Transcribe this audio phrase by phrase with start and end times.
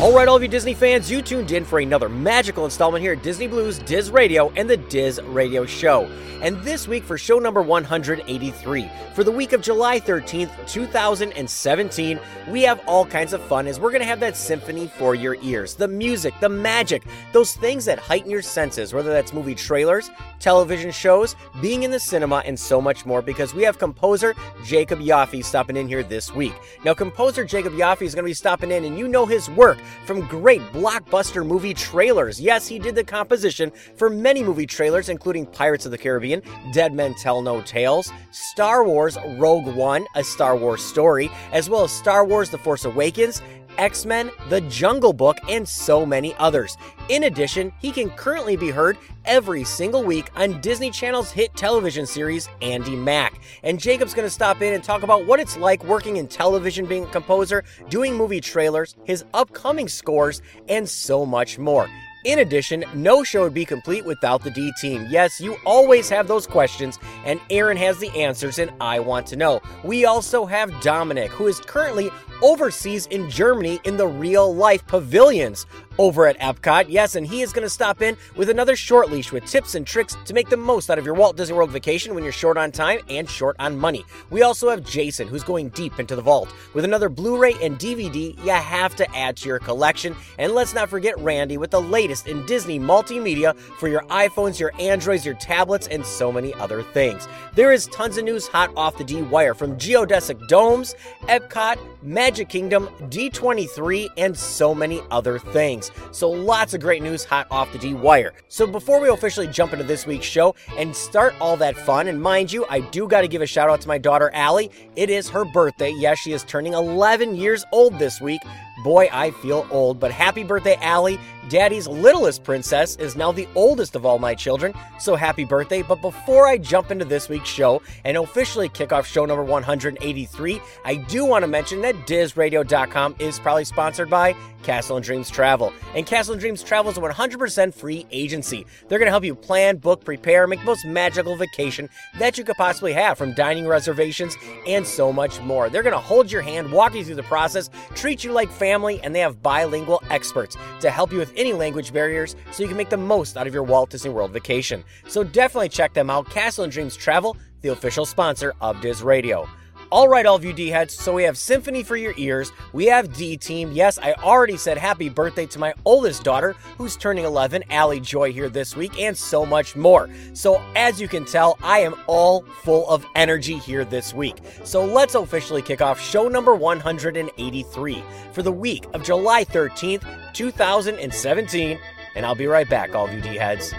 [0.00, 3.12] All right, all of you Disney fans, you tuned in for another magical installment here
[3.12, 6.10] at Disney Blu's, Diz Radio, and the Diz Radio Show.
[6.40, 12.18] And this week for show number 183, for the week of July 13th, 2017,
[12.48, 15.36] we have all kinds of fun as we're going to have that symphony for your
[15.42, 15.74] ears.
[15.74, 20.90] The music, the magic, those things that heighten your senses, whether that's movie trailers, television
[20.90, 25.44] shows, being in the cinema, and so much more, because we have composer Jacob Yoffee
[25.44, 26.54] stopping in here this week.
[26.86, 29.76] Now, composer Jacob Yoffee is going to be stopping in, and you know his work
[30.04, 32.40] from great blockbuster movie trailers.
[32.40, 36.42] Yes, he did the composition for many movie trailers, including Pirates of the Caribbean.
[36.72, 41.84] Dead Men Tell No Tales, Star Wars Rogue One, a Star Wars story, as well
[41.84, 43.42] as Star Wars The Force Awakens,
[43.80, 46.76] X Men, The Jungle Book, and so many others.
[47.08, 52.06] In addition, he can currently be heard every single week on Disney Channel's hit television
[52.06, 53.40] series, Andy Mack.
[53.62, 56.86] And Jacob's going to stop in and talk about what it's like working in television
[56.86, 61.88] being a composer, doing movie trailers, his upcoming scores, and so much more.
[62.24, 65.06] In addition, no show would be complete without the D team.
[65.08, 69.36] Yes, you always have those questions, and Aaron has the answers, and I want to
[69.36, 69.62] know.
[69.84, 72.10] We also have Dominic, who is currently
[72.42, 75.64] overseas in Germany in the real life pavilions
[76.00, 76.86] over at Epcot.
[76.88, 79.86] Yes, and he is going to stop in with another short leash with tips and
[79.86, 82.56] tricks to make the most out of your Walt Disney World vacation when you're short
[82.56, 84.06] on time and short on money.
[84.30, 87.78] We also have Jason, who's going deep into the vault with another Blu ray and
[87.78, 90.16] DVD you have to add to your collection.
[90.38, 94.72] And let's not forget Randy with the latest in Disney multimedia for your iPhones, your
[94.80, 97.28] Androids, your tablets, and so many other things.
[97.54, 100.94] There is tons of news hot off the D wire from geodesic domes,
[101.24, 105.89] Epcot, Magic Kingdom, D23, and so many other things.
[106.12, 108.32] So lots of great news hot off the D wire.
[108.48, 112.20] So before we officially jump into this week's show and start all that fun, and
[112.20, 114.70] mind you, I do got to give a shout out to my daughter Allie.
[114.96, 115.90] It is her birthday.
[115.90, 118.40] Yes, she is turning 11 years old this week.
[118.82, 121.20] Boy, I feel old, but happy birthday, Allie.
[121.48, 125.82] Daddy's littlest princess is now the oldest of all my children, so happy birthday.
[125.82, 130.60] But before I jump into this week's show and officially kick off show number 183,
[130.84, 135.72] I do want to mention that DizRadio.com is probably sponsored by Castle and Dreams Travel.
[135.94, 138.66] And Castle and Dreams Travel is a 100% free agency.
[138.88, 141.88] They're going to help you plan, book, prepare, make the most magical vacation
[142.18, 144.36] that you could possibly have from dining reservations
[144.66, 145.68] and so much more.
[145.68, 148.69] They're going to hold your hand, walk you through the process, treat you like family,
[148.70, 152.76] and they have bilingual experts to help you with any language barriers so you can
[152.76, 154.84] make the most out of your Walt Disney World vacation.
[155.08, 156.30] So definitely check them out.
[156.30, 159.48] Castle and Dreams Travel, the official sponsor of Diz Radio.
[159.92, 160.94] All right, all of you D heads.
[160.94, 162.52] So we have Symphony for your ears.
[162.72, 163.72] We have D Team.
[163.72, 168.32] Yes, I already said happy birthday to my oldest daughter, who's turning 11, Allie Joy,
[168.32, 170.08] here this week, and so much more.
[170.32, 174.36] So, as you can tell, I am all full of energy here this week.
[174.62, 181.80] So, let's officially kick off show number 183 for the week of July 13th, 2017.
[182.14, 183.74] And I'll be right back, all of you D heads.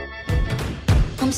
[1.20, 1.32] I'm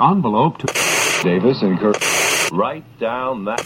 [0.00, 0.66] envelope to
[1.22, 1.96] Davis and Kirk.
[2.52, 3.60] Write down that.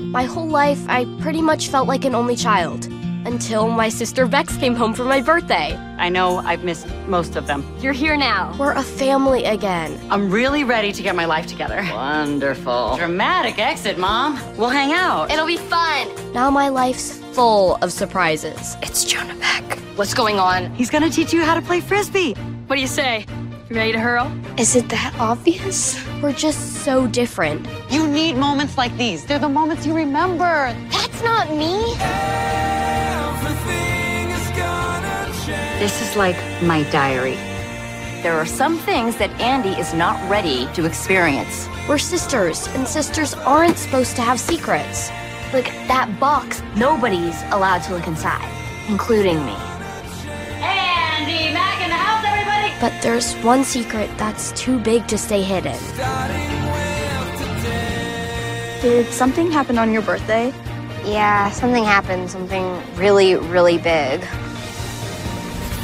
[0.00, 2.86] My whole life, I pretty much felt like an only child
[3.24, 5.76] until my sister Bex came home for my birthday.
[5.98, 7.64] I know I've missed most of them.
[7.78, 8.56] You're here now.
[8.58, 10.00] We're a family again.
[10.10, 11.86] I'm really ready to get my life together.
[11.92, 12.96] Wonderful.
[12.96, 14.40] Dramatic exit, Mom.
[14.56, 15.30] We'll hang out.
[15.30, 16.08] It'll be fun.
[16.32, 18.76] Now my life's full of surprises.
[18.82, 19.78] It's Jonah Beck.
[19.96, 20.74] What's going on?
[20.74, 22.34] He's gonna teach you how to play frisbee.
[22.66, 23.26] What do you say?
[23.70, 24.30] Ready to hurl?
[24.58, 25.96] Is it that obvious?
[26.22, 27.66] We're just so different.
[27.90, 29.24] You need moments like these.
[29.24, 30.74] They're the moments you remember.
[30.90, 31.94] That's not me.
[35.78, 37.36] This is like my diary.
[38.22, 41.66] There are some things that Andy is not ready to experience.
[41.88, 45.10] We're sisters, and sisters aren't supposed to have secrets.
[45.52, 48.48] Like that box, nobody's allowed to look inside,
[48.88, 49.56] including me.
[50.62, 51.52] Andy
[52.82, 55.78] but there's one secret that's too big to stay hidden.
[58.82, 60.52] Did something happen on your birthday?
[61.04, 62.28] Yeah, something happened.
[62.28, 64.24] Something really, really big.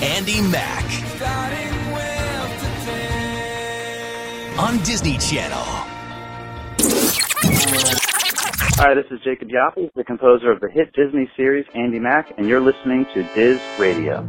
[0.03, 0.85] Andy Mack.
[4.59, 5.63] On Disney Channel.
[8.81, 12.49] Hi, this is Jacob Yoffee, the composer of the hit Disney series Andy Mack, and
[12.49, 14.27] you're listening to Diz Radio.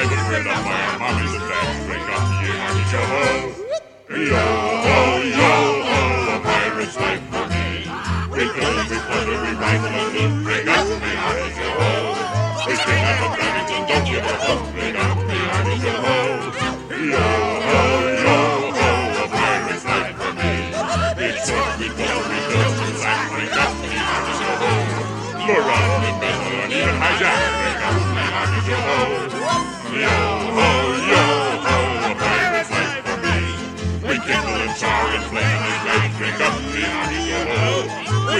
[0.00, 1.84] I was reared up by our mommies and dads.
[1.84, 3.52] Drink up, ye hearty yo-ho.
[4.08, 4.96] Yo-ho,
[5.28, 6.00] yo-ho,
[6.32, 7.84] a pirate's life for me.
[8.32, 10.32] We and we plunder, we rifle and loot.
[10.40, 12.64] Drink up, me hearty yo-ho.
[12.64, 14.96] We kidnap and Remington, don't give a hoot.
[14.96, 15.09] Up,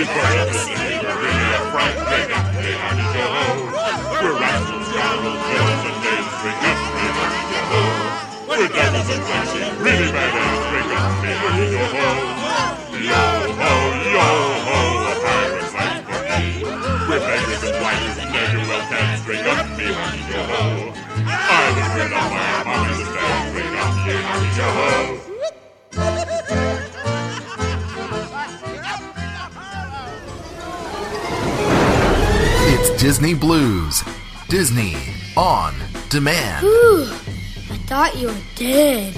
[0.00, 1.92] We burn up the city, we're really a fright.
[1.92, 3.69] Up, me hearty yo-ho.
[4.16, 6.33] We're rascals, scoundrels, villains, and knaves.
[6.40, 7.85] Drink up, me hearty yo-ho.
[8.49, 10.64] We're devils and flashy, really bad eggs.
[10.73, 12.09] Drink up, me hearty yo-ho.
[12.97, 13.73] Yo-ho,
[14.16, 16.64] yo-ho, a pirate's life for me.
[17.04, 19.21] We're beggars and blighters, ne'er-do-well cats.
[19.28, 20.97] Drink up, me hearty yo-ho.
[21.28, 23.52] I was reared up by our mommies and dads.
[23.52, 25.29] Drink up, ye hearty yo-ho.
[33.00, 34.04] Disney Blu's.
[34.50, 34.95] Disney
[35.35, 35.73] on
[36.11, 36.66] demand.
[36.66, 37.04] Whew,
[37.71, 39.14] I thought you were dead.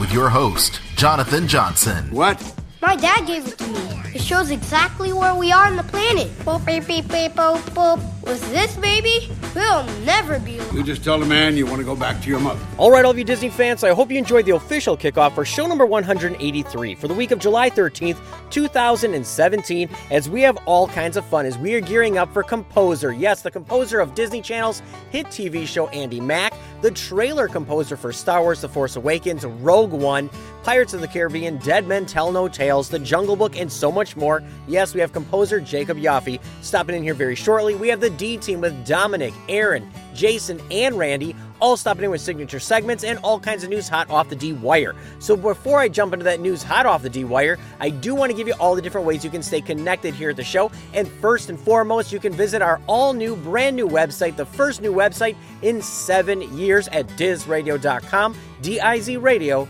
[0.00, 2.10] With your host, Jonathan Johnson.
[2.10, 2.42] What?
[2.82, 3.78] My dad gave it to me.
[4.16, 6.26] It shows exactly where we are on the planet.
[6.40, 8.19] Boop, beep, beep, beep, boop, boop.
[8.22, 10.76] With this baby, we'll never be alone.
[10.76, 12.60] You just tell the man you want to go back to your mother.
[12.76, 15.44] All right, all of you Disney fans, I hope you enjoyed the official kickoff for
[15.44, 18.18] show number 183 for the week of July 13th,
[18.50, 23.12] 2017, as we have all kinds of fun as we are gearing up for Composer.
[23.12, 28.12] Yes, the composer of Disney Channel's hit TV show Andy Mack, the trailer composer for
[28.12, 30.28] Star Wars The Force Awakens, Rogue One,
[30.62, 34.14] Pirates of the Caribbean, Dead Men Tell No Tales, The Jungle Book, and so much
[34.14, 34.42] more.
[34.68, 37.74] Yes, we have composer Jacob Yoffee stopping in here very shortly.
[37.74, 42.20] We have the D team with Dominic, Aaron, Jason, and Randy all stopping in with
[42.20, 44.94] signature segments and all kinds of news hot off the D wire.
[45.18, 48.30] So before I jump into that news hot off the D wire, I do want
[48.30, 50.70] to give you all the different ways you can stay connected here at the show.
[50.94, 54.80] And first and foremost, you can visit our all new, brand new website, the first
[54.80, 59.68] new website in seven years at dizradio.com, D I Z radio.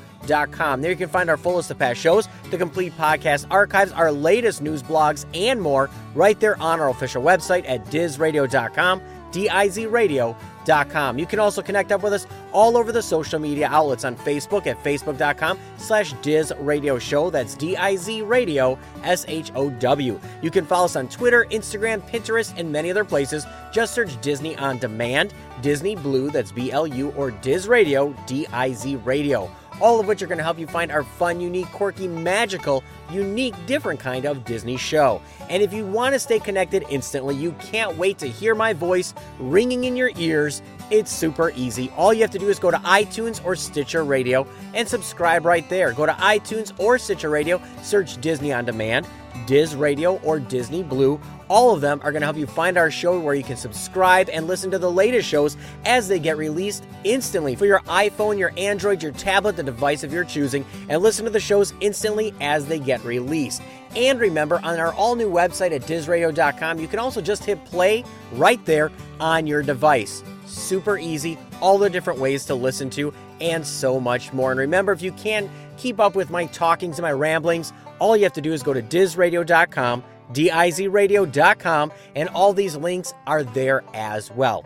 [0.53, 0.81] Com.
[0.81, 4.13] There you can find our full list of past shows, the complete podcast archives, our
[4.13, 11.19] latest news blogs, and more right there on our official website at dizradio.com, D-I-Z-radio.com.
[11.19, 14.67] You can also connect up with us all over the social media outlets on Facebook
[14.67, 17.31] at facebook.com slash Diz Radio Show.
[17.31, 20.21] That's D-I-Z Radio S-H-O-W.
[20.43, 23.47] You can follow us on Twitter, Instagram, Pinterest, and many other places.
[23.73, 29.51] Just search Disney On Demand, Disney Blu, that's B-L-U, or Diz Radio, D-I-Z Radio
[29.81, 33.55] all of which are going to help you find our fun, unique, quirky, magical, unique,
[33.67, 35.21] different kind of Disney show.
[35.49, 39.15] And if you want to stay connected instantly, you can't wait to hear my voice
[39.39, 40.63] ringing in your ears.
[40.91, 41.91] It's super easy.
[41.97, 45.69] All you have to do is go to iTunes or Stitcher Radio and subscribe right
[45.69, 45.93] there.
[45.93, 49.07] Go to iTunes or Stitcher Radio, search Disney on Demand,
[49.47, 51.21] Diz Radio, or Disney Blu.
[51.51, 54.31] All of them are going to help you find our show where you can subscribe
[54.31, 58.53] and listen to the latest shows as they get released instantly for your iPhone, your
[58.57, 62.67] Android, your tablet, the device of your choosing, and listen to the shows instantly as
[62.67, 63.63] they get released.
[63.97, 68.05] And remember, on our all new website at dizradio.com, you can also just hit play
[68.35, 70.23] right there on your device.
[70.47, 74.53] Super easy, all the different ways to listen to, and so much more.
[74.53, 78.23] And remember, if you can't keep up with my talkings and my ramblings, all you
[78.23, 84.31] have to do is go to dizradio.com dizradio.com, and all these links are there as
[84.31, 84.65] well.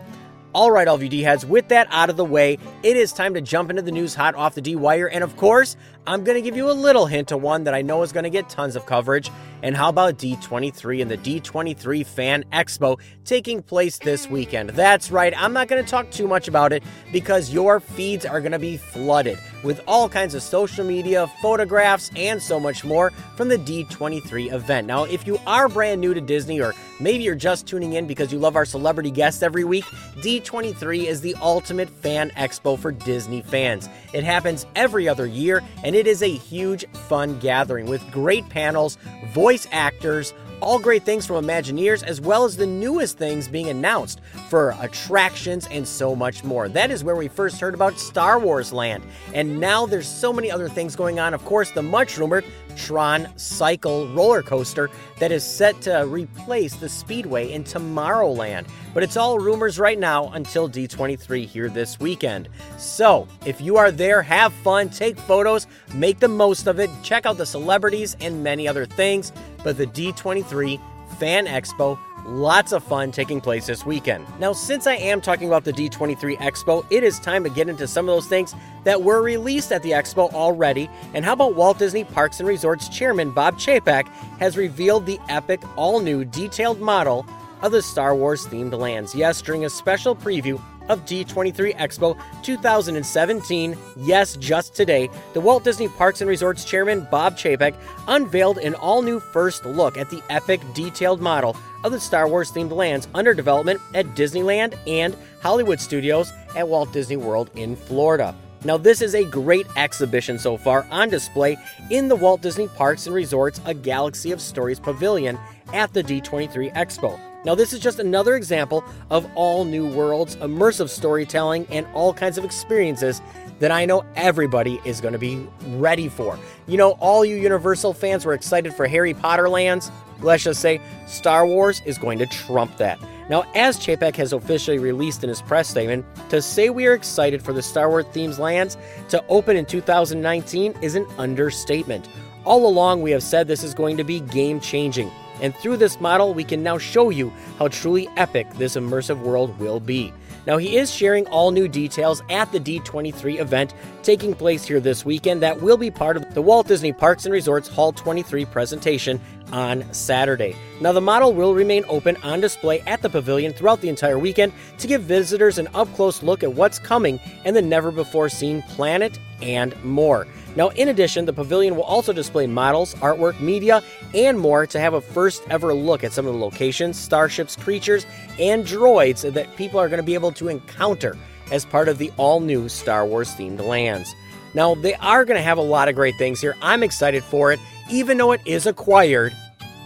[0.55, 3.13] All right, all of you D heads, with that out of the way, it is
[3.13, 5.09] time to jump into the news hot off the D wire.
[5.09, 7.83] And of course, I'm going to give you a little hint to one that I
[7.83, 9.33] know is going to get tons of coverage.
[9.65, 14.71] And how about D23 and the D23 Fan Expo taking place this weekend?
[14.71, 18.41] That's right, I'm not going to talk too much about it because your feeds are
[18.41, 23.11] going to be flooded with all kinds of social media, photographs, and so much more
[23.35, 24.87] from the D23 event.
[24.87, 28.33] Now, if you are brand new to Disney or maybe you're just tuning in because
[28.33, 29.85] you love our celebrity guests every week,
[30.17, 33.89] D23 is the ultimate fan expo for Disney fans.
[34.13, 38.99] It happens every other year and it is a huge fun gathering with great panels,
[39.33, 44.23] voice actors, All great things from Imagineers, as well as the newest things being announced
[44.49, 46.71] for attractions and so much more.
[46.71, 49.05] That is where we first heard about Star Wars Land.
[49.35, 51.35] And now there's so many other things going on.
[51.35, 56.89] Of course, the much rumored Tron Cycle roller coaster that is set to replace the
[56.89, 58.67] Speedway in Tomorrowland.
[58.93, 62.49] But it's all rumors right now until D23 here this weekend.
[62.79, 67.27] So, if you are there, have fun, take photos, make the most of it, check
[67.27, 69.33] out the celebrities and many other things.
[69.63, 70.81] But the D23
[71.19, 74.27] Fan Expo Lots of fun taking place this weekend.
[74.41, 77.87] Now, since I am talking about the D23 Expo, it is time to get into
[77.87, 78.55] some of those things
[78.85, 80.89] that were released at the Expo already.
[81.13, 85.61] And how about Walt Disney Parks and Resorts Chairman Bob Chapek has revealed the epic,
[85.77, 87.27] all new, detailed model
[87.61, 89.15] of the Star Wars themed lands.
[89.15, 93.77] Yes, during a special preview of D23 Expo 2017.
[93.97, 97.75] Yes, just today, the Walt Disney Parks and Resorts chairman Bob Chapek
[98.09, 102.51] unveiled an all new first look at the epic detailed model of the Star Wars
[102.51, 108.35] themed lands under development at Disneyland and Hollywood Studios at Walt Disney World in Florida.
[108.65, 111.59] Now, this is a great exhibition so far on display
[111.91, 115.39] in the Walt Disney Parks and Resorts A Galaxy of Stories Pavilion
[115.75, 117.21] at the D23 Expo.
[117.45, 122.39] Now, this is just another example of all new worlds, immersive storytelling, and all kinds
[122.39, 123.21] of experiences
[123.59, 126.39] that I know everybody is going to be ready for.
[126.67, 129.91] You know, all you Universal fans were excited for Harry Potter lands.
[130.21, 132.99] Let's just say Star Wars is going to trump that.
[133.31, 137.43] Now, as Chapek has officially released in his press statement, to say we are excited
[137.43, 138.77] for the Star Wars themes lands
[139.09, 142.09] to open in 2019 is an understatement.
[142.45, 145.11] All along, we have said this is going to be game changing.
[145.41, 149.59] And through this model, we can now show you how truly epic this immersive world
[149.59, 150.13] will be.
[150.47, 155.05] Now, he is sharing all new details at the D23 event taking place here this
[155.05, 159.19] weekend that will be part of the Walt Disney Parks and Resorts Hall 23 presentation
[159.55, 160.57] on Saturday.
[160.81, 164.53] Now, the model will remain open on display at the pavilion throughout the entire weekend
[164.79, 168.63] to give visitors an up close look at what's coming and the never before seen
[168.63, 170.27] planet and more.
[170.57, 173.81] Now, in addition, the pavilion will also display models, artwork, media,
[174.13, 178.07] and more to have a first ever look at some of the locations, starships, creatures,
[178.41, 181.17] and droids that people are going to be able to encounter
[181.53, 184.13] as part of the all new Star Wars themed lands.
[184.53, 186.57] Now, they are going to have a lot of great things here.
[186.61, 187.61] I'm excited for it.
[187.91, 189.35] Even though it is acquired,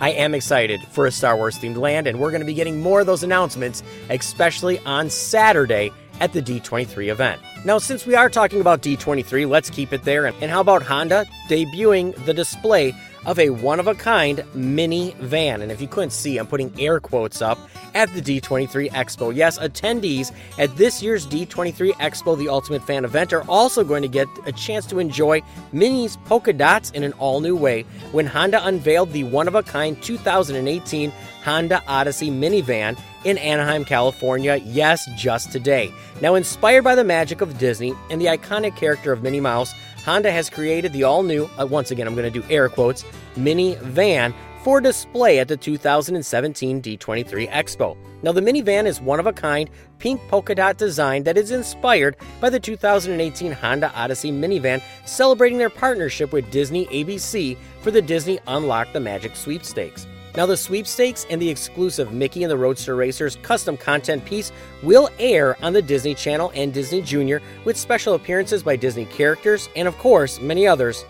[0.00, 2.80] I am excited for a Star Wars themed land, and we're going to be getting
[2.80, 7.40] more of those announcements, especially on Saturday at the D23 event.
[7.64, 10.26] Now, since we are talking about D23, let's keep it there.
[10.26, 12.94] And how about Honda debuting the display
[13.26, 15.62] of a one of a kind mini van?
[15.62, 17.58] And if you couldn't see, I'm putting air quotes up
[17.94, 19.34] at the D23 Expo.
[19.34, 24.08] Yes, attendees at this year's D23 Expo, the Ultimate Fan event, are also going to
[24.08, 28.64] get a chance to enjoy Minnie's polka dots in an all new way when Honda
[28.66, 31.12] unveiled the one of a kind 2018
[31.44, 35.92] Honda Odyssey minivan in Anaheim, California, yes, just today.
[36.20, 39.72] Now, inspired by the magic of Disney and the iconic character of Minnie Mouse,
[40.04, 43.04] Honda has created the all new, uh, once again, I'm going to do air quotes,
[43.36, 47.96] mini van for display at the 2017 D23 Expo.
[48.22, 52.16] Now, the minivan is one of a kind pink polka dot design that is inspired
[52.40, 58.40] by the 2018 Honda Odyssey minivan, celebrating their partnership with Disney ABC for the Disney
[58.46, 60.06] Unlock the Magic sweepstakes.
[60.36, 65.08] Now, the sweepstakes and the exclusive Mickey and the Roadster Racers custom content piece will
[65.18, 69.88] air on the Disney Channel and Disney Junior with special appearances by Disney characters and,
[69.88, 71.04] of course, many others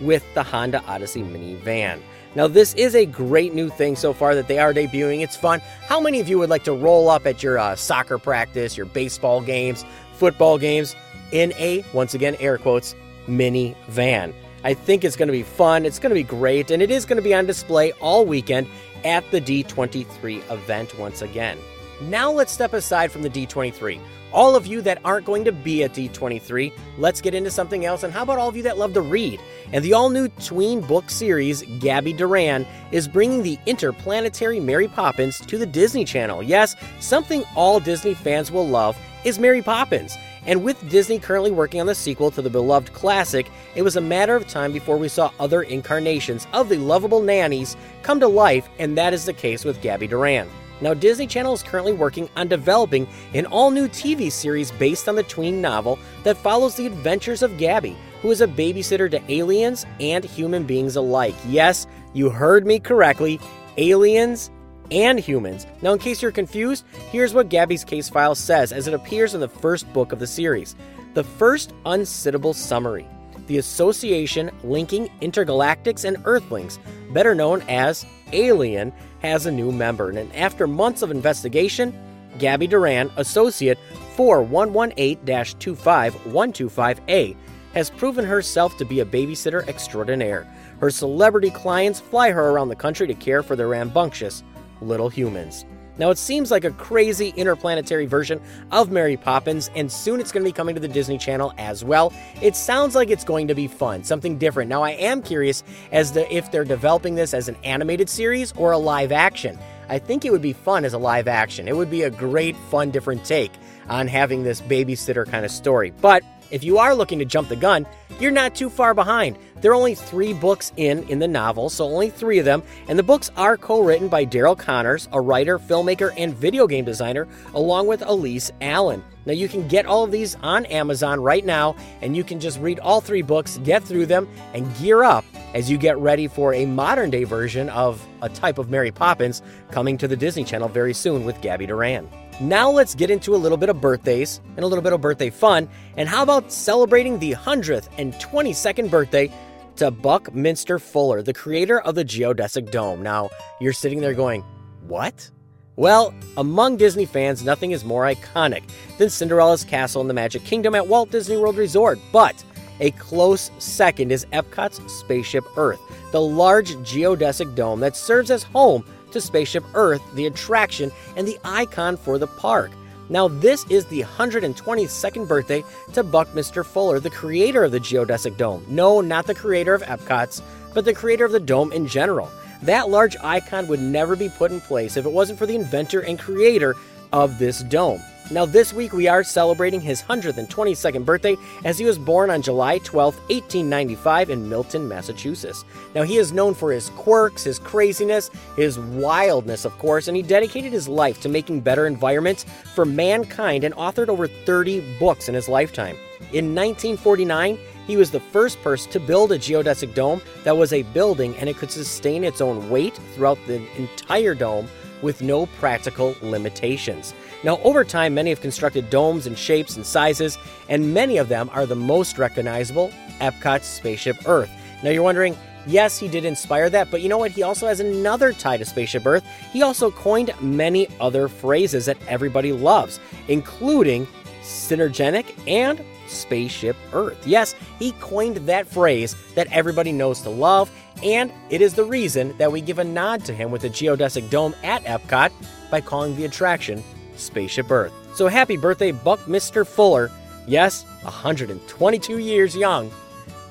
[0.00, 2.00] with the Honda Odyssey minivan.
[2.34, 5.22] Now, this is a great new thing so far that they are debuting.
[5.22, 5.60] It's fun.
[5.86, 8.86] How many of you would like to roll up at your uh, soccer practice, your
[8.86, 9.84] baseball games,
[10.14, 10.96] football games
[11.30, 12.94] in a, once again, air quotes,
[13.28, 14.34] mini van?
[14.64, 15.84] I think it's going to be fun.
[15.84, 16.70] It's going to be great.
[16.70, 18.66] And it is going to be on display all weekend
[19.04, 21.58] at the D23 event once again.
[22.00, 24.00] Now let's step aside from the D23.
[24.32, 28.02] All of you that aren't going to be at D23, let's get into something else.
[28.02, 29.40] And how about all of you that love to read?
[29.72, 35.38] And the all new tween book series, Gabby Duran, is bringing the interplanetary Mary Poppins
[35.46, 36.42] to the Disney Channel.
[36.42, 40.16] Yes, something all Disney fans will love is Mary Poppins.
[40.46, 44.00] And with Disney currently working on the sequel to the beloved classic, it was a
[44.00, 48.68] matter of time before we saw other incarnations of the lovable nannies come to life,
[48.78, 50.48] and that is the case with Gabby Duran.
[50.80, 55.14] Now, Disney Channel is currently working on developing an all new TV series based on
[55.14, 59.86] the tween novel that follows the adventures of Gabby, who is a babysitter to aliens
[60.00, 61.34] and human beings alike.
[61.46, 63.40] Yes, you heard me correctly
[63.76, 64.50] aliens
[64.90, 65.66] and humans.
[65.82, 69.40] Now, in case you're confused, here's what Gabby's case file says as it appears in
[69.40, 70.76] the first book of the series.
[71.14, 73.06] The first unsittable summary.
[73.46, 76.78] the Association Linking Intergalactics and Earthlings,
[77.10, 80.10] better known as Alien, has a new member.
[80.10, 81.98] And after months of investigation,
[82.38, 83.78] Gabby Duran, associate
[84.16, 87.36] 4118 25125A,
[87.74, 90.46] has proven herself to be a babysitter extraordinaire.
[90.80, 94.42] Her celebrity clients fly her around the country to care for their rambunctious
[94.86, 95.64] little humans.
[95.96, 98.40] Now, it seems like a crazy interplanetary version
[98.72, 101.84] of Mary Poppins, and soon it's going to be coming to the Disney Channel as
[101.84, 102.12] well.
[102.42, 104.68] It sounds like it's going to be fun, something different.
[104.68, 108.72] Now, I am curious as to if they're developing this as an animated series or
[108.72, 109.56] a live action.
[109.88, 111.68] I think it would be fun as a live action.
[111.68, 113.52] It would be a great, fun, different take
[113.88, 115.92] on having this babysitter kind of story.
[116.00, 117.86] But if you are looking to jump the gun,
[118.20, 119.38] you're not too far behind.
[119.60, 122.98] There are only three books in in the novel, so only three of them, and
[122.98, 127.86] the books are co-written by Daryle Conners, a writer, filmmaker, and video game designer, along
[127.86, 129.02] with Elise Allen.
[129.26, 132.60] Now you can get all of these on Amazon right now, and you can just
[132.60, 136.52] read all three books, get through them, and gear up as you get ready for
[136.52, 140.68] a modern day version of a type of Mary Poppins coming to the Disney Channel
[140.68, 142.08] very soon with Gabby Duran.
[142.40, 145.30] Now let's get into a little bit of birthdays and a little bit of birthday
[145.30, 145.68] fun.
[145.96, 149.32] And how about celebrating the 100th and 22nd birthday
[149.76, 153.02] to Buckminster Fuller, the creator of the Geodesic Dome?
[153.02, 154.42] Now, you're sitting there going,
[154.88, 155.30] What?
[155.76, 158.62] Well, among Disney fans, nothing is more iconic
[158.98, 161.98] than Cinderella's castle in the Magic Kingdom at Walt Disney World Resort.
[162.12, 162.44] But
[162.80, 168.84] a close second is Epcot's Spaceship Earth, the large geodesic dome that serves as home
[169.14, 172.70] to Spaceship Earth, the attraction and the icon for the park.
[173.08, 178.64] Now, this is the 122nd birthday to Buckminster Fuller, the creator of the geodesic dome.
[178.68, 182.30] No, not the creator of Epcot's, but the creator of the dome in general.
[182.62, 186.00] That large icon would never be put in place if it wasn't for the inventor
[186.00, 186.76] and creator
[187.12, 188.00] of this dome.
[188.30, 192.78] Now, this week we are celebrating his 122nd birthday as he was born on July
[192.78, 195.66] 12, 1895, in Milton, Massachusetts.
[195.94, 200.22] Now, he is known for his quirks, his craziness, his wildness, of course, and he
[200.22, 205.34] dedicated his life to making better environments for mankind and authored over 30 books in
[205.34, 205.96] his lifetime.
[206.32, 210.82] In 1949, he was the first person to build a geodesic dome that was a
[210.82, 214.66] building and it could sustain its own weight throughout the entire dome
[215.02, 217.12] with no practical limitations.
[217.44, 220.38] Now, over time, many have constructed domes and shapes and sizes,
[220.70, 224.50] and many of them are the most recognizable Epcot's Spaceship Earth.
[224.82, 227.32] Now, you're wondering, yes, he did inspire that, but you know what?
[227.32, 229.24] He also has another tie to Spaceship Earth.
[229.52, 234.06] He also coined many other phrases that everybody loves, including
[234.40, 237.26] synergenic and Spaceship Earth.
[237.26, 240.70] Yes, he coined that phrase that everybody knows to love,
[241.02, 244.30] and it is the reason that we give a nod to him with the geodesic
[244.30, 245.30] dome at Epcot
[245.70, 246.82] by calling the attraction
[247.16, 247.92] Spaceship Earth.
[248.14, 250.10] So happy birthday, Buckminster Fuller.
[250.46, 252.90] Yes, 122 years young,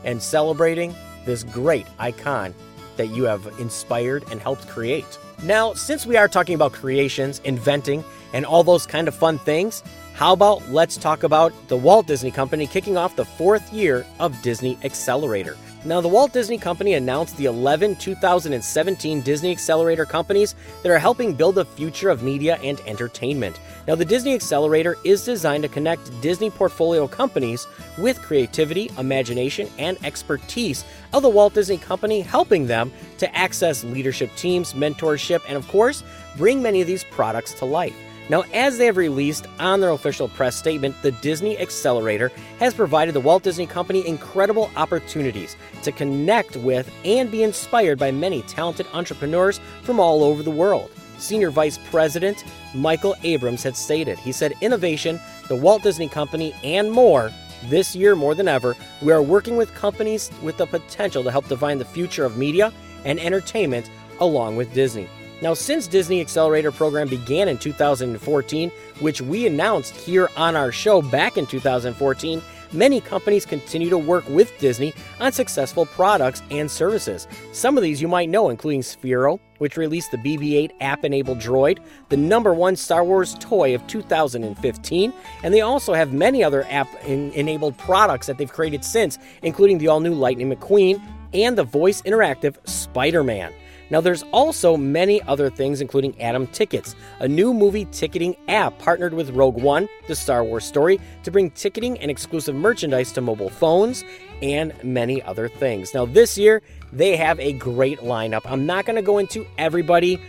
[0.03, 0.95] and celebrating
[1.25, 2.53] this great icon
[2.97, 5.17] that you have inspired and helped create.
[5.43, 9.83] Now, since we are talking about creations, inventing, and all those kind of fun things,
[10.13, 14.39] how about let's talk about the Walt Disney Company kicking off the fourth year of
[14.41, 15.57] Disney Accelerator.
[15.85, 21.33] Now, the Walt Disney Company announced the 11 2017 Disney Accelerator companies that are helping
[21.33, 23.59] build the future of media and entertainment.
[23.85, 27.67] Now, the Disney Accelerator is designed to connect Disney portfolio companies
[27.97, 34.33] with creativity, imagination, and expertise of the Walt Disney Company, helping them to access leadership
[34.37, 36.01] teams, mentorship, and of course,
[36.37, 37.95] bring many of these products to life.
[38.29, 43.13] Now, as they have released on their official press statement, the Disney Accelerator has provided
[43.13, 48.87] the Walt Disney Company incredible opportunities to connect with and be inspired by many talented
[48.93, 50.89] entrepreneurs from all over the world.
[51.17, 56.91] Senior Vice President Michael Abrams had stated, he said, innovation, the Walt Disney Company, and
[56.91, 57.29] more.
[57.65, 61.47] This year, more than ever, we are working with companies with the potential to help
[61.47, 62.73] define the future of media
[63.05, 65.07] and entertainment along with Disney.
[65.43, 71.01] Now, since Disney Accelerator program began in 2014, which we announced here on our show
[71.01, 77.27] back in 2014, many companies continue to work with Disney on successful products and services.
[77.51, 81.39] Some of these you might know, including Sphero, which released the BB 8 app enabled
[81.39, 86.65] droid, the number one Star Wars toy of 2015, and they also have many other
[86.69, 91.01] app enabled products that they've created since, including the all new Lightning McQueen
[91.33, 93.51] and the voice interactive Spider Man.
[93.93, 99.13] Now, there's also many other things, including Atom Tickets, a new movie ticketing app partnered
[99.13, 103.51] with Rogue One, the Star Wars story, to bring ticketing and exclusive merchandise to mobile
[103.51, 104.03] phones,
[104.41, 105.93] and many other things.
[105.93, 108.41] Now, this year, they have a great lineup.
[108.45, 110.19] I'm not going to go into everybody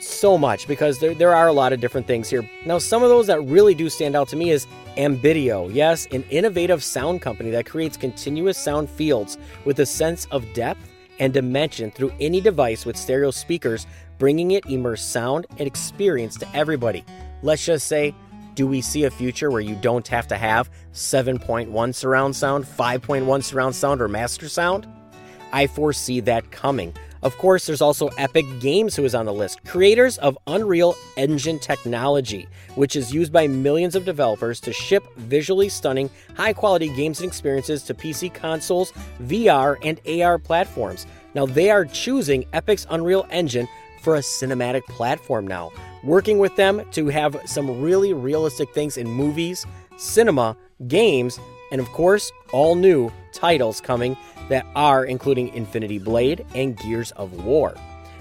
[0.00, 2.48] so much because there, there are a lot of different things here.
[2.64, 5.68] Now, some of those that really do stand out to me is Ambidio.
[5.74, 10.89] Yes, an innovative sound company that creates continuous sound fields with a sense of depth
[11.20, 13.86] and dimension through any device with stereo speakers,
[14.18, 17.04] bringing it immersive sound and experience to everybody.
[17.42, 18.14] Let's just say,
[18.54, 23.44] do we see a future where you don't have to have 7.1 surround sound, 5.1
[23.44, 24.88] surround sound, or master sound?
[25.52, 26.94] I foresee that coming.
[27.22, 31.58] Of course, there's also Epic Games who is on the list, creators of Unreal Engine
[31.58, 37.20] technology, which is used by millions of developers to ship visually stunning, high quality games
[37.20, 41.06] and experiences to PC consoles, VR, and AR platforms.
[41.34, 43.68] Now, they are choosing Epic's Unreal Engine
[44.00, 49.06] for a cinematic platform now, working with them to have some really realistic things in
[49.06, 49.66] movies,
[49.98, 50.56] cinema,
[50.88, 51.38] games,
[51.70, 54.16] and of course, all new titles coming
[54.50, 57.74] that are including Infinity Blade and Gears of War.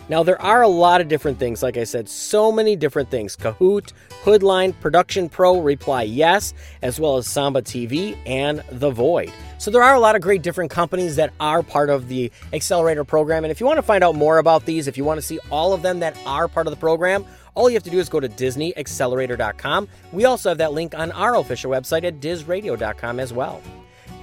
[0.10, 3.38] Now, there are a lot of different things, like I said, so many different things
[3.38, 9.32] Kahoot, Hoodline, Production Pro, Reply Yes, as well as Samba TV and The Void.
[9.60, 13.04] So, there are a lot of great different companies that are part of the Accelerator
[13.04, 13.44] program.
[13.44, 15.40] And if you want to find out more about these, if you want to see
[15.52, 18.10] all of them that are part of the program, all you have to do is
[18.10, 19.88] go to DisneyAccelerator.com.
[20.12, 23.62] We also have that link on our official website at DizRadio.com as well.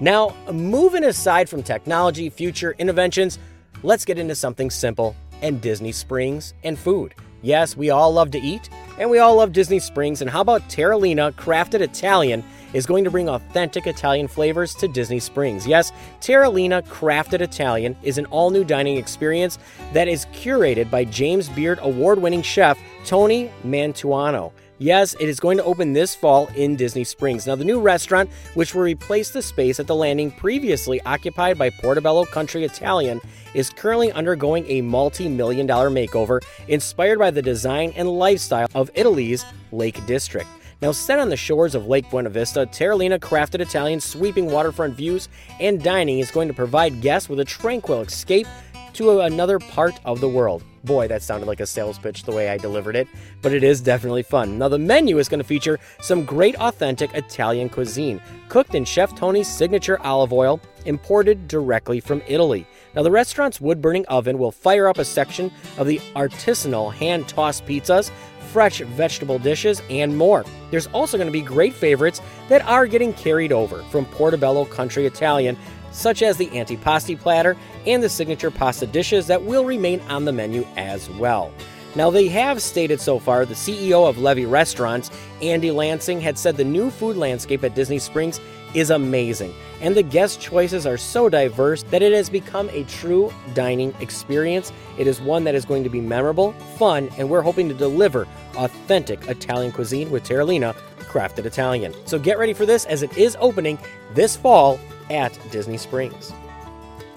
[0.00, 3.38] Now, moving aside from technology, future interventions,
[3.82, 7.14] let's get into something simple and Disney Springs and food.
[7.42, 10.20] Yes, we all love to eat, and we all love Disney Springs.
[10.20, 15.20] And how about Terralina Crafted Italian is going to bring authentic Italian flavors to Disney
[15.20, 15.66] Springs?
[15.66, 19.58] Yes, Terralina Crafted Italian is an all new dining experience
[19.92, 24.52] that is curated by James Beard award winning chef Tony Mantuano.
[24.78, 27.46] Yes, it is going to open this fall in Disney Springs.
[27.46, 31.70] Now, the new restaurant, which will replace the space at the landing previously occupied by
[31.70, 33.22] Portobello Country Italian,
[33.54, 38.90] is currently undergoing a multi million dollar makeover inspired by the design and lifestyle of
[38.94, 40.48] Italy's Lake District.
[40.82, 45.30] Now, set on the shores of Lake Buena Vista, Terralina Crafted Italian sweeping waterfront views
[45.58, 48.46] and dining is going to provide guests with a tranquil escape
[48.92, 50.62] to another part of the world.
[50.86, 53.08] Boy, that sounded like a sales pitch the way I delivered it,
[53.42, 54.56] but it is definitely fun.
[54.56, 59.12] Now, the menu is going to feature some great authentic Italian cuisine, cooked in Chef
[59.16, 62.64] Tony's signature olive oil, imported directly from Italy.
[62.94, 67.26] Now, the restaurant's wood burning oven will fire up a section of the artisanal hand
[67.26, 68.12] tossed pizzas,
[68.52, 70.44] fresh vegetable dishes, and more.
[70.70, 75.04] There's also going to be great favorites that are getting carried over from Portobello Country
[75.04, 75.58] Italian,
[75.90, 80.32] such as the antipasti platter and the signature pasta dishes that will remain on the
[80.32, 81.52] menu as well.
[81.96, 86.58] Now, they have stated so far, the CEO of Levy Restaurants, Andy Lansing, had said
[86.58, 88.38] the new food landscape at Disney Springs
[88.74, 93.32] is amazing, and the guest choices are so diverse that it has become a true
[93.54, 94.72] dining experience.
[94.98, 98.28] It is one that is going to be memorable, fun, and we're hoping to deliver
[98.56, 101.94] authentic Italian cuisine with Terralina Crafted Italian.
[102.04, 103.78] So get ready for this as it is opening
[104.12, 106.34] this fall at Disney Springs.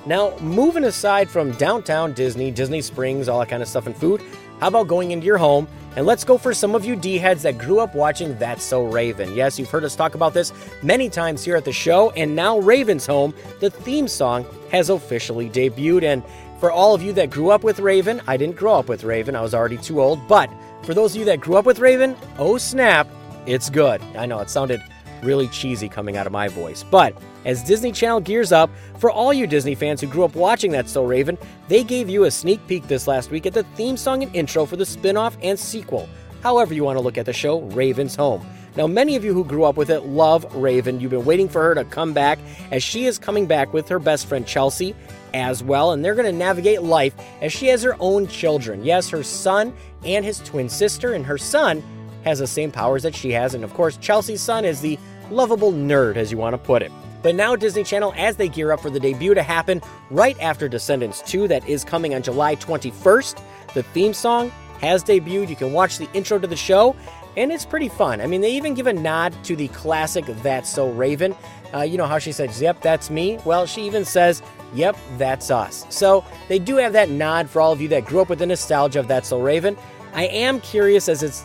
[0.05, 4.21] Now, moving aside from downtown Disney, Disney Springs, all that kind of stuff and food,
[4.59, 7.43] how about going into your home and let's go for some of you D heads
[7.43, 9.33] that grew up watching That's So Raven.
[9.33, 12.59] Yes, you've heard us talk about this many times here at the show, and now
[12.59, 16.03] Raven's Home, the theme song, has officially debuted.
[16.03, 16.23] And
[16.59, 19.35] for all of you that grew up with Raven, I didn't grow up with Raven,
[19.35, 20.49] I was already too old, but
[20.83, 23.07] for those of you that grew up with Raven, oh snap,
[23.45, 24.01] it's good.
[24.15, 24.81] I know it sounded
[25.23, 26.83] really cheesy coming out of my voice.
[26.83, 30.71] But as Disney Channel gears up, for all you Disney fans who grew up watching
[30.71, 33.97] That's So Raven, they gave you a sneak peek this last week at the theme
[33.97, 36.07] song and intro for the spin off and sequel.
[36.41, 38.45] However, you want to look at the show, Raven's Home.
[38.75, 41.01] Now, many of you who grew up with it love Raven.
[41.01, 42.39] You've been waiting for her to come back,
[42.71, 44.95] as she is coming back with her best friend Chelsea
[45.33, 48.85] as well, and they're going to navigate life as she has her own children.
[48.85, 49.73] Yes, her son
[50.05, 51.83] and his twin sister, and her son
[52.23, 54.97] has the same powers that she has, and of course, Chelsea's son is the
[55.31, 56.91] lovable nerd, as you want to put it.
[57.21, 60.69] But now, Disney Channel, as they gear up for the debut to happen right after
[60.69, 63.41] Descendants 2, that is coming on July 21st,
[63.73, 65.49] the theme song has debuted.
[65.49, 66.95] You can watch the intro to the show,
[67.35, 68.21] and it's pretty fun.
[68.21, 71.35] I mean, they even give a nod to the classic That's So Raven.
[71.73, 73.37] Uh, you know how she says, Yep, that's me?
[73.45, 74.41] Well, she even says,
[74.73, 75.85] Yep, that's us.
[75.89, 78.45] So they do have that nod for all of you that grew up with the
[78.45, 79.77] nostalgia of That's So Raven.
[80.13, 81.43] I am curious as it's,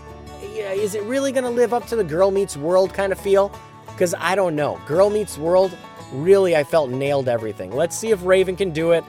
[0.62, 3.52] is it really going to live up to the Girl Meets World kind of feel?
[3.86, 4.80] Because I don't know.
[4.86, 5.76] Girl Meets World,
[6.12, 7.70] really, I felt nailed everything.
[7.70, 9.04] Let's see if Raven can do it.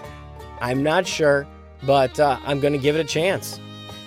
[0.62, 1.48] I'm not sure,
[1.84, 3.60] but uh, I'm going to give it a chance.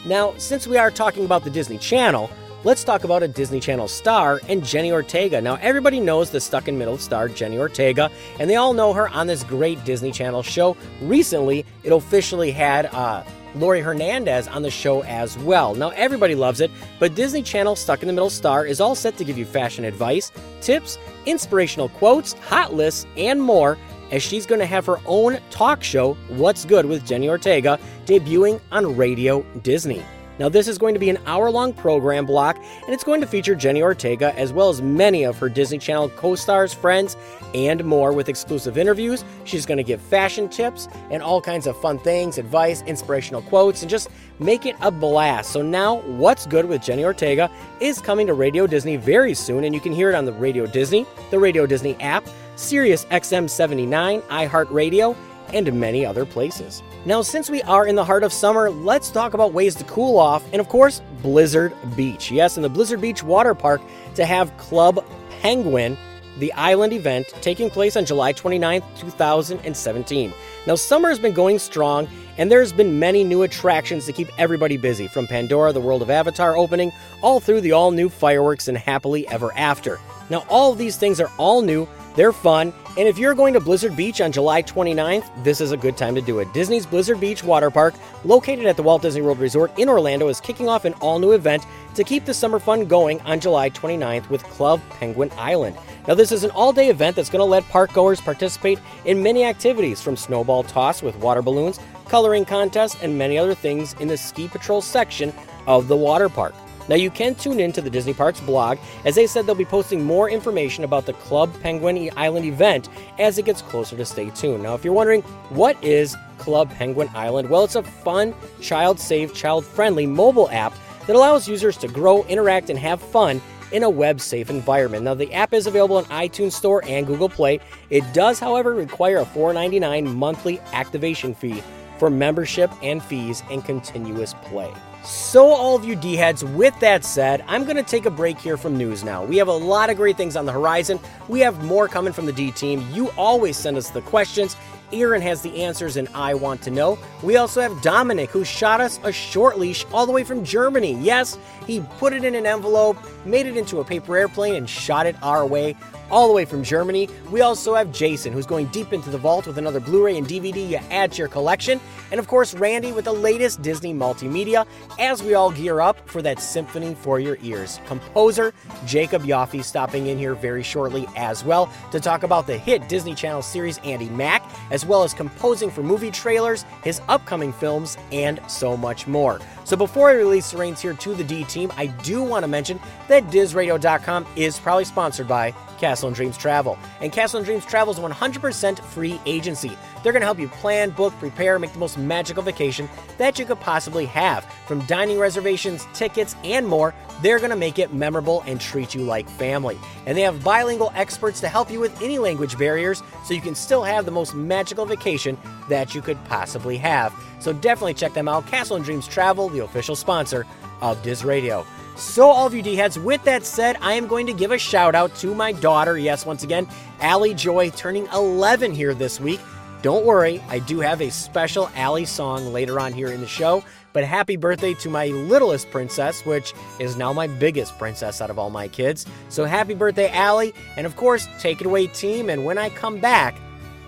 [0.05, 2.31] Now, since we are talking about the Disney Channel,
[2.65, 5.41] let's talk about a Disney Channel star and Jenna Ortega.
[5.41, 9.09] Now, everybody knows the stuck in middle star, Jenna Ortega, and they all know her
[9.09, 10.77] on this great Disney Channel show.
[11.03, 13.25] Recently, it officially had uh,
[13.59, 15.75] Laurie Hernandez on the show as well.
[15.75, 19.17] Now, everybody loves it, but Disney Channel Stuck in the Middle Star is all set
[19.17, 23.77] to give you fashion advice, tips, inspirational quotes, hot lists, and more
[24.11, 28.61] as she's going to have her own talk show, What's Good with Jenna Ortega, debuting
[28.73, 30.03] on Radio Disney.
[30.39, 33.27] Now, this is going to be an hour long program block, and it's going to
[33.27, 37.17] feature Jenna Ortega as well as many of her Disney Channel co stars, friends,
[37.55, 39.25] and more with exclusive interviews.
[39.45, 43.83] She's going to give fashion tips and all kinds of fun things, advice, inspirational quotes,
[43.83, 45.51] and just make it a blast.
[45.51, 49.75] So, now What's Good with Jenna Ortega is coming to Radio Disney very soon, and
[49.75, 52.25] you can hear it on the Radio Disney, the Radio Disney app,
[52.55, 55.17] Sirius XM 79, iHeartRadio,
[55.53, 56.83] and many other places.
[57.05, 60.19] Now, since we are in the heart of summer, let's talk about ways to cool
[60.19, 62.31] off, and of course, Blizzard Beach.
[62.31, 63.81] Yes, in the Blizzard Beach Water Park
[64.17, 65.05] to have Club
[65.41, 65.97] Penguin,
[66.39, 70.35] the island event, taking place on July 29th, 2017.
[70.67, 74.77] Now, summer has been going strong, and there's been many new attractions to keep everybody
[74.77, 78.77] busy, from Pandora, the World of Avatar opening, all through the all new fireworks and
[78.77, 80.01] Happily Ever After.
[80.31, 83.61] Now, all of these things are all new, they're fun, and if you're going to
[83.61, 86.53] Blizzard Beach on July 29th, this is a good time to do it.
[86.53, 90.41] Disney's Blizzard Beach Water Park, located at the Walt Disney World Resort in Orlando, is
[90.41, 94.29] kicking off an all new event to keep the summer fun going on July 29th
[94.31, 95.77] with Club Penguin Island.
[96.09, 99.23] Now, this is an all day event that's going to let park goers participate in
[99.23, 104.09] many activities from snowball toss with water balloons, coloring contests, and many other things in
[104.09, 105.33] the Ski Patrol section
[105.69, 106.53] of the water park.
[106.89, 109.65] Now, you can tune in to the Disney Parks blog, as they said they'll be
[109.65, 114.31] posting more information about the Club Penguin Island event as it gets closer to stay
[114.31, 114.63] tuned.
[114.63, 117.51] Now, if you're wondering, what is Club Penguin Island?
[117.51, 120.73] Well, it's a fun, child safe, child friendly mobile app
[121.07, 123.41] that allows users to grow, interact, and have fun
[123.73, 125.05] in a web safe environment.
[125.05, 127.61] Now, the app is available on iTunes Store and Google Play.
[127.91, 131.63] It does, however, require a $4.99 monthly activation fee
[131.99, 134.73] for membership and fees and continuous play.
[135.09, 138.39] So, all of you D heads, with that said, I'm going to take a break
[138.39, 139.25] here from news now.
[139.25, 141.01] We have a lot of great things on the horizon.
[141.29, 142.87] We have more coming from the D team.
[142.93, 144.55] You always send us the questions.
[144.93, 146.99] Erin has the answers, and I want to know.
[147.23, 150.93] We also have Domenic, who shot us a short leash all the way from Germany.
[151.01, 155.07] Yes, he put it in an envelope, made it into a paper airplane, and shot
[155.07, 155.75] it our way
[156.11, 157.09] all the way from Germany.
[157.31, 160.27] We also have Jason, who's going deep into the vault with another Blu ray and
[160.27, 161.81] DVD you add to your collection.
[162.11, 164.67] And of course, Randy with the latest Disney multimedia
[164.99, 167.81] as we all gear up for that symphony for your ears.
[167.87, 168.55] Composer
[168.87, 173.15] Jacob Yoffee stopping in here very shortly as well to talk about the hit Disney
[173.15, 178.41] Channel series Andi Mack, as well as composing for movie trailers, his upcoming films, and
[178.49, 179.41] so much more.
[179.65, 182.49] So before I release the reins here to the D team, I do want to
[182.49, 185.53] mention that DizRadio.com is probably sponsored by
[185.99, 186.79] Castle and Dreams Travel.
[187.01, 189.77] And Castle and Dreams Travel is a 100% free agency.
[190.05, 193.45] They're going to help you plan, book, prepare, make the most magical vacation that you
[193.45, 194.45] could possibly have.
[194.69, 199.01] From dining reservations, tickets, and more, they're going to make it memorable and treat you
[199.01, 199.77] like family.
[200.07, 203.57] And they have bilingual experts to help you with any language barriers so you can
[203.57, 205.37] still have the most magical vacation
[205.69, 207.13] that you could possibly have.
[207.41, 208.47] So definitely check them out.
[208.47, 210.47] Castle and Dreams Travel, the official sponsor
[210.81, 211.67] of Diz Radio.
[211.99, 214.59] So, all of you D heads, with that said, I am going to give a
[214.59, 215.99] shout out to my daughter.
[215.99, 216.69] Yes, once again,
[217.01, 219.41] Allie Joy turning 11 here this week.
[219.83, 223.65] Don't worry, I do have a special Allie song later on here in the show.
[223.93, 228.39] But happy birthday to my littlest princess, which is now my biggest princess out of
[228.39, 229.05] all my kids.
[229.29, 230.55] So happy birthday, Allie.
[230.77, 232.31] And of course, take it away, team.
[232.31, 233.37] And when I come back,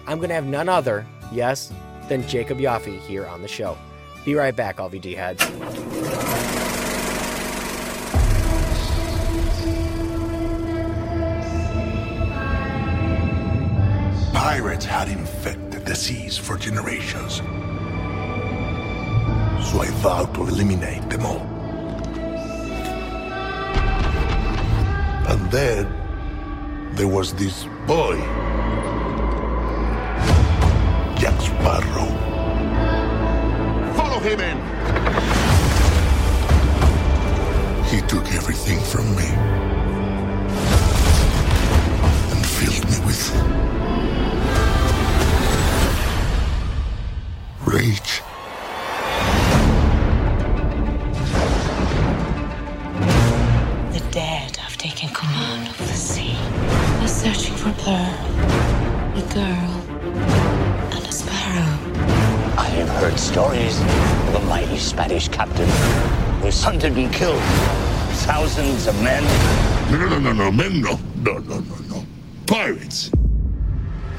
[0.08, 1.72] I'm going to have none other, yes,
[2.08, 3.78] than Jacob Yoffee here on the show.
[4.24, 5.44] Be right back, all of you D heads.
[14.42, 17.42] Pirates had infected the seas for generations.
[19.66, 21.46] So I vowed to eliminate them all.
[25.28, 25.84] And then
[26.94, 28.16] there was this boy,
[31.20, 32.08] Jack Sparrow.
[33.94, 34.56] Follow him in.
[37.92, 39.28] He took everything from me
[42.32, 43.69] and filled me with
[47.70, 48.22] rage.
[53.92, 56.36] The dead have taken command of the sea.
[56.98, 58.10] They're searching for Blur,
[59.14, 59.72] a girl,
[60.94, 61.78] and a sparrow.
[62.58, 63.80] I have heard stories
[64.28, 65.68] of a mighty Spanish captain
[66.42, 67.42] whose sons had been killed.
[68.26, 69.22] thousands of men.
[69.90, 70.98] No, no, no, no, no, men, no.
[71.22, 72.04] No, no, no, no.
[72.46, 73.10] Pirates.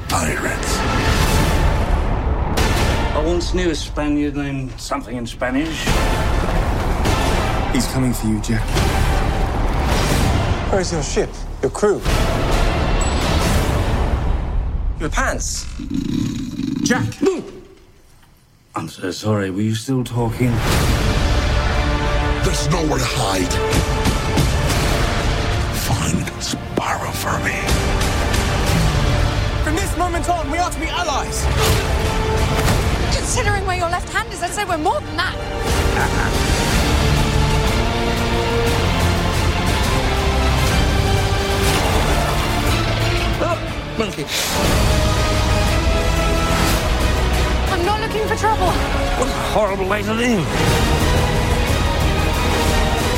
[0.08, 1.21] Pirates.
[3.22, 5.84] I once knew a Spaniard named something in Spanish.
[7.72, 8.66] He's coming for you, Jack.
[10.72, 11.30] Where's your ship?
[11.62, 12.02] Your crew?
[14.98, 15.68] Your pants?
[16.82, 17.06] Jack!
[18.74, 19.50] I'm so sorry.
[19.50, 20.50] Were you still talking?
[22.42, 23.52] There's nowhere to hide.
[25.86, 27.54] Find Sparrow for me.
[29.62, 32.01] From this moment on, we are to be allies.
[33.14, 35.34] Considering where your left hand is, I'd say we're more than that.
[43.42, 43.56] oh,
[43.98, 44.24] Monkey.
[47.72, 48.66] I'm not looking for trouble.
[49.18, 50.46] What a horrible way to live.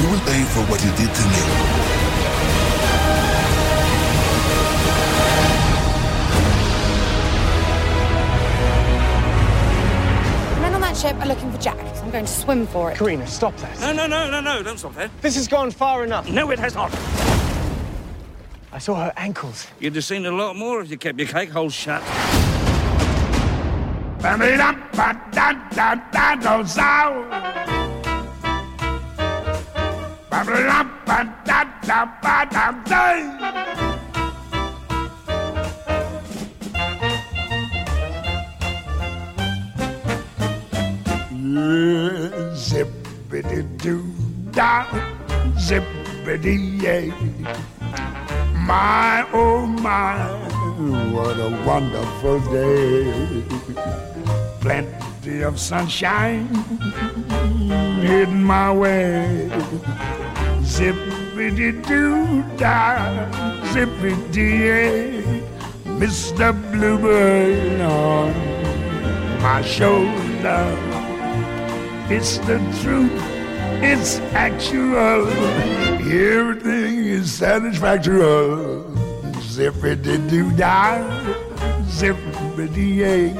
[0.00, 1.93] You will pay for what you did to me.
[10.94, 12.98] That ship are looking for Jack, so I'm going to swim for it.
[12.98, 13.80] Karina, stop that.
[13.80, 14.62] No, no, no, no, no.
[14.62, 15.10] Don't stop that.
[15.20, 16.28] This has gone far enough.
[16.30, 16.92] No, it has not.
[18.72, 19.66] I saw her ankles.
[19.78, 22.02] You'd have seen a lot more if you kept your cake hole shut.
[41.54, 44.02] Zippity doo
[44.50, 44.84] da,
[45.56, 47.12] zippity yay.
[48.66, 50.18] My oh my,
[51.12, 53.44] what a wonderful day.
[54.60, 56.46] Plenty of sunshine
[58.02, 59.48] heading my way.
[60.62, 63.28] Zippity doo da,
[63.72, 65.22] zippity yay.
[66.00, 66.52] Mr.
[66.72, 68.32] Bluebird on
[69.40, 70.92] my shoulder.
[72.10, 73.10] It's the truth,
[73.82, 75.26] it's actual.
[76.04, 78.20] Everything is satisfactory.
[79.40, 81.00] Zippity doo dah,
[81.88, 83.32] zippity yay.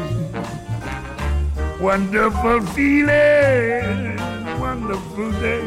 [1.78, 4.16] Wonderful feeling,
[4.58, 5.66] wonderful day.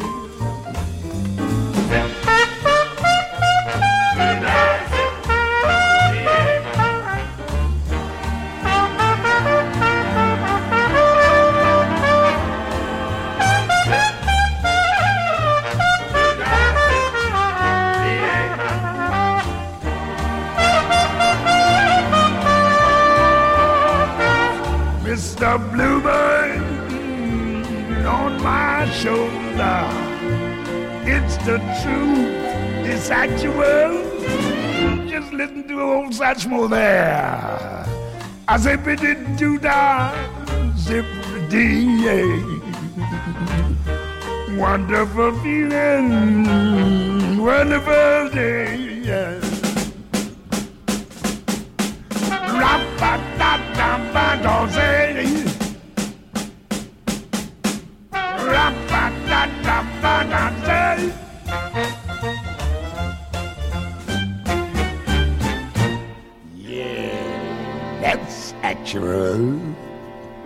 [25.47, 25.71] Mr.
[25.71, 26.59] Bluebird
[28.05, 29.87] on my shoulder.
[31.05, 34.03] It's the truth, it's actual.
[35.07, 37.85] Just listen to old Satchmo there.
[38.49, 40.11] I say, biddy doo da,
[40.75, 41.05] zip
[41.49, 42.03] dee
[44.57, 49.46] Wonderful feeling, wonderful day.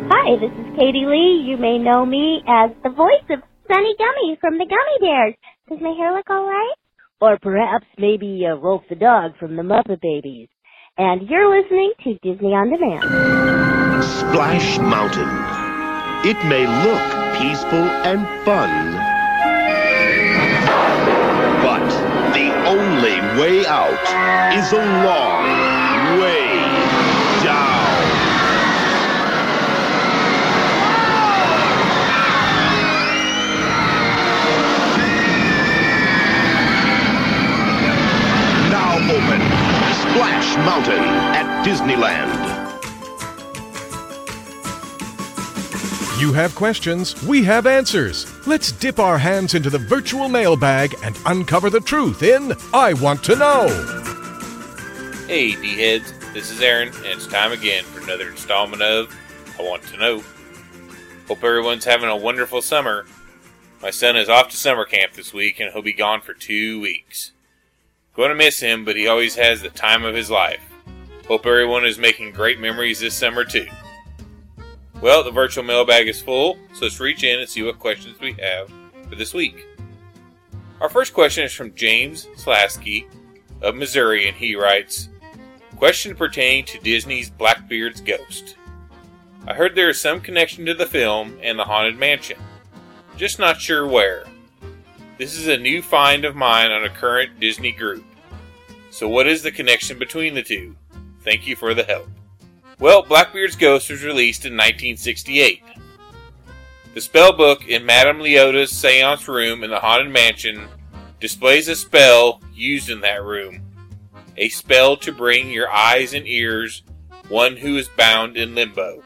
[0.09, 1.41] Hi, this is Katie Leigh.
[1.47, 5.36] You may know me as the voice of Sunni Gummi from the Gummi Bears.
[5.69, 6.76] Does my hair look alright?
[7.22, 10.49] Or perhaps maybe uh, Rowlf the dog from the Muppet Babies.
[10.98, 14.04] And you're listening to Disney On Demand.
[14.04, 15.30] Splash Mountain.
[16.30, 18.92] It may look peaceful and fun,
[21.64, 21.88] but
[22.34, 26.41] the only way out is a long way
[40.52, 42.60] Splash Mountain at Disneyland.
[46.20, 48.28] You have questions, we have answers.
[48.45, 53.24] Let's dip our hands into the virtual mailbag and uncover the truth in I Want
[53.26, 53.68] to Know.
[55.28, 59.16] Hey, D heads, this is Erin, and it's time again for another installment of
[59.58, 60.24] I Want to Know.
[61.28, 63.06] Hope everyone's having a wonderful summer.
[63.82, 66.82] My son is off to summer camp this week, and he'll be gone for two
[66.82, 67.32] weeks.
[68.14, 70.62] Going to miss him, but he always has the time of his life.
[71.28, 73.68] Hope everyone is making great memories this summer, too.
[75.01, 78.34] Well, the virtual mailbag is full, so let's reach in and see what questions we
[78.34, 78.72] have
[79.09, 79.66] for this week.
[80.82, 83.07] Our first question is from James Slasky
[83.62, 85.09] of Missouri, and he writes
[85.78, 88.55] Question pertaining to Disney's Blackbeard's Ghost.
[89.47, 92.38] I heard there is some connection to the film and the Haunted Mansion.
[93.16, 94.26] Just not sure where.
[95.22, 98.03] This is a new find of mine on a current Disney group.
[98.89, 100.76] So, what is the connection between the two?
[101.19, 102.09] Thank you for the help.
[102.80, 105.61] Well, Blackbeard's Ghost was released in 1968.
[106.95, 110.67] The spell book in Madame Leota's seance room in the Haunted Mansion
[111.19, 113.61] displays a spell used in that room.
[114.38, 116.82] A spell to bring your eyes and ears
[117.30, 119.03] one who is bound in limbo.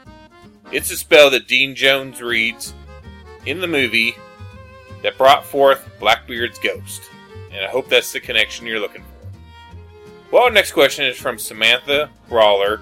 [0.72, 2.72] It's a spell that Dean Jones reads
[3.44, 4.16] in the movie
[5.06, 7.00] that brought forth Blackbeard's ghost.
[7.52, 9.28] And I hope that's the connection you're looking for.
[10.32, 12.80] Well, next question is from Samantha Brawler,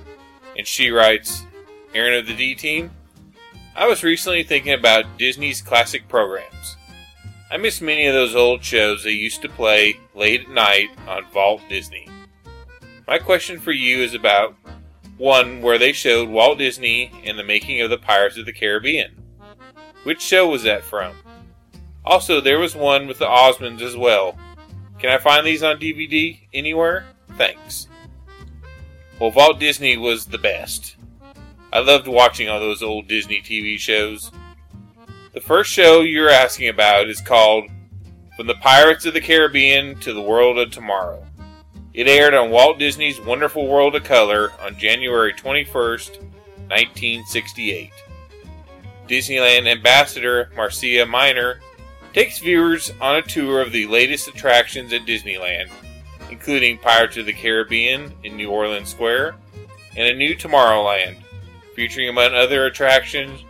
[0.57, 1.45] and she writes
[1.95, 2.91] Erin of the D Team,
[3.77, 6.79] I was recently thinking about Disney's classic programs.
[7.51, 11.27] I miss many of those old shows they used to play late at night on
[11.27, 12.09] Vault Disney.
[13.07, 14.57] My question for you is about
[15.19, 19.15] one where they showed Walt Disney and the making of the Pirates of the Caribbean.
[20.05, 21.15] Which show was that from?
[22.05, 24.39] Also, there was one with the Osmonds as well.
[24.99, 27.07] Can I find these on DVD anywhere?
[27.37, 27.89] Thanks.
[29.19, 30.97] Well, Walt Disney was the best.
[31.73, 34.31] I loved watching all those old Disney TV shows.
[35.33, 37.65] The first show you're asking about is called
[38.37, 41.27] From the Pirates of the Caribbean to the World of Tomorrow.
[41.93, 46.21] It aired on Walt Disney's Wonderful World of Color on January 21st,
[46.69, 47.91] 1968.
[49.09, 51.61] Disneyland ambassador Marcia Minor
[52.15, 55.69] takes viewers on a tour of the latest attractions at Disneyland,
[56.31, 59.35] including Pirates of the Caribbean in New Orleans Square
[59.97, 61.17] and a new Tomorrowland
[61.75, 63.45] featuring among other attractions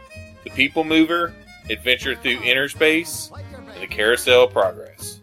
[0.44, 1.34] the People Mover,
[1.68, 3.30] Adventure Through Inner Space,
[3.72, 5.20] and the Carousel of Progress.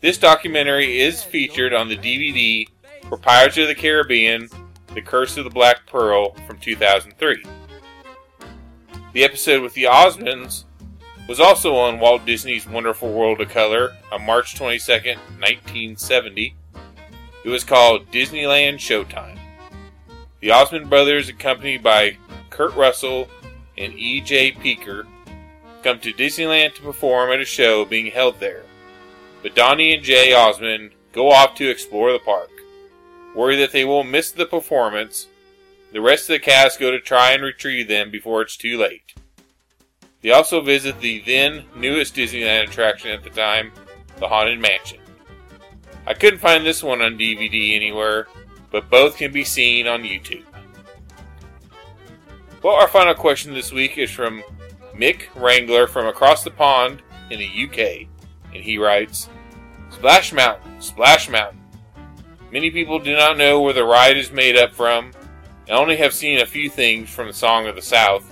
[0.00, 2.66] This documentary is featured on the DVD
[3.08, 4.48] for Pirates of the Caribbean
[4.94, 7.44] The Curse of the Black Pearl from 2003.
[9.12, 10.64] The episode with the Osmonds
[11.28, 16.54] was also on Walt Disney's Wonderful World of Color on March 22, 1970.
[17.44, 19.38] It was called Disneyland Showtime.
[20.40, 22.16] The Osmond brothers, accompanied by
[22.50, 23.28] Kurt Russell
[23.78, 24.52] and E.J.
[24.52, 25.06] Peaker,
[25.82, 28.64] come to Disneyland to perform at a show being held there.
[29.42, 32.50] But Donnie and Jay Osmond go off to explore the park.
[33.34, 35.26] Worried that they will miss the performance,
[35.92, 39.14] the rest of the cast go to try and retrieve them before it's too late.
[40.22, 43.72] They also visit the then newest Disneyland attraction at the time,
[44.18, 45.00] the Haunted Mansion.
[46.06, 48.28] I couldn't find this one on DVD anywhere,
[48.70, 50.44] but both can be seen on YouTube.
[52.62, 54.42] Well, our final question this week is from
[54.94, 58.08] Mick Wrangler from across the pond in the UK,
[58.54, 59.28] and he writes
[59.90, 61.60] Splash Mountain, Splash Mountain.
[62.52, 65.10] Many people do not know where the ride is made up from,
[65.66, 68.31] and only have seen a few things from the Song of the South.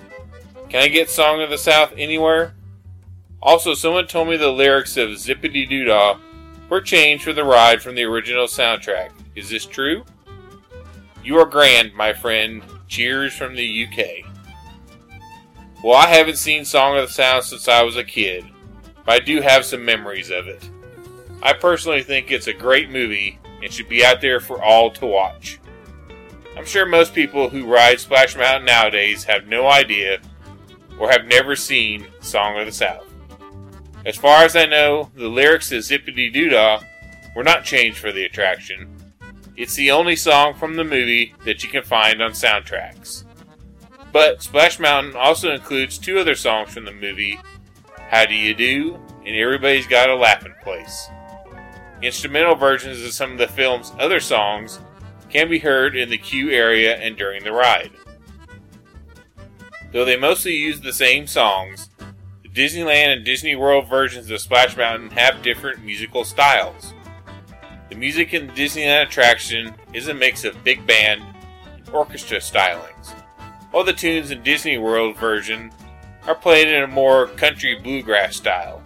[0.71, 2.55] Can I get Song of the South anywhere?
[3.43, 6.16] Also, someone told me the lyrics of Zippity Doo Dah
[6.68, 9.11] were changed for the ride from the original soundtrack.
[9.35, 10.05] Is this true?
[11.25, 12.62] You are grand, my friend.
[12.87, 14.33] Cheers from the UK.
[15.83, 18.45] Well, I haven't seen Song of the South since I was a kid,
[19.05, 20.71] but I do have some memories of it.
[21.43, 25.07] I personally think it's a great movie and should be out there for all to
[25.07, 25.59] watch.
[26.57, 30.21] I'm sure most people who ride Splash Mountain nowadays have no idea
[31.01, 33.07] or have never seen Song of the South.
[34.07, 36.82] As far as I know, the lyrics to Zippity Doo Dah
[37.34, 38.88] were not changed for the attraction.
[39.57, 43.24] It's the only song from the movie that you can find on soundtracks.
[44.12, 47.38] But Splash Mountain also includes two other songs from the movie
[48.09, 51.09] How Do You Do and Everybody's Got a Laughing Place.
[52.03, 54.80] Instrumental versions of some of the film's other songs
[55.28, 57.90] can be heard in the queue area and during the ride.
[59.93, 61.91] Though they mostly use the same songs,
[62.43, 66.95] the Disneyland and Disney World versions of Splash Mountain have different musical styles.
[67.88, 71.22] The music in the Disneyland attraction is a mix of big band
[71.74, 73.12] and orchestra stylings,
[73.72, 75.72] while the tunes in Disney World version
[76.28, 78.80] are played in a more country bluegrass style.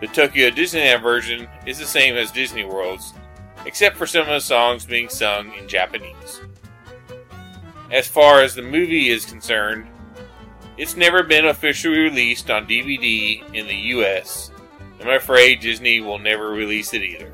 [0.00, 3.12] The Tokyo Disneyland version is the same as Disney World's,
[3.66, 6.40] except for some of the songs being sung in Japanese.
[7.90, 9.88] As far as the movie is concerned,
[10.76, 14.50] it's never been officially released on DVD in the US,
[15.02, 17.32] I'm afraid Disney will never release it either.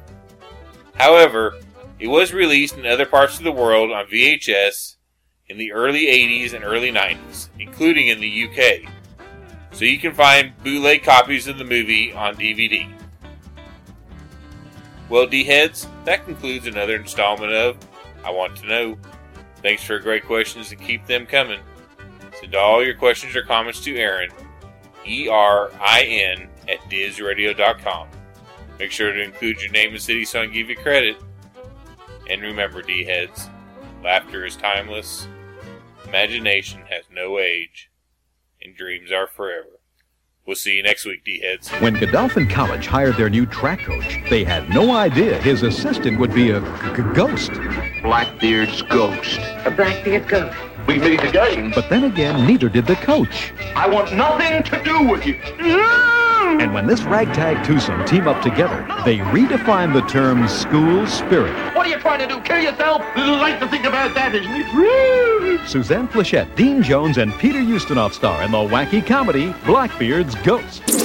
[0.94, 1.58] However,
[1.98, 4.96] it was released in other parts of the world on VHS
[5.48, 8.90] in the early 80s and early 90s, including in the UK,
[9.72, 12.90] so you can find bootleg copies of the movie on DVD.
[15.08, 17.76] Well, D heads, that concludes another installment of
[18.24, 18.98] I Want to Know.
[19.62, 21.60] Thanks for great questions and keep them coming.
[22.40, 24.30] Send all your questions or comments to Erin,
[25.06, 28.08] E R I N, at DizRadio.com.
[28.78, 31.16] Make sure to include your name and city so I can give you credit.
[32.30, 33.48] And remember, D heads,
[34.04, 35.26] laughter is timeless,
[36.06, 37.90] imagination has no age,
[38.62, 39.66] and dreams are forever.
[40.46, 41.68] We'll see you next week, D heads.
[41.72, 46.32] When Godolphin College hired their new track coach, they had no idea his assistant would
[46.32, 46.66] be a g-
[46.96, 47.50] g- ghost.
[48.02, 49.38] Blackbeard's ghost.
[49.66, 50.56] A Blackbeard ghost.
[50.88, 51.70] We made the game.
[51.74, 53.52] But then again, neither did the coach.
[53.76, 55.34] I want nothing to do with you.
[55.34, 56.62] Mm.
[56.62, 61.54] And when this ragtag twosome team up together, they redefine the term school spirit.
[61.76, 62.40] What are you trying to do?
[62.40, 63.02] Kill yourself?
[63.16, 65.68] Like to think about that, isn't it?
[65.68, 70.97] Suzanne Pleshette, Dean Jones, and Peter Ustinov star in the wacky comedy Blackbeard's Ghost.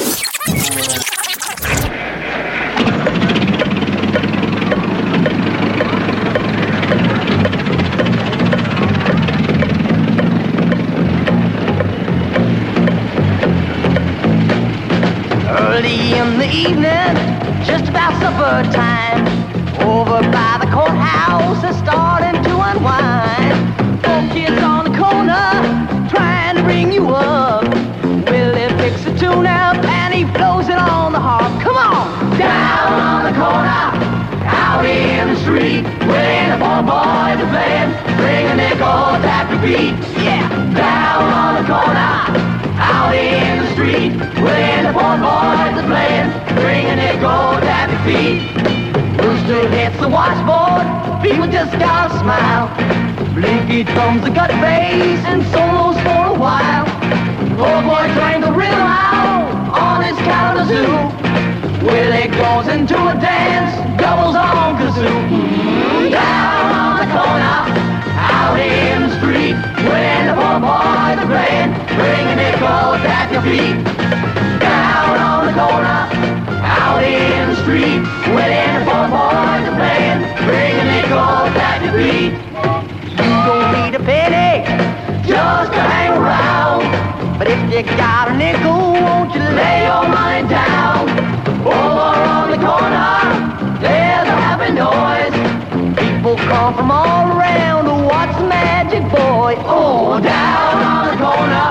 [39.63, 39.95] Beat.
[40.19, 40.43] Yeah,
[40.75, 42.13] down on the corner.
[42.83, 44.11] Out in the street,
[44.43, 48.43] when the poor boys are playing, bring a nickel tap your feet.
[49.23, 50.85] Rooster hits the washboard,
[51.23, 52.67] people just gotta smile.
[53.33, 56.85] Blinky drums the gut bass and solos for a while.
[57.55, 59.47] Poor boy drank the rhythm out
[59.79, 60.91] on his Kalamazoo.
[61.87, 66.11] Willie goes into a dance, doubles on kazoo.
[66.11, 67.92] Down on the corner,
[68.43, 69.55] out in the street,
[69.87, 73.77] when the poor boys are playing, bring a nickel tap your feet.
[74.59, 76.01] Down on the corner,
[76.59, 78.03] out in the street,
[78.35, 82.33] when the poor boys are playing, bring a nickel tap your feet.
[83.23, 84.51] You don't need a penny
[85.23, 86.83] just to hang around.
[87.39, 91.07] But if you got a nickel, won't you lay your money down?
[91.63, 95.35] Over on the corner, there's a happy noise.
[95.95, 97.92] People come from all around
[98.37, 99.55] to magic boy.
[99.65, 101.69] Oh, down on the corner,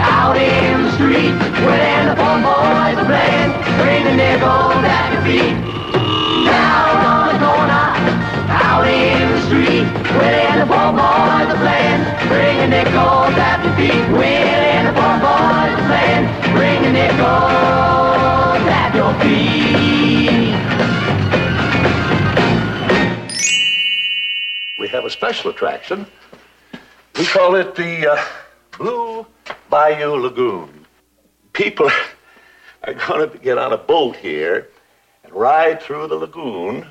[0.00, 1.34] out in the street,
[1.66, 5.56] when the poor boys are playing, bring a nickel at your feet.
[6.46, 7.86] Down on the corner,
[8.48, 9.86] out in the street,
[10.16, 14.04] when the poor boys are playing, bring a nickel at your feet.
[14.16, 16.24] When the poor boys are playing,
[16.54, 17.26] bring a nickel
[18.68, 20.39] at your feet.
[25.10, 26.06] Special attraction.
[27.18, 28.24] We call it the uh,
[28.78, 29.26] Blue
[29.68, 30.86] Bayou Lagoon.
[31.52, 31.90] People
[32.84, 34.68] are going to get on a boat here
[35.24, 36.86] and ride through the lagoon.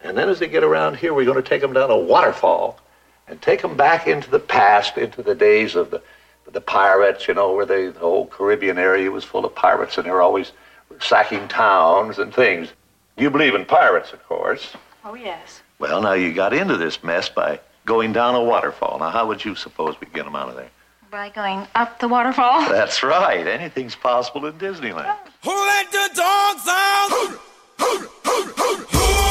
[0.00, 2.80] And then as they get around here, we're going to take them down a waterfall
[3.26, 6.02] and take them back into the past, into the days of the,
[6.50, 10.06] the pirates, you know, where they, the whole Caribbean area was full of pirates and
[10.06, 10.52] they were always
[11.00, 12.72] sacking towns and things.
[13.16, 14.74] You believe in pirates, of course.
[15.04, 15.62] Oh, yes.
[15.80, 18.98] Well, now you got into this mess by going down a waterfall.
[18.98, 20.70] Now, how would you suppose we get them out of there?
[21.08, 22.60] By going up the waterfall?
[22.68, 23.46] That's right.
[23.46, 25.16] Anything's possible in Disneyland.
[25.44, 27.08] Who let the dogs out?
[27.10, 27.88] Who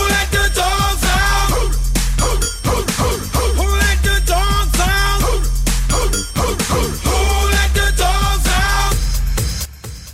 [0.08, 1.52] let the dogs out?
[3.58, 5.20] Who let the dogs out?
[7.04, 8.95] Who let the dogs out?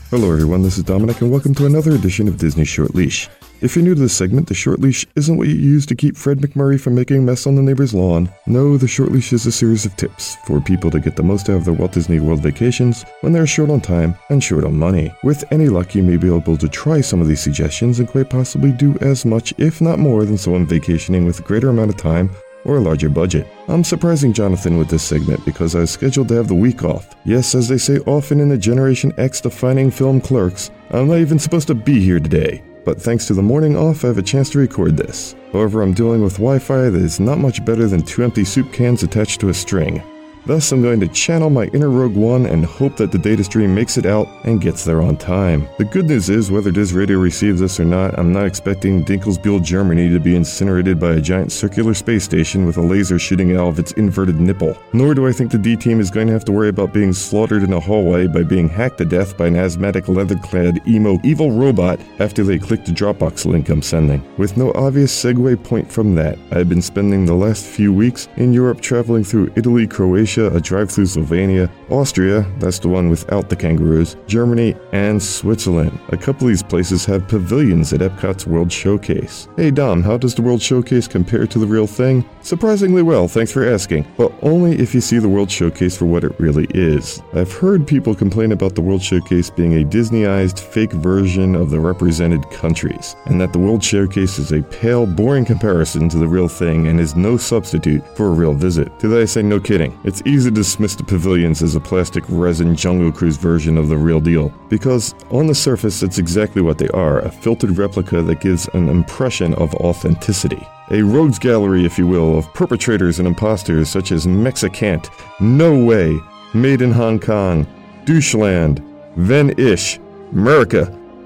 [0.09, 0.63] Hello, everyone.
[0.63, 3.29] This is Domenic, and welcome to another edition of Disney Short Leash.
[3.63, 6.17] If you're new to this segment, the short leash isn't what you use to keep
[6.17, 8.29] Fred MacMurray from making a mess on the neighbor's lawn.
[8.45, 11.49] No, the short leash is a series of tips for people to get the most
[11.49, 14.77] out of their Walt Disney World vacations when they're short on time and short on
[14.77, 15.15] money.
[15.23, 18.29] With any luck, you may be able to try some of these suggestions and quite
[18.29, 21.95] possibly do as much, if not more, than someone vacationing with a greater amount of
[21.95, 22.31] time
[22.65, 23.47] or a larger budget.
[23.69, 27.15] I'm surprising Jonathan with this segment because I was scheduled to have the week off.
[27.23, 31.39] Yes, as they say often in the Generation X defining film clerks, I'm not even
[31.39, 32.61] supposed to be here today.
[32.85, 35.35] But thanks to the morning off, I have a chance to record this.
[35.51, 38.73] However, I'm dealing with Wi Fi that is not much better than two empty soup
[38.73, 40.03] cans attached to a string.
[40.45, 43.73] Thus, I'm going to channel my inner Rogue One and hope that the data stream
[43.73, 45.69] makes it out and gets there on time.
[45.77, 49.63] The good news is, whether Diz Radio receives this or not, I'm not expecting Dinkelsbühl,
[49.63, 53.69] Germany to be incinerated by a giant circular space station with a laser shooting out
[53.69, 54.75] of its inverted nipple.
[54.91, 57.13] Nor do I think the D team is going to have to worry about being
[57.13, 61.19] slaughtered in a hallway by being hacked to death by an asthmatic leather clad emo
[61.23, 64.21] evil robot after they click the Dropbox link I'm sending.
[64.37, 68.51] With no obvious segue point from that, I've been spending the last few weeks in
[68.51, 73.55] Europe traveling through Italy, Croatia, a drive through Slovenia, Austria, that's the one without the
[73.55, 75.99] kangaroos, Germany, and Switzerland.
[76.09, 79.47] A couple of these places have pavilions at Epcot's World Showcase.
[79.55, 82.27] Hey Dom, how does the World Showcase compare to the real thing?
[82.41, 86.23] Surprisingly well, thanks for asking, but only if you see the World Showcase for what
[86.23, 87.21] it really is.
[87.33, 91.79] I've heard people complain about the World Showcase being a Disneyized fake version of the
[91.79, 96.47] represented countries, and that the World Showcase is a pale, boring comparison to the real
[96.47, 98.97] thing and is no substitute for a real visit.
[98.99, 99.97] To that I say no kidding.
[100.03, 103.97] It's easy to dismiss the pavilions as a plastic resin Jungle Cruise version of the
[103.97, 108.41] real deal, because on the surface it's exactly what they are, a filtered replica that
[108.41, 110.65] gives an impression of authenticity.
[110.91, 115.09] A rogues gallery, if you will, of perpetrators and imposters such as Mexicant,
[115.39, 116.19] No Way,
[116.53, 117.65] Made in Hong Kong,
[118.05, 118.83] Doucheland,
[119.15, 119.99] Ven Ish,
[120.31, 120.85] America,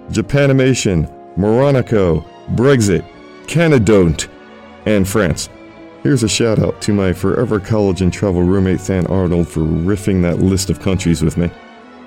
[0.10, 2.24] Japanimation, Moronico,
[2.56, 3.06] Brexit,
[3.46, 4.30] Canadont,
[4.86, 5.50] and France.
[6.04, 10.22] Here's a shout out to my forever college and travel roommate Than Arnold for riffing
[10.22, 11.50] that list of countries with me.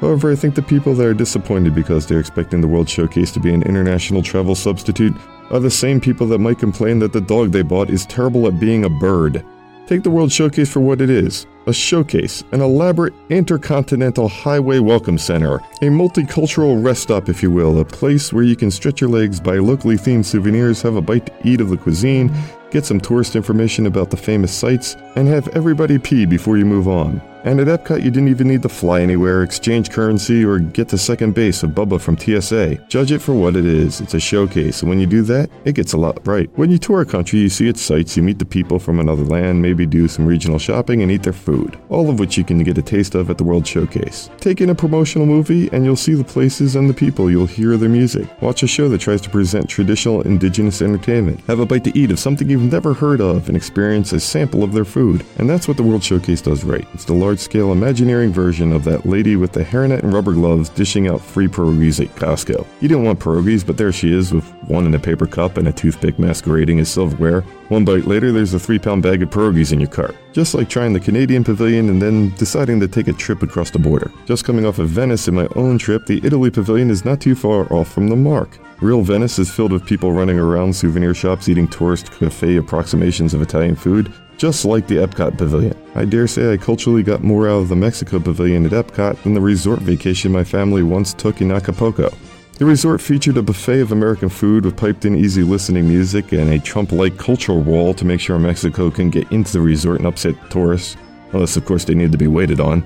[0.01, 3.41] However, I think the people that are disappointed because they're expecting the World Showcase to
[3.41, 5.15] be an international travel substitute
[5.51, 8.61] are the same people that might complain that the dog they bought is terrible at
[8.61, 9.45] being a bird.
[9.89, 15.19] Take the World Showcase for what it is a showcase, an elaborate intercontinental highway welcome
[15.19, 19.11] center, a multicultural rest stop, if you will, a place where you can stretch your
[19.11, 22.33] legs, buy locally themed souvenirs, have a bite to eat of the cuisine,
[22.71, 26.89] get some tourist information about the famous sites, and have everybody pee before you move
[26.89, 27.21] on.
[27.43, 30.99] And at Epcot, you didn't even need to fly anywhere, exchange currency, or get to
[30.99, 32.77] second base of Bubba from TSA.
[32.89, 34.01] Judge it for what it is.
[34.03, 36.51] It's a showcase, and when you do that, it gets a lot right.
[36.57, 39.25] When you tour a country, you see its sights, you meet the people from another
[39.25, 41.79] land, maybe do some regional shopping, and eat their food.
[41.89, 44.29] All of which you can get a taste of at the World Showcase.
[44.39, 47.31] Take in a promotional movie, and you'll see the places and the people.
[47.31, 48.29] You'll hear their music.
[48.43, 51.41] Watch a show that tries to present traditional indigenous entertainment.
[51.47, 54.63] Have a bite to eat of something you've never heard of, and experience a sample
[54.63, 55.25] of their food.
[55.39, 56.87] And that's what the World Showcase does right.
[56.93, 60.69] It's the large scale Imagineering version of that lady with the hairnet and rubber gloves
[60.69, 62.67] dishing out free pierogies at Costco.
[62.81, 65.69] You didn't want pierogies, but there she is with one in a paper cup and
[65.69, 67.43] a toothpick masquerading as silverware.
[67.69, 70.17] One bite later, there's a three pound bag of pierogies in your cart.
[70.33, 73.79] Just like trying the Canadian pavilion and then deciding to take a trip across the
[73.79, 74.11] border.
[74.27, 77.37] Just coming off of Venice in my own trip, the Italy pavilion is not too
[77.37, 78.59] far off from the mark.
[78.81, 83.43] Real Venice is filled with people running around souvenir shops eating tourist cafe approximations of
[83.43, 85.77] Italian food, just like the Epcot Pavilion.
[85.95, 89.35] I dare say I culturally got more out of the Mexico Pavilion at Epcot than
[89.35, 92.11] the resort vacation my family once took in Acapulco.
[92.55, 96.55] The resort featured a buffet of American food with piped in easy listening music and
[96.55, 100.07] a Trump like cultural wall to make sure Mexico can get into the resort and
[100.07, 100.97] upset tourists,
[101.33, 102.83] unless, of course, they need to be waited on.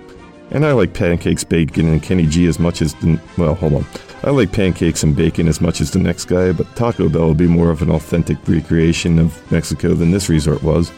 [0.51, 3.21] And I like pancakes, bacon, and Kenny G as much as the.
[3.39, 3.87] Well, hold on.
[4.25, 7.35] I like pancakes and bacon as much as the next guy, but Taco Bell will
[7.35, 10.91] be more of an authentic recreation of Mexico than this resort was.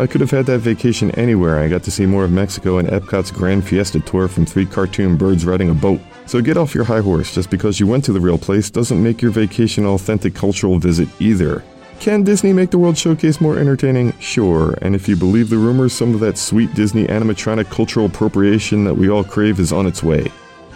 [0.00, 1.58] I could have had that vacation anywhere.
[1.58, 5.18] I got to see more of Mexico and Epcot's Grand Fiesta tour from three cartoon
[5.18, 6.00] birds riding a boat.
[6.24, 7.34] So get off your high horse.
[7.34, 10.78] Just because you went to the real place doesn't make your vacation an authentic cultural
[10.78, 11.62] visit either.
[11.98, 14.18] Can Disney make the World Showcase more entertaining?
[14.20, 18.84] Sure, and if you believe the rumors, some of that sweet Disney animatronic cultural appropriation
[18.84, 20.32] that we all crave is on its way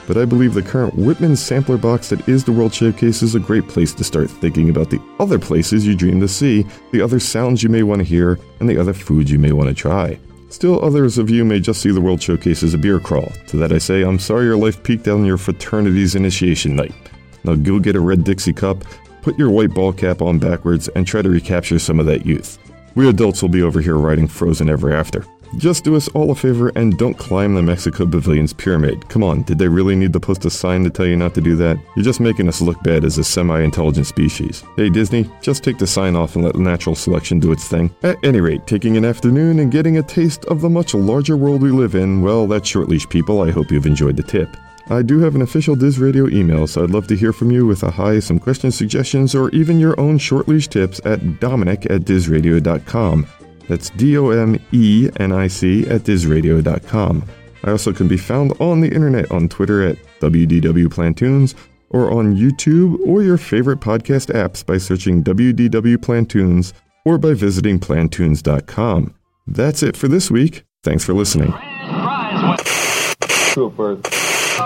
[0.07, 3.41] but I believe the current Whitman sampler box that is the World Showcase is a
[3.41, 7.21] great place to start thinking about the other places you dream to see, the other
[7.21, 10.19] sounds you may want to hear, and the other foods you may want to try.
[10.49, 13.33] Still, others of you may just see the World Showcase as a beer crawl.
[13.49, 16.95] To that I say, I'm sorry your life peaked on your fraternity's initiation night.
[17.43, 18.85] Now go get a red Dixie cup,
[19.23, 22.59] put your white ball cap on backwards, and try to recapture some of that youth.
[22.95, 25.27] We adults will be over here writing Frozen Ever After.
[25.59, 29.09] Just do us all a favor and don't climb the Mexico Pavilion's pyramid.
[29.09, 31.41] Come on, did they really need to post a sign to tell you not to
[31.41, 31.79] do that?
[31.97, 34.65] You're just making us look bad as a semi intelligent species.
[34.77, 37.95] Hey, Disney, just take the sign off and let natural selection do its thing.
[38.03, 41.63] At any rate, taking an afternoon and getting a taste of the much larger world
[41.63, 43.43] we live in, well, that's short leash, people.
[43.43, 44.57] I hope you've enjoyed the tip.
[44.91, 47.67] I do have an official Diz Radio email, so I'd love to hear from you
[47.67, 51.91] with a hi, some questions, suggestions, or even your own short leash tips at domenic
[51.91, 53.27] at dizradio.com.
[53.69, 57.25] That's D O M E N I C at dizradio.com.
[57.65, 61.55] I also can be found on the internet on Twitter at WDW Plantoons
[61.91, 66.73] or on YouTube or your favorite podcast apps by searching WDW Plantoons
[67.05, 69.15] or by visiting plantoons.com.
[69.47, 70.65] That's it for this week.
[70.83, 71.53] Thanks for listening.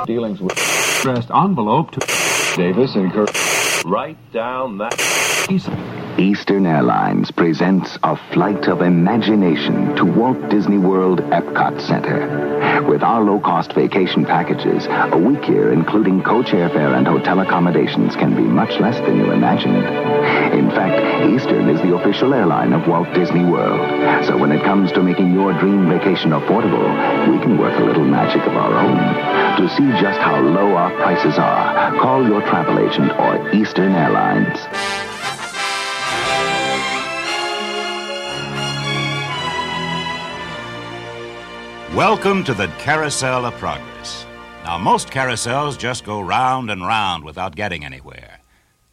[0.07, 2.01] Dealings with stressed envelope to
[2.57, 3.31] Davis and Kirk.
[3.85, 5.38] Right down that.
[5.49, 12.85] Eastern Airlines presents a flight of imagination to Walt Disney World Epcot Center.
[12.87, 18.37] With our low-cost vacation packages, a week here, including coach airfare and hotel accommodations, can
[18.37, 19.87] be much less than you imagined.
[20.53, 23.81] In fact, Eastern is the official airline of Walt Disney World.
[24.27, 28.05] So when it comes to making your dream vacation affordable, we can work a little
[28.05, 29.63] magic of our own.
[29.63, 35.18] To see just how low our prices are, call your travel agent or Eastern Airlines.
[41.95, 44.27] Welcome to the Carousel of Progress.
[44.63, 48.41] Now, most carousels just go round and round without getting anywhere.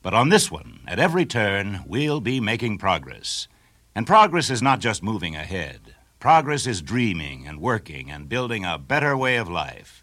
[0.01, 3.49] But on this one, at every turn, we'll be making progress.
[3.93, 8.77] And progress is not just moving ahead, progress is dreaming and working and building a
[8.77, 10.01] better way of life.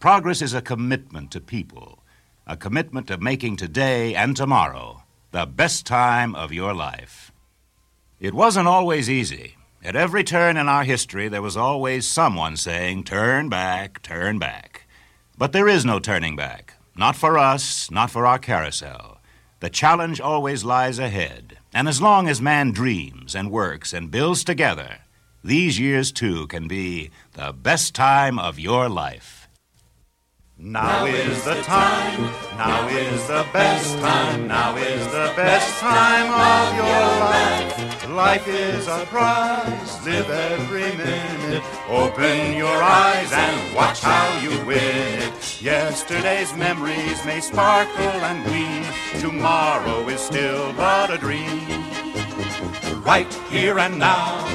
[0.00, 2.00] Progress is a commitment to people,
[2.48, 7.30] a commitment to making today and tomorrow the best time of your life.
[8.18, 9.56] It wasn't always easy.
[9.86, 14.86] At every turn in our history, there was always someone saying, Turn back, turn back.
[15.36, 16.78] But there is no turning back.
[16.96, 19.20] Not for us, not for our carousel.
[19.60, 21.58] The challenge always lies ahead.
[21.74, 25.00] And as long as man dreams and works and builds together,
[25.42, 29.43] these years too can be the best time of your life.
[30.56, 32.22] Now is the time,
[32.56, 38.08] now is the best time, now is the best time of your life.
[38.08, 41.64] Life is a prize, live every minute.
[41.88, 45.60] Open your eyes and watch how you win it.
[45.60, 48.84] Yesterday's memories may sparkle and gleam,
[49.20, 51.66] tomorrow is still but a dream.
[53.02, 54.46] Right here and now,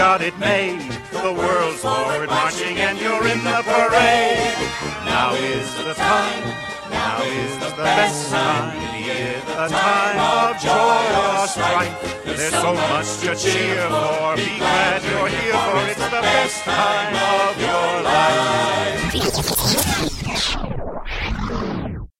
[0.00, 0.80] got it made.
[1.12, 4.56] The world's forward marching and you're in the parade.
[5.04, 6.42] Now is the time,
[6.88, 8.78] now is the best time.
[8.96, 12.24] Is a time of joy or strife.
[12.24, 14.36] There's so much to cheer for.
[14.36, 19.12] Be glad you're here for it's the best time of your life.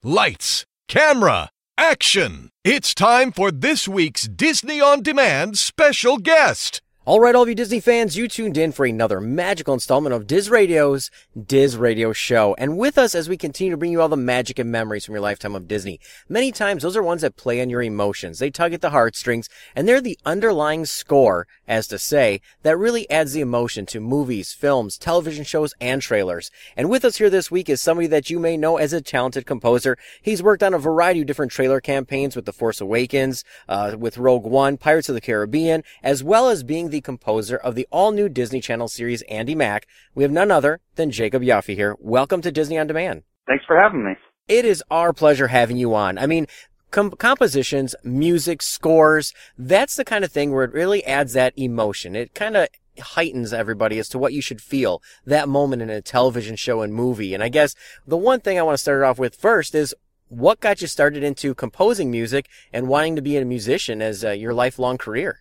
[0.03, 2.51] Lights, camera, action!
[2.63, 6.83] It's time for this week's Disney On Demand special guest.
[7.07, 10.27] All right, all of you Disney fans, you tuned in for another magical installment of
[10.27, 11.11] Diz Radio's
[11.47, 12.55] Diz Radio Show.
[12.59, 15.15] And with us as we continue to bring you all the magic and memories from
[15.15, 15.99] your lifetime of Disney.
[16.29, 18.39] Many times those are ones that play on your emotions.
[18.39, 23.11] They tug at the heartstrings and they're the underlying score, as to say, that really
[23.11, 26.51] adds the emotion to movies, films, television shows, and trailers.
[26.77, 29.47] And with us here this week is somebody that you may know as a talented
[29.47, 29.97] composer.
[30.21, 34.19] He's worked on a variety of different trailer campaigns with The Force Awakens, uh, with
[34.19, 38.13] Rogue One, Pirates of the Caribbean, as well as being the composer of the all
[38.13, 39.87] new Disney Channel series Andi Mack.
[40.15, 41.97] We have none other than Jacob Yoffee here.
[41.99, 43.23] Welcome to Disney on Demand.
[43.47, 44.13] Thanks for having me.
[44.49, 46.19] It is our pleasure having you on.
[46.19, 46.47] I mean,
[46.91, 52.17] com- compositions, music, scores, that's the kind of thing where it really adds that emotion.
[52.17, 52.69] It kind of
[53.01, 56.93] heightens everybody as to what you should feel that moment in a television show and
[56.93, 57.35] movie.
[57.35, 57.75] And I guess
[58.07, 59.95] the one thing I want to start off with first is
[60.29, 64.31] what got you started into composing music and wanting to be a musician as uh,
[64.31, 65.41] your lifelong career?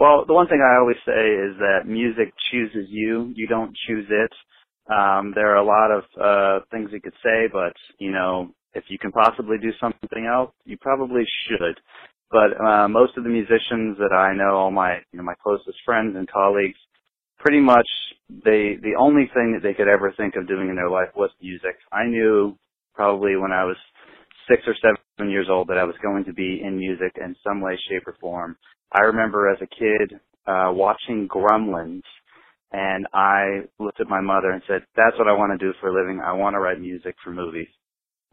[0.00, 3.32] Well, the one thing I always say is that music chooses you.
[3.36, 4.32] You don't choose it.
[4.92, 8.84] Um, there are a lot of uh, things you could say, but you know, if
[8.88, 11.78] you can possibly do something else, you probably should.
[12.32, 15.78] But uh, most of the musicians that I know, all my you know my closest
[15.84, 16.78] friends and colleagues,
[17.38, 17.88] pretty much
[18.30, 21.30] they the only thing that they could ever think of doing in their life was
[21.42, 21.76] music.
[21.92, 22.56] I knew
[22.94, 23.76] probably when I was
[24.50, 27.60] six or seven years old that I was going to be in music in some
[27.60, 28.56] way, shape, or form.
[28.92, 32.02] I remember as a kid uh, watching Gremlins,
[32.72, 35.88] and I looked at my mother and said, "That's what I want to do for
[35.88, 36.20] a living.
[36.20, 37.68] I want to write music for movies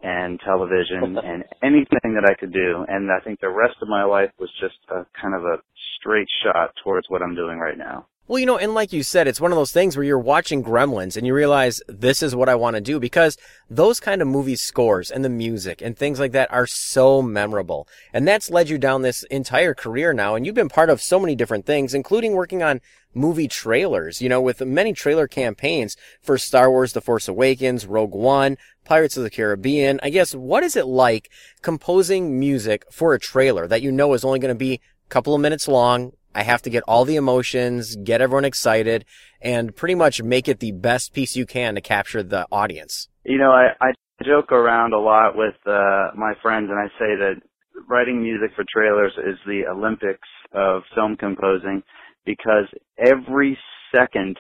[0.01, 4.03] and television and anything that I could do." And I think the rest of my
[4.03, 5.61] life was just a kind of a
[5.99, 8.07] straight shot towards what I'm doing right now.
[8.30, 10.62] Well, you know, and like you said, it's one of those things where you're watching
[10.62, 13.38] Gremlins and you realize this is what I want to do because
[13.70, 17.88] those kind of movie scores and the music and things like that are so memorable.
[18.12, 20.36] And that's led you down this entire career now.
[20.36, 22.82] And you've been part of so many different things, including working on
[23.14, 28.14] movie trailers, you know, with many trailer campaigns for Star Wars The Force Awakens, Rogue
[28.14, 30.02] One, Pirates of the Caribbean.
[30.04, 34.26] I guess, what is it like composing music for a trailer that you know is
[34.26, 37.95] only going to be couple of minutes long, I have to get all the emotions,
[37.95, 39.05] get everyone excited,
[39.41, 43.08] and pretty much make it the best piece you can to capture the audience.
[43.24, 43.91] You know, I, I
[44.24, 47.41] joke around a lot with uh, my friends, and I say that
[47.88, 51.84] writing music for trailers is the Olympics of film composing
[52.26, 52.66] because
[52.97, 53.58] every
[53.95, 54.38] second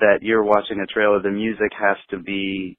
[0.00, 2.76] that you're watching a trailer, the music has to be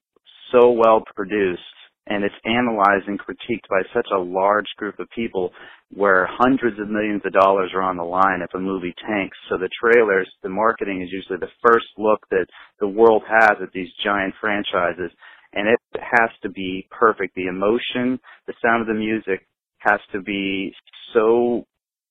[0.51, 1.61] so well produced
[2.07, 5.51] and it's analyzed and critiqued by such a large group of people
[5.93, 9.37] where hundreds of millions of dollars are on the line if a movie tanks.
[9.49, 12.47] So the trailers, the marketing is usually the first look that
[12.79, 15.11] the world has at these giant franchises
[15.53, 17.35] and it has to be perfect.
[17.35, 19.47] The emotion, the sound of the music
[19.79, 20.73] has to be
[21.13, 21.65] so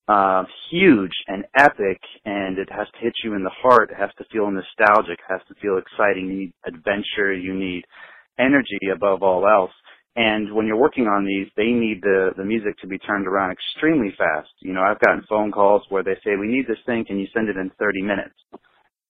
[0.08, 3.90] uh, huge and epic, and it has to hit you in the heart.
[3.90, 5.18] It has to feel nostalgic.
[5.18, 6.28] It has to feel exciting.
[6.28, 7.32] You need adventure.
[7.32, 7.84] You need
[8.38, 9.72] energy above all else.
[10.16, 13.52] And when you're working on these, they need the the music to be turned around
[13.52, 14.50] extremely fast.
[14.60, 17.04] You know, I've gotten phone calls where they say, "We need this thing.
[17.06, 18.34] Can you send it in 30 minutes?"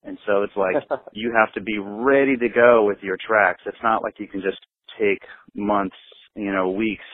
[0.05, 0.77] And so it's like
[1.13, 3.63] you have to be ready to go with your tracks.
[3.67, 4.59] It's not like you can just
[4.99, 5.21] take
[5.55, 5.97] months,
[6.37, 7.05] you know, weeks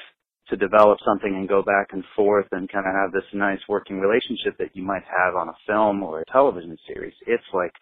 [0.49, 4.01] to develop something and go back and forth and kind of have this nice working
[4.01, 7.15] relationship that you might have on a film or a television series.
[7.27, 7.73] It's like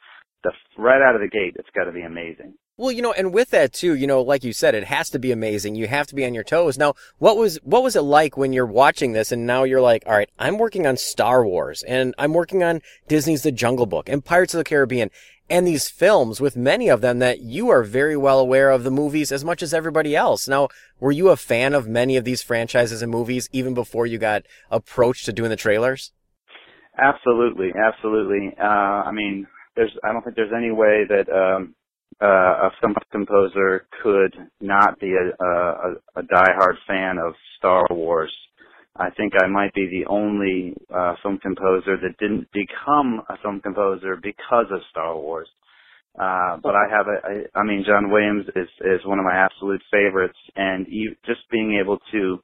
[0.45, 2.55] the right out of the gate, it's got to be amazing.
[2.79, 5.19] Well, you know, and with that too, you know, like you said, it has to
[5.19, 5.77] be amazing.
[5.77, 6.77] You have to be on your toes.
[6.77, 10.03] Now, what was what was it like when you're watching this and now you're like,
[10.07, 14.11] all right, I'm working on Star Wars and I'm working on Disney's The Jungle Book
[14.11, 15.11] and Pirates of the Caribbean
[15.49, 18.91] and these films with many of them that you are very well aware of the
[18.91, 20.47] movies as much as everybody else.
[20.47, 20.69] Now,
[21.01, 24.43] were you a fan of many of these franchises and movies even before you got
[24.71, 26.13] approached to doing the trailers?
[26.99, 28.55] Absolutely, absolutely.
[28.61, 29.47] Uh, I mean,
[29.77, 31.75] there's I don't think there's any way that um,
[32.23, 38.33] uh, a film composer could not be a, a, a diehard fan of Star Wars.
[38.97, 43.61] I think I might be the only uh, film composer that didn't become a film
[43.61, 45.49] composer because of Star Wars.
[46.19, 49.37] Uh, but I have a, I, I mean, John Williams is, is one of my
[49.37, 52.39] absolute favorites and you, just being able to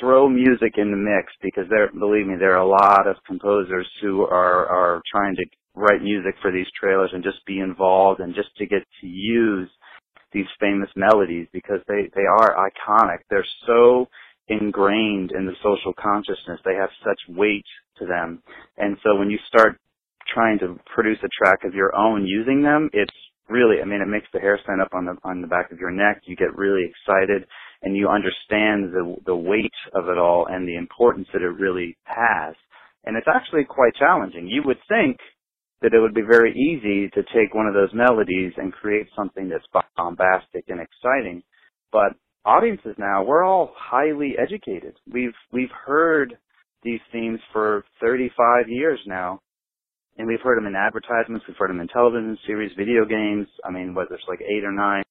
[0.00, 3.86] throw music in the mix because there, believe me, there are a lot of composers
[4.00, 5.44] who are, are trying to
[5.74, 9.68] write music for these trailers and just be involved and just to get to use
[10.32, 13.18] these famous melodies because they, they are iconic.
[13.30, 14.08] They're so
[14.48, 16.60] ingrained in the social consciousness.
[16.64, 17.64] They have such weight
[17.98, 18.42] to them.
[18.76, 19.78] And so when you start
[20.32, 23.14] trying to produce a track of your own using them, it's
[23.48, 25.78] really, I mean, it makes the hair stand up on the, on the back of
[25.78, 26.22] your neck.
[26.26, 27.46] You get really excited
[27.82, 31.96] and you understand the, the weight of it all and the importance that it really
[32.04, 32.54] has.
[33.04, 34.48] And it's actually quite challenging.
[34.48, 35.18] You would think
[35.84, 39.50] that it would be very easy to take one of those melodies and create something
[39.50, 39.66] that's
[39.98, 41.42] bombastic and exciting.
[41.92, 42.16] But
[42.46, 44.96] audiences now, we're all highly educated.
[45.12, 46.38] We've we've heard
[46.82, 49.42] these themes for 35 years now,
[50.16, 53.46] and we've heard them in advertisements, we've heard them in television series, video games.
[53.62, 55.02] I mean, whether it's like eight or nine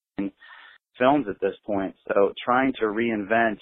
[0.98, 1.94] films at this point.
[2.08, 3.58] So trying to reinvent,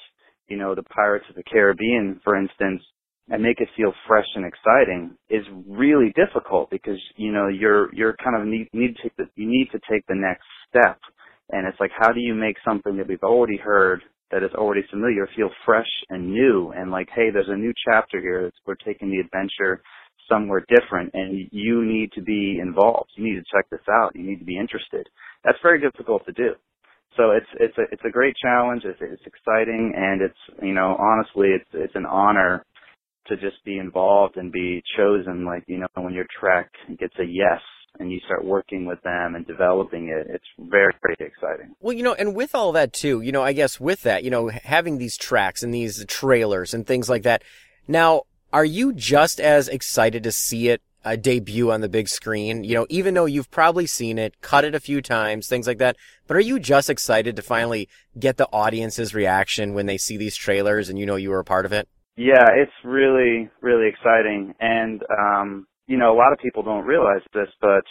[0.49, 2.83] you know, the Pirates of the Caribbean, for instance,
[3.31, 8.17] and make it feel fresh and exciting is really difficult because you know you're you're
[8.23, 10.99] kind of need need to take the, you need to take the next step.
[11.51, 14.83] And it's like how do you make something that we've already heard that is already
[14.91, 16.73] familiar feel fresh and new?
[16.77, 18.51] And like hey there's a new chapter here.
[18.67, 19.83] We're taking the adventure
[20.29, 23.11] somewhere different and you need to be involved.
[23.17, 24.13] You need to check this out.
[24.15, 25.09] You need to be interested.
[25.45, 26.55] That's very difficult to do.
[27.17, 28.83] So it's it's a it's a great challenge.
[28.85, 32.65] It's it's exciting and it's you know honestly it's it's an honor
[33.27, 37.25] to just be involved and be chosen like you know when your track gets a
[37.25, 37.61] yes
[37.99, 41.75] and you start working with them and developing it it's very very exciting.
[41.81, 44.31] Well you know and with all that too you know i guess with that you
[44.31, 47.43] know having these tracks and these trailers and things like that
[47.87, 52.63] now are you just as excited to see it uh, debut on the big screen?
[52.65, 55.79] You know even though you've probably seen it cut it a few times things like
[55.79, 55.97] that
[56.27, 60.37] but are you just excited to finally get the audience's reaction when they see these
[60.37, 61.89] trailers and you know you were a part of it
[62.23, 64.55] yeah, it's really, really exciting.
[64.61, 67.85] And, um, you know, a lot of people don't realize this, but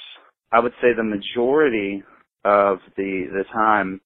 [0.52, 2.04] I would say the majority
[2.46, 4.02] of the, the time,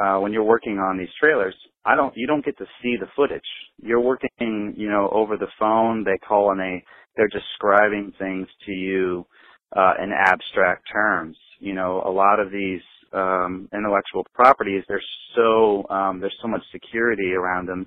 [0.00, 3.08] uh, when you're working on these trailers, I don't, you don't get to see the
[3.16, 3.42] footage.
[3.82, 6.04] You're working, you know, over the phone.
[6.04, 6.84] They call and they,
[7.16, 9.26] they're describing things to you,
[9.76, 11.36] uh, in abstract terms.
[11.58, 12.82] You know, a lot of these,
[13.12, 17.86] um, intellectual properties, there's so, um, there's so much security around them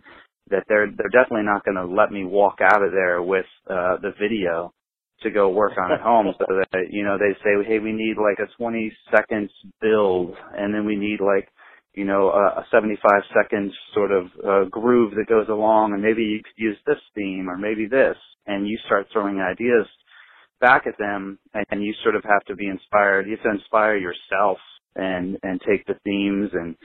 [0.50, 3.98] that they're they're definitely not going to let me walk out of there with uh,
[4.02, 4.74] the video
[5.22, 6.34] to go work on at home.
[6.38, 10.74] so that you know they say, hey, we need like a 20 seconds build, and
[10.74, 11.50] then we need like
[11.94, 13.00] you know a, a 75
[13.34, 17.50] second sort of uh, groove that goes along, and maybe you could use this theme
[17.50, 18.18] or maybe this,
[18.48, 19.88] and you start throwing ideas
[20.60, 21.40] back at them,
[21.72, 23.28] and you sort of have to be inspired.
[23.28, 24.58] You have to inspire yourself
[24.96, 26.76] and and take the themes and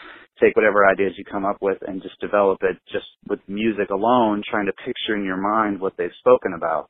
[0.40, 4.42] take whatever ideas you come up with and just develop it just with music alone,
[4.48, 6.88] trying to picture in your mind what they've spoken about.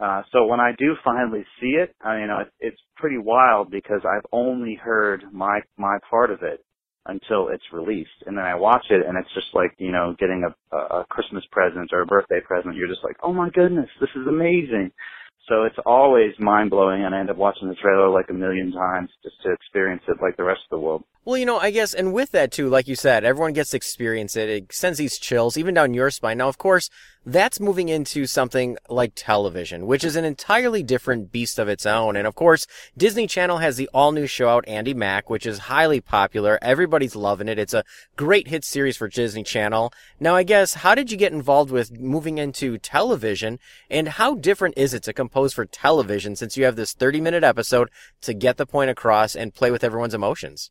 [0.00, 4.00] Uh, so when I do finally see it, I mean, uh, it's pretty wild because
[4.04, 6.64] I've only heard my my part of it
[7.06, 10.44] until it's released, and then I watch it, and it's just like you know getting
[10.44, 12.76] a, a Christmas present or a birthday present.
[12.76, 14.92] You're just like, oh my goodness, this is amazing.
[15.48, 18.70] So it's always mind blowing, and I end up watching the trailer like a million
[18.70, 21.04] times just to experience it like the rest of the world.
[21.24, 23.76] Well, you know, I guess, and with that too, like you said, everyone gets to
[23.76, 24.48] experience it.
[24.48, 26.38] It sends these chills even down your spine.
[26.38, 26.88] Now, of course,
[27.26, 32.16] that's moving into something like television, which is an entirely different beast of its own.
[32.16, 35.58] And of course, Disney Channel has the all new show out, Andi Mack, which is
[35.58, 36.58] highly popular.
[36.62, 37.58] Everybody's loving it.
[37.58, 37.84] It's a
[38.16, 39.92] great hit series for Disney Channel.
[40.18, 43.58] Now, I guess, how did you get involved with moving into television
[43.90, 47.44] and how different is it to compose for television since you have this 30 minute
[47.44, 47.90] episode
[48.22, 50.70] to get the point across and play with everyone's emotions?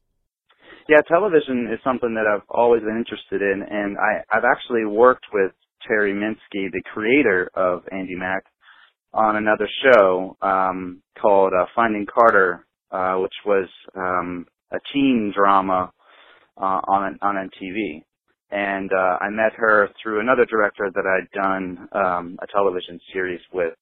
[0.89, 5.25] Yeah, television is something that I've always been interested in, and I, I've actually worked
[5.33, 5.51] with
[5.85, 8.43] Terry Minsky, the creator of Andi Mack,
[9.13, 15.91] on another show um, called uh, Finding Carter, uh, which was um, a teen drama
[16.57, 18.03] uh, on on MTV.
[18.49, 23.41] And uh, I met her through another director that I'd done um, a television series
[23.51, 23.73] with.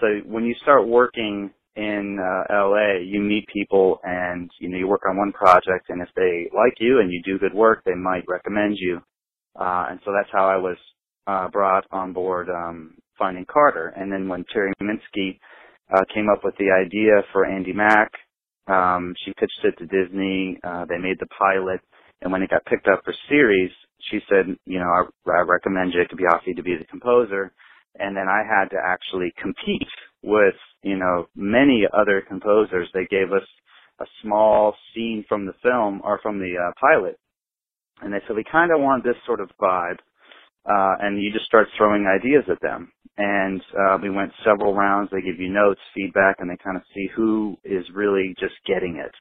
[0.00, 4.88] So when you start working in uh, LA, you meet people and you know you
[4.88, 7.94] work on one project, and if they like you and you do good work, they
[7.94, 9.00] might recommend you.
[9.58, 10.76] Uh, and so that's how I was
[11.26, 13.88] uh, brought on board um, Finding Carter.
[13.96, 15.38] And then when Terry Minsky
[15.94, 18.10] uh, came up with the idea for Andi Mack,
[18.68, 20.58] um, she pitched it to Disney.
[20.64, 21.80] Uh, they made the pilot,
[22.22, 23.70] and when it got picked up for series,
[24.10, 27.52] she said, you know, I, I recommend Jacob Yoffee to be the composer.
[27.98, 29.88] And then I had to actually compete
[30.22, 32.88] with, you know, many other composers.
[32.94, 33.46] They gave us
[34.00, 37.18] a small scene from the film or from the uh, pilot.
[38.02, 39.98] And they said, we kind of want this sort of vibe.
[40.64, 42.92] Uh, and you just start throwing ideas at them.
[43.18, 45.10] And uh, we went several rounds.
[45.12, 48.96] They give you notes, feedback, and they kind of see who is really just getting
[49.04, 49.12] it.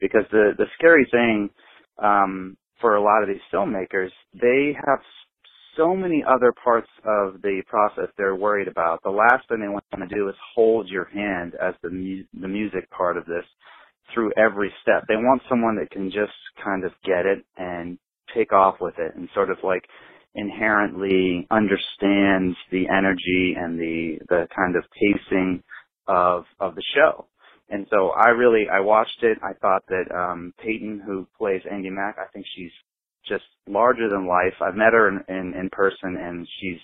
[0.00, 1.50] Because the the scary thing
[2.02, 5.00] um, for a lot of these filmmakers, they have
[5.78, 9.02] so many other parts of the process they're worried about.
[9.04, 12.48] The last thing they want to do is hold your hand as the mu- the
[12.48, 13.46] music part of this
[14.14, 15.04] through every step.
[15.08, 17.98] They want someone that can just kind of get it and
[18.36, 19.84] take off with it and sort of like
[20.36, 25.64] inherently understands the energy and the the kind of pacing
[26.08, 27.26] of of the show.
[27.70, 29.38] And so I really I watched it.
[29.42, 32.72] I thought that um Peyton, who plays Andi Mack, I think she's
[33.28, 34.54] just larger than life.
[34.60, 36.80] I've met her in, in, in person and she's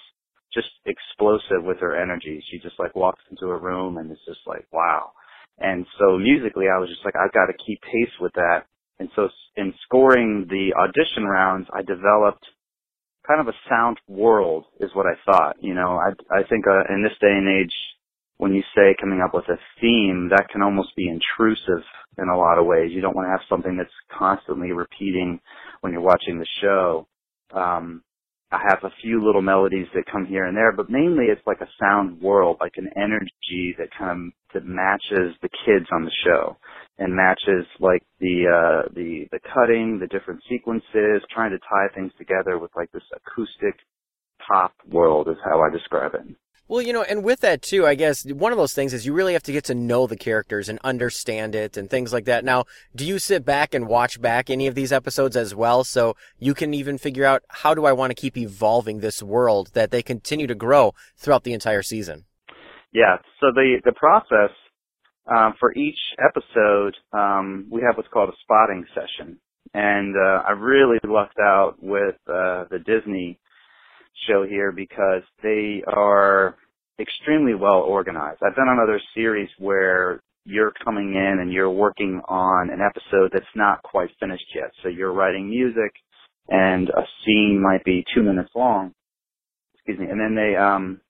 [0.53, 2.43] just explosive with her energy.
[2.51, 5.13] She just like walks into a room and it's just like, wow.
[5.59, 8.67] And so musically I was just like, I've got to keep pace with that.
[8.99, 12.45] And so in scoring the audition rounds, I developed
[13.27, 15.57] kind of a sound world is what I thought.
[15.61, 17.75] You know, I, I think uh, in this day and age,
[18.39, 21.85] when you say coming up with a theme, that can almost be intrusive
[22.19, 22.91] in a lot of ways.
[22.93, 25.41] You don't want to have something that's constantly repeating
[25.81, 27.07] when you're watching the show.
[27.53, 28.03] Um,
[28.53, 31.61] I have a few little melodies that come here and there, but mainly it's like
[31.61, 36.13] a sound world, like an energy that kind of that matches the kids on the
[36.25, 36.57] show
[36.99, 42.13] and matches like the uh the the cutting, the different sequences, trying to tie things
[42.19, 43.75] together with like this acoustic
[44.47, 46.37] pop world is how I describe it.
[46.67, 49.13] Well, you know, and with that too, I guess one of those things is you
[49.13, 52.43] really have to get to know the characters and understand it and things like that.
[52.43, 52.65] Now,
[52.97, 56.55] do you sit back and watch back any of these episodes as well so you
[56.55, 60.03] can even figure out how do I want to keep evolving this world that they
[60.03, 62.25] continue to grow throughout the entire season?
[62.93, 63.19] Yeah.
[63.41, 64.57] So the the process
[65.27, 69.39] um, for each episode, um, we have what's called a spotting session,
[69.75, 73.39] and uh, I really lucked out with uh, the Disney
[74.29, 76.57] show here because they are
[77.01, 78.41] extremely well organized.
[78.47, 83.31] I've been on other series where you're coming in and you're working on an episode
[83.33, 84.71] that's not quite finished yet.
[84.83, 85.93] So you're writing music
[86.49, 88.93] and a scene might be two minutes long.
[89.75, 90.07] Excuse me.
[90.07, 91.01] And then they, um,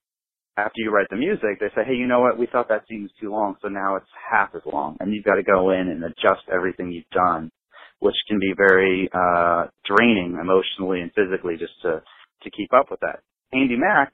[0.57, 2.39] after you write the music, they say, hey, you know what?
[2.39, 4.97] We thought that scene was too long, so now it's half as long.
[5.01, 7.51] And you've got to go in and adjust everything you've done,
[7.99, 12.03] which can be very, uh, draining emotionally and physically just to
[12.45, 13.21] to keep up with that.
[13.55, 14.13] Andi Mack,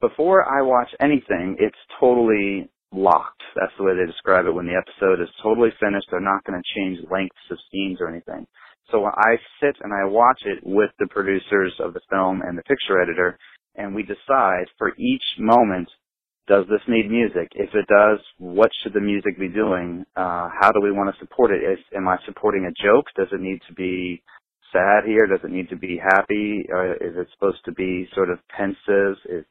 [0.00, 3.42] before I watch anything, it's totally locked.
[3.54, 6.08] That's the way they describe it when the episode is totally finished.
[6.10, 8.46] They're not going to change lengths of scenes or anything.
[8.90, 12.62] So I sit and I watch it with the producers of the film and the
[12.62, 13.38] picture editor,
[13.76, 15.88] and we decide for each moment,
[16.48, 17.48] does this need music?
[17.54, 20.04] If it does, what should the music be doing?
[20.16, 21.62] Uh, how do we want to support it?
[21.62, 23.06] Is, am I supporting a joke?
[23.16, 24.22] Does it need to be
[24.72, 25.26] sad here?
[25.26, 26.66] Does it need to be happy?
[26.70, 29.16] Or is it supposed to be sort of pensive?
[29.28, 29.44] Is,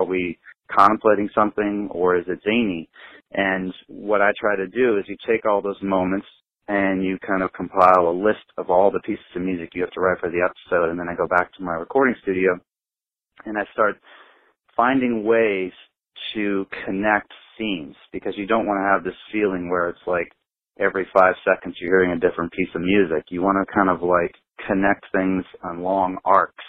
[0.00, 0.38] are we
[0.70, 2.88] contemplating something or is it zany?
[3.32, 6.26] And what I try to do is you take all those moments
[6.68, 9.92] and you kind of compile a list of all the pieces of music you have
[9.92, 12.58] to write for the episode and then I go back to my recording studio
[13.44, 13.96] and I start
[14.76, 15.72] finding ways
[16.34, 20.28] to connect scenes because you don't want to have this feeling where it's like
[20.78, 23.24] every five seconds you're hearing a different piece of music.
[23.30, 24.34] You want to kind of like
[24.66, 26.64] connect things on long arcs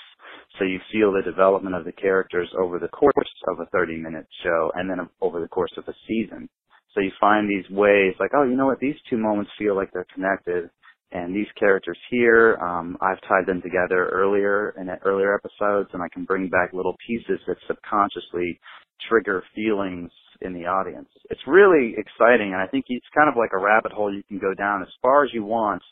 [0.58, 3.14] so you feel the development of the characters over the course
[3.48, 6.50] of a 30 minute show and then over the course of a season.
[6.94, 9.92] So you find these ways like, oh, you know what, these two moments feel like
[9.94, 10.70] they're connected
[11.12, 16.10] and these characters here, um, I've tied them together earlier in earlier episodes and I
[16.10, 18.60] can bring back little pieces that subconsciously
[19.08, 20.12] trigger feelings
[20.42, 21.08] in the audience.
[21.30, 24.40] It's really exciting and I think it's kind of like a rabbit hole you can
[24.40, 25.84] go down as far as you want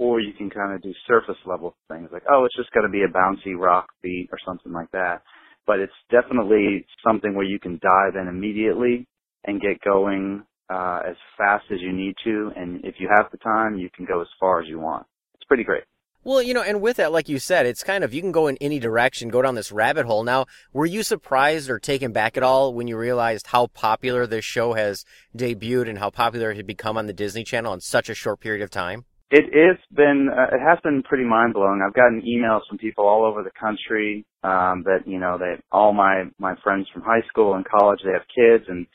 [0.00, 2.90] or you can kind of do surface level things like, oh, it's just going to
[2.90, 5.20] be a bouncy rock beat or something like that.
[5.66, 9.06] But it's definitely something where you can dive in immediately
[9.44, 12.50] and get going uh, as fast as you need to.
[12.56, 15.04] And if you have the time, you can go as far as you want.
[15.34, 15.84] It's pretty great.
[16.24, 18.46] Well, you know, and with that, like you said, it's kind of, you can go
[18.46, 20.24] in any direction, go down this rabbit hole.
[20.24, 24.46] Now, were you surprised or taken back at all when you realized how popular this
[24.46, 25.04] show has
[25.36, 28.40] debuted and how popular it had become on the Disney Channel in such a short
[28.40, 29.04] period of time?
[29.30, 31.82] It has been, uh, it has been pretty mind blowing.
[31.86, 35.92] I've gotten emails from people all over the country, um, that, you know, that all
[35.92, 38.86] my, my friends from high school and college, they have kids and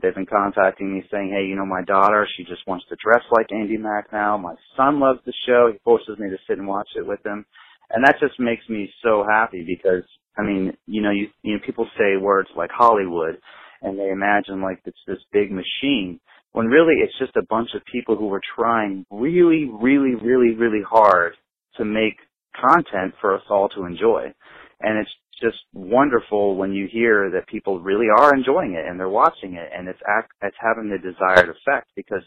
[0.00, 3.24] they've been contacting me saying, hey, you know, my daughter, she just wants to dress
[3.32, 4.38] like Andi Mack now.
[4.38, 5.70] My son loves the show.
[5.72, 7.44] He forces me to sit and watch it with him.
[7.90, 10.04] And that just makes me so happy because,
[10.38, 13.38] I mean, you know, you, you know, people say words like Hollywood
[13.82, 16.20] and they imagine like it's this big machine
[16.52, 20.82] when really it's just a bunch of people who were trying really, really, really, really
[20.88, 21.34] hard
[21.76, 22.16] to make
[22.54, 24.32] content for us all to enjoy.
[24.80, 25.10] And it's
[25.40, 29.70] just wonderful when you hear that people really are enjoying it and they're watching it
[29.76, 32.22] and it's act, it's having the desired effect because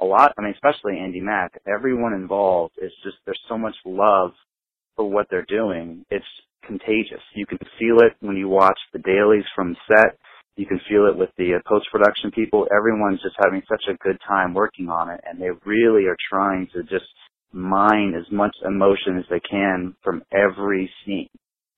[0.00, 4.32] a lot, I mean, especially Andi Mack, everyone involved is just, there's so much love
[4.96, 6.04] for what they're doing.
[6.10, 6.24] It's
[6.66, 7.20] contagious.
[7.34, 10.18] You can feel it when you watch the dailies from set.
[10.56, 12.66] You can feel it with the uh, post-production people.
[12.76, 16.68] Everyone's just having such a good time working on it and they really are trying
[16.74, 17.06] to just
[17.52, 21.28] mine as much emotion as they can from every scene.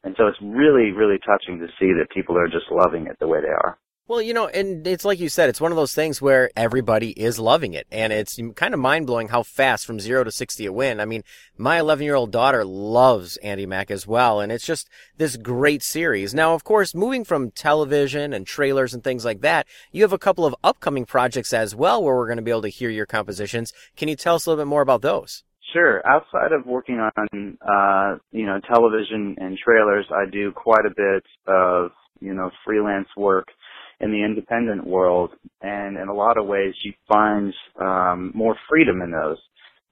[0.05, 3.29] And so it's really, really touching to see that people are just loving it the
[3.29, 3.79] way they are.
[4.09, 7.11] Well, you know, and it's like you said, it's one of those things where everybody
[7.11, 7.89] is loving it.
[7.91, 11.01] And it's kind of mind blowing how fast from zero to 60 a win.
[11.01, 11.25] I mean,
[11.59, 14.41] my 11 year old daughter loves Andi Mack as well.
[14.41, 16.35] And it's just this great series.
[16.35, 20.19] Now, of course, moving from television and trailers and things like that, you have a
[20.19, 23.07] couple of upcoming projects as well where we're going to be able to hear your
[23.07, 23.73] compositions.
[23.97, 25.43] Can you tell us a little bit more about those?
[25.73, 26.01] Sure.
[26.07, 31.25] Outside of working on, uh, you know, television and trailers, I do quite a bit
[31.49, 33.49] of, you know, freelance work
[34.01, 35.31] in the independent world.
[35.63, 39.39] And in a lot of ways, you find, um, more freedom in those.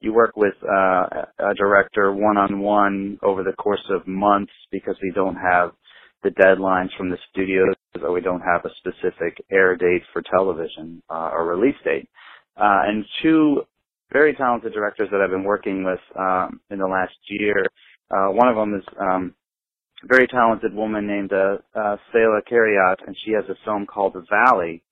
[0.00, 5.36] You work with, uh, a director one-on-one over the course of months because we don't
[5.36, 5.72] have
[6.22, 11.02] the deadlines from the studios or we don't have a specific air date for television,
[11.10, 12.08] uh, or release date.
[12.56, 13.62] Uh, and two
[14.12, 17.66] very talented directors that I've been working with um, in the last year.
[18.10, 19.34] Uh, one of them is um,
[20.08, 24.24] very talented woman named uh, uh, Saila Kariat, and she has a film called The
[24.30, 24.82] Valley.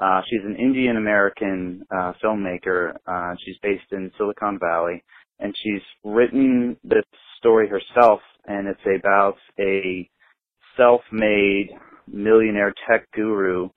[0.00, 2.94] Uh, she's an Indian American uh, filmmaker.
[3.06, 5.02] Uh, she's based in Silicon Valley,
[5.40, 7.04] and she's written this
[7.38, 10.08] story herself, and it's about a
[10.76, 11.70] self-made
[12.06, 13.68] millionaire tech guru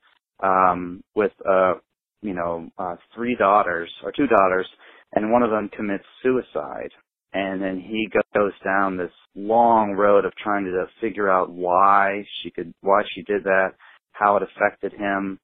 [0.42, 1.74] um, with uh,
[2.22, 4.66] you know, uh, three daughters or two daughters,
[5.14, 6.90] and one of them commits suicide.
[7.32, 12.50] And then he goes down this long road of trying to figure out why she
[12.50, 13.70] could, why she did that,
[14.12, 15.38] how it affected him,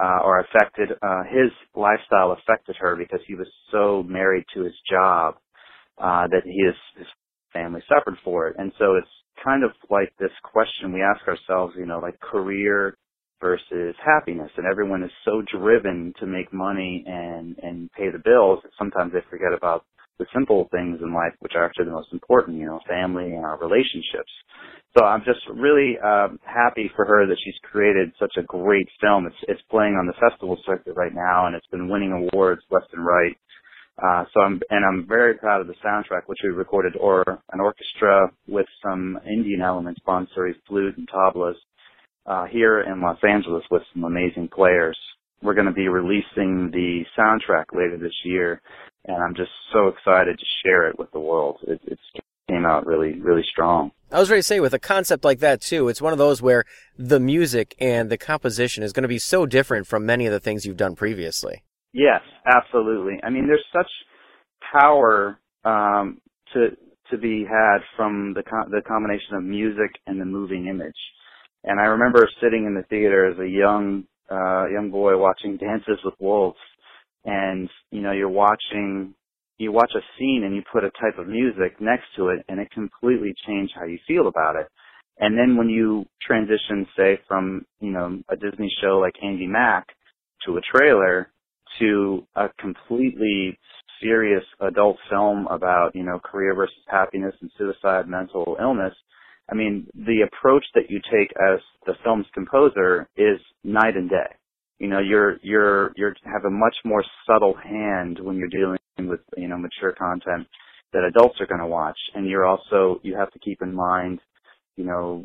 [0.00, 4.74] uh, or affected, uh, his lifestyle affected her because he was so married to his
[4.88, 5.34] job,
[5.98, 7.06] uh, that his, his
[7.52, 8.56] family suffered for it.
[8.58, 9.08] And so it's
[9.44, 12.96] kind of like this question we ask ourselves, you know, like career
[13.40, 18.60] versus happiness and everyone is so driven to make money and and pay the bills
[18.62, 19.84] that sometimes they forget about
[20.18, 23.44] the simple things in life which are actually the most important you know family and
[23.44, 24.30] our relationships.
[24.96, 29.26] So i'm just really um happy for her that she's created such a great film.
[29.26, 32.92] It's it's playing on the festival circuit right now and it's been winning awards left
[32.92, 33.36] and right.
[34.02, 37.22] Uh, so I'm, and I'm very proud of the soundtrack, which we recorded or
[37.52, 41.54] an orchestra with some Indian elements, bansuri, flute, and tablas
[42.26, 44.98] uh, here in Los Angeles with some amazing players.
[45.42, 48.62] We're going to be releasing the soundtrack later this year,
[49.06, 51.58] and I'm just so excited to share it with the world.
[51.66, 52.00] It, it's
[52.48, 53.92] came out really, really strong.
[54.10, 56.42] I was ready to say with a concept like that too, it's one of those
[56.42, 56.64] where
[56.98, 60.40] the music and the composition is going to be so different from many of the
[60.40, 61.62] things you've done previously.
[61.92, 63.20] Yes, absolutely.
[63.22, 63.90] I mean, there's such
[64.72, 66.20] power um,
[66.52, 66.76] to
[67.10, 70.96] to be had from the co- the combination of music and the moving image.
[71.64, 75.98] And I remember sitting in the theater as a young uh, young boy watching Dances
[76.04, 76.58] with Wolves,
[77.24, 79.14] and you know you're watching
[79.58, 82.58] you watch a scene and you put a type of music next to it, and
[82.58, 84.66] it completely changed how you feel about it.
[85.18, 89.86] And then when you transition, say, from you know a Disney show like Andi Mack
[90.46, 91.30] to a trailer
[91.78, 93.58] to a completely
[94.02, 98.94] serious adult film about you know career versus happiness and suicide, mental illness.
[99.50, 104.34] I mean, the approach that you take as the film's composer is night and day.
[104.82, 109.20] You know, you're you're you're have a much more subtle hand when you're dealing with
[109.36, 110.48] you know mature content
[110.92, 114.18] that adults are going to watch, and you're also you have to keep in mind,
[114.76, 115.24] you know,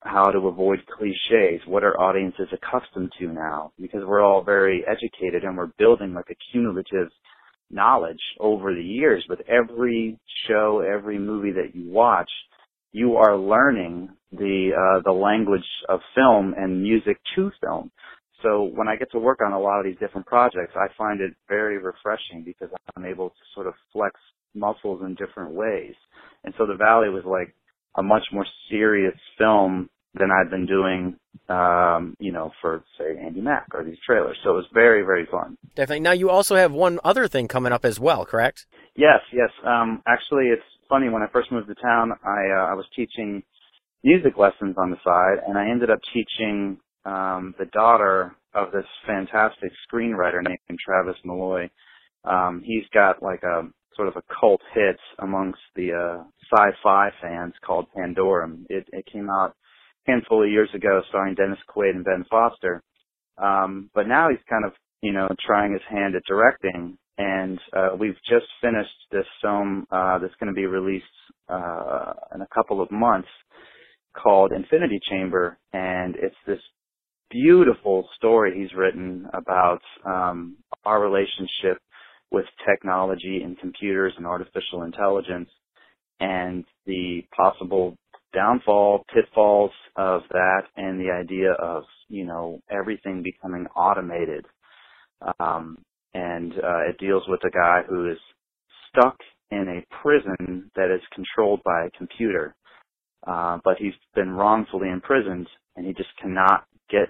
[0.00, 1.60] how to avoid cliches.
[1.66, 3.72] What are audiences accustomed to now?
[3.78, 7.08] Because we're all very educated and we're building like a cumulative
[7.70, 9.22] knowledge over the years.
[9.28, 10.18] With every
[10.48, 12.30] show, every movie that you watch,
[12.92, 17.90] you are learning the uh, the language of film and music to film.
[18.44, 21.20] So when I get to work on a lot of these different projects, I find
[21.20, 24.20] it very refreshing because I'm able to sort of flex
[24.54, 25.94] muscles in different ways.
[26.44, 27.54] And so The Valley was like
[27.96, 31.16] a much more serious film than I'd been doing,
[31.48, 34.36] um, you know, for say Andi Mack or these trailers.
[34.44, 35.56] So it was very, very fun.
[35.74, 36.00] Definitely.
[36.00, 38.66] Now you also have one other thing coming up as well, correct?
[38.94, 39.50] Yes, yes.
[39.66, 41.08] Um, actually, it's funny.
[41.08, 43.42] When I first moved to town, I uh, I was teaching
[44.04, 48.86] music lessons on the side, and I ended up teaching um, the daughter of this
[49.06, 51.68] fantastic screenwriter named Travis Milloy.
[52.24, 57.52] Um, he's got like a sort of a cult hit amongst the uh, sci-fi fans
[57.64, 58.64] called Pandorum.
[58.68, 59.54] It, it came out
[60.06, 62.82] a handful of years ago, starring Dennis Quaid and Ben Foster.
[63.38, 64.72] Um, but now he's kind of
[65.02, 70.18] you know trying his hand at directing, and uh, we've just finished this film uh,
[70.18, 71.04] that's going to be released
[71.48, 73.28] uh, in a couple of months
[74.16, 76.60] called Infinity Chamber, and it's this
[77.34, 81.82] beautiful story he's written about um, our relationship
[82.30, 85.48] with technology and computers and artificial intelligence
[86.20, 87.96] and the possible
[88.32, 94.44] downfall, pitfalls of that, and the idea of you know everything becoming automated.
[95.40, 95.78] Um,
[96.12, 98.18] and uh, it deals with a guy who is
[98.88, 99.16] stuck
[99.50, 102.54] in a prison that is controlled by a computer,
[103.26, 107.08] uh, but he's been wrongfully imprisoned, and he just cannot get.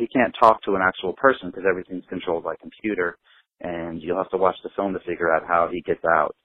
[0.00, 3.18] He can't talk to an actual person because everything's controlled by computer,
[3.62, 6.36] and you'll have to watch the film to figure out how he gets out.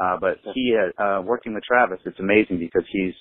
[0.00, 3.14] Uh, but he, uh, working with Travis, it's amazing because he's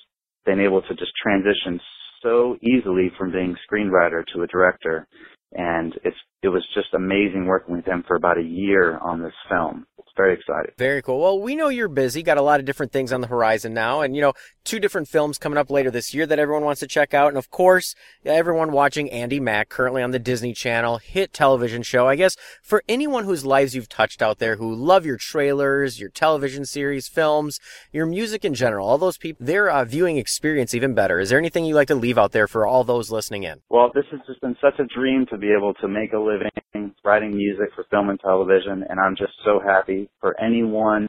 [0.45, 1.79] been able to just transition
[2.23, 5.07] so easily from being screenwriter to a director
[5.53, 9.33] and it's it was just amazing working with him for about a year on this
[9.49, 9.87] film.
[9.97, 10.71] It's very exciting.
[10.77, 11.19] Very cool.
[11.19, 14.01] Well, we know you're busy, got a lot of different things on the horizon now,
[14.01, 14.33] and you know,
[14.63, 17.37] two different films coming up later this year that everyone wants to check out, and
[17.37, 22.07] of course, everyone watching Andi Mack currently on the Disney Channel hit television show.
[22.07, 26.09] I guess for anyone whose lives you've touched out there who love your trailers, your
[26.09, 27.59] television series, films,
[27.91, 31.19] your music in general, all those people, their uh, viewing experience even better.
[31.19, 33.61] Is there anything you'd like to leave out there for all those listening in?
[33.69, 36.51] Well, this has just been such a dream to be able to make a living
[37.03, 41.07] writing music for film and television, and I'm just so happy for anyone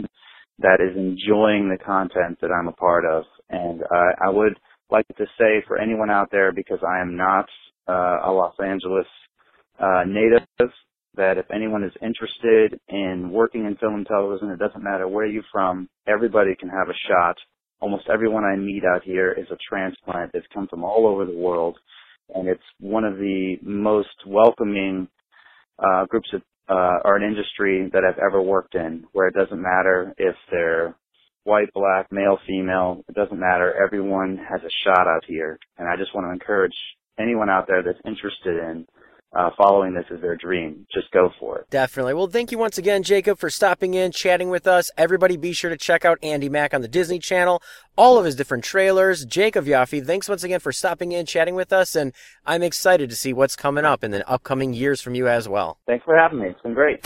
[0.61, 3.25] that is enjoying the content that I'm a part of.
[3.51, 4.55] And uh, I would
[4.91, 7.47] like to say for anyone out there, because I am not
[7.89, 9.07] uh, a Los Angeles
[9.79, 10.71] uh, native,
[11.17, 15.27] that if anyone is interested in working in film and television, it doesn't matter where
[15.27, 17.37] you're from, everybody can have a shot.
[17.81, 21.37] Almost everyone I meet out here is a transplant that's come from all over the
[21.37, 21.77] world
[22.35, 25.09] and it's one of the most welcoming
[25.79, 29.61] uh, groups of uh, or an industry that I've ever worked in, where it doesn't
[29.61, 30.95] matter if they're
[31.45, 33.03] white, black, male, female.
[33.09, 33.75] It doesn't matter.
[33.83, 36.75] Everyone has a shot out here, and I just want to encourage
[37.19, 38.87] anyone out there that's interested in
[39.37, 40.87] uh, following this as their dream.
[40.93, 41.71] Just go for it.
[41.71, 42.15] Definitely.
[42.15, 44.91] Well, thank you once again, Jacob, for stopping in, chatting with us.
[44.97, 47.63] Everybody be sure to check out Andi Mack on the Disney Channel,
[47.97, 49.25] all of his different trailers.
[49.25, 52.13] Jacob Yoffee, thanks once again for stopping in, chatting with us, and
[52.47, 55.79] I'm excited to see what's coming up in the upcoming years from you as well.
[55.87, 56.49] Thanks for having me.
[56.49, 57.05] It's been great.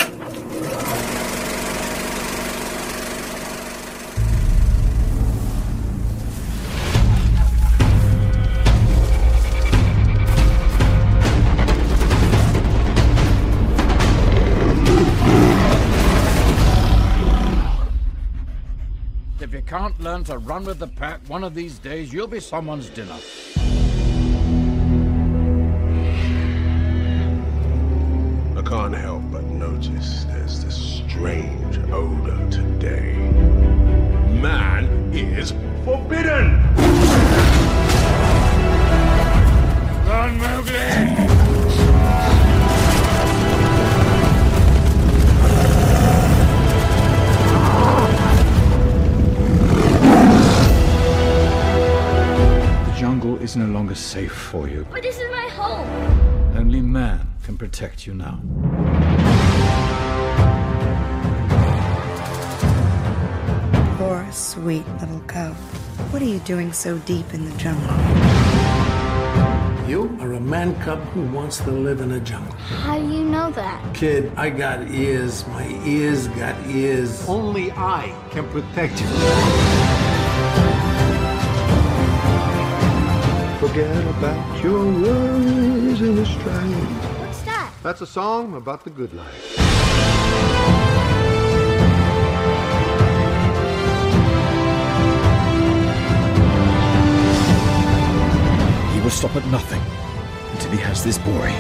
[19.73, 23.17] Can't learn to run with the pack, one of these days you'll be someone's dinner.
[28.55, 33.15] I can't help but notice there's this strange odor today.
[34.43, 35.55] Man is
[35.87, 36.63] forbidden!
[40.07, 41.42] Run, Mowgli!
[53.23, 54.85] Jungle is no longer safe for you.
[54.91, 56.57] But this is my home.
[56.57, 58.41] Only man can protect you now.
[63.97, 65.55] Poor, sweet little cub.
[66.11, 67.97] What are you doing so deep in the jungle?
[69.89, 72.55] You are a man cub who wants to live in a jungle.
[72.57, 73.95] How do you know that?
[73.95, 75.47] Kid, I got ears.
[75.49, 77.29] My ears got ears.
[77.29, 80.12] Only I can protect you.
[83.73, 86.75] Forget about your worries and the strife.
[87.21, 87.73] What's that?
[87.83, 89.57] That's a song about the good life.
[98.93, 99.81] He will stop at nothing
[100.51, 101.57] until he has this boy.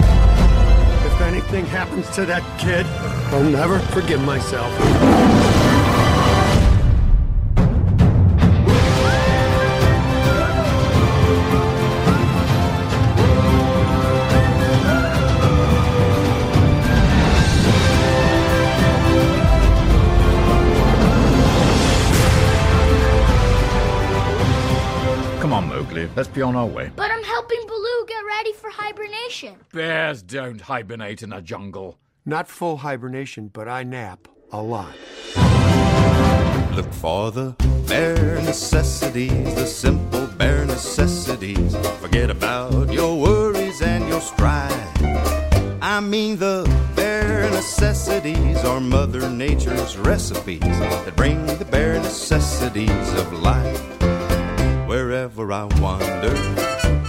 [1.06, 2.84] If anything happens to that kid,
[3.32, 4.70] I'll never forgive myself.
[26.22, 26.88] Let's be on our way.
[26.94, 29.56] But I'm helping Baloo get ready for hibernation.
[29.72, 31.98] Bears don't hibernate in a jungle.
[32.24, 34.94] Not full hibernation, but I nap a lot.
[36.76, 37.56] Look for the
[37.88, 41.74] bare necessities, the simple bare necessities.
[42.00, 44.72] Forget about your worries and your strife.
[45.82, 46.62] I mean the
[46.94, 54.11] bare necessities are Mother Nature's recipes that bring the bare necessities of life.
[54.92, 56.36] Wherever I wander,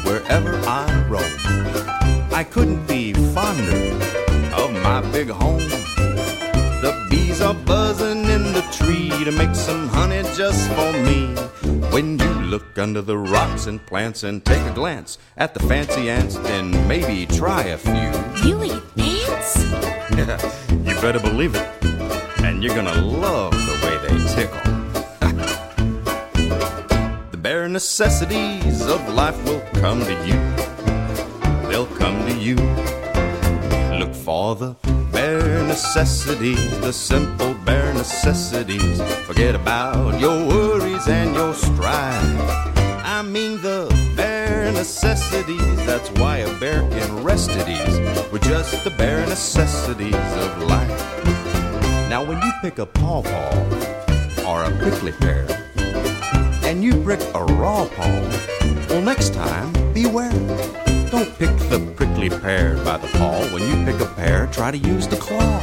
[0.08, 3.76] wherever I roam, I couldn't be fonder
[4.56, 5.60] of my big home.
[6.80, 11.36] The bees are buzzing in the tree to make some honey just for me.
[11.92, 16.10] When you look under the rocks and plants and take a glance at the fancy
[16.10, 18.14] ants, then maybe try a few.
[18.50, 19.58] You eat ants?
[20.72, 21.68] you better believe it.
[22.46, 24.73] And you're gonna love the way they tickle.
[27.54, 30.40] Bare necessities of life will come to you.
[31.70, 32.56] They'll come to you.
[34.00, 34.76] Look for the
[35.12, 39.00] bare necessities, the simple bare necessities.
[39.28, 42.40] Forget about your worries and your strife.
[43.16, 43.86] I mean the
[44.18, 45.76] bare necessities.
[45.86, 50.16] That's why a bear can rest at ease with just the bare necessities
[50.46, 51.02] of life.
[52.10, 53.52] Now, when you pick a pawpaw
[54.48, 55.63] or a prickly pear,
[56.74, 58.04] and you prick a raw paw,
[58.90, 60.32] well, next time, beware.
[61.12, 63.46] Don't pick the prickly pear by the paw.
[63.54, 65.62] When you pick a pear, try to use the claw.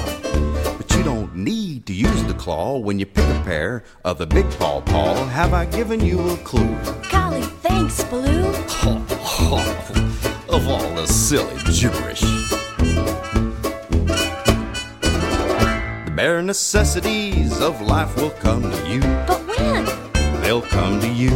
[0.76, 4.26] But you don't need to use the claw when you pick a pear of the
[4.26, 5.24] big paw paw.
[5.24, 6.76] Have I given you a clue?
[7.10, 8.46] Golly, thanks, Baloo.
[10.48, 12.20] of all the silly gibberish.
[16.04, 19.00] The bare necessities of life will come to you.
[19.26, 19.49] But?
[20.42, 21.30] They'll come to you.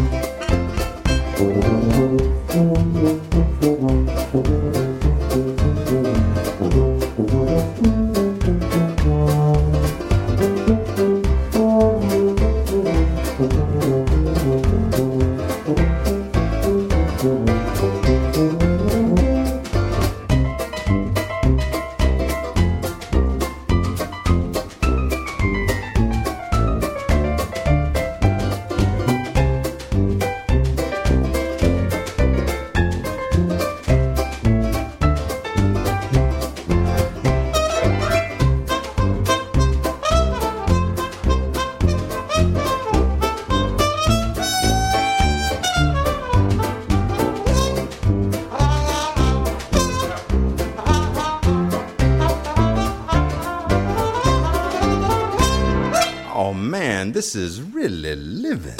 [57.36, 58.78] Is really living.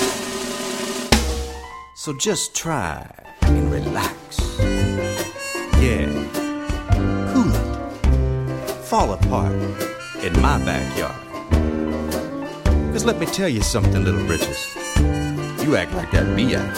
[1.97, 3.06] So just try
[3.43, 4.59] and relax.
[5.81, 6.06] Yeah,
[7.32, 8.70] cool it.
[8.85, 9.52] Fall apart
[10.22, 11.14] in my backyard.
[12.93, 14.74] Cause let me tell you something, little britches.
[15.64, 16.76] You act like that BS.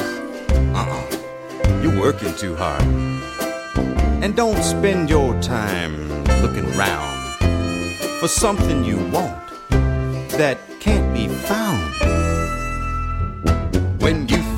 [0.74, 1.82] Uh-uh.
[1.82, 2.82] You're working too hard.
[4.22, 6.08] And don't spend your time
[6.42, 7.36] looking around
[8.20, 9.45] for something you want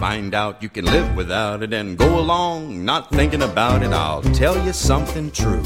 [0.08, 4.22] find out you can live without it and go along not thinking about it, I'll
[4.42, 5.60] tell you something true.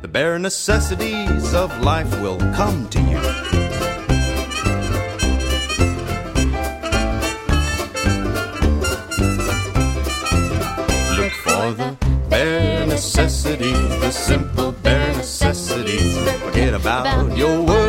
[0.00, 3.20] The bare necessities of life will come to you.
[11.18, 11.88] Look for the
[12.30, 16.16] bare necessities, the simple bare necessities.
[16.44, 17.81] Forget about your worries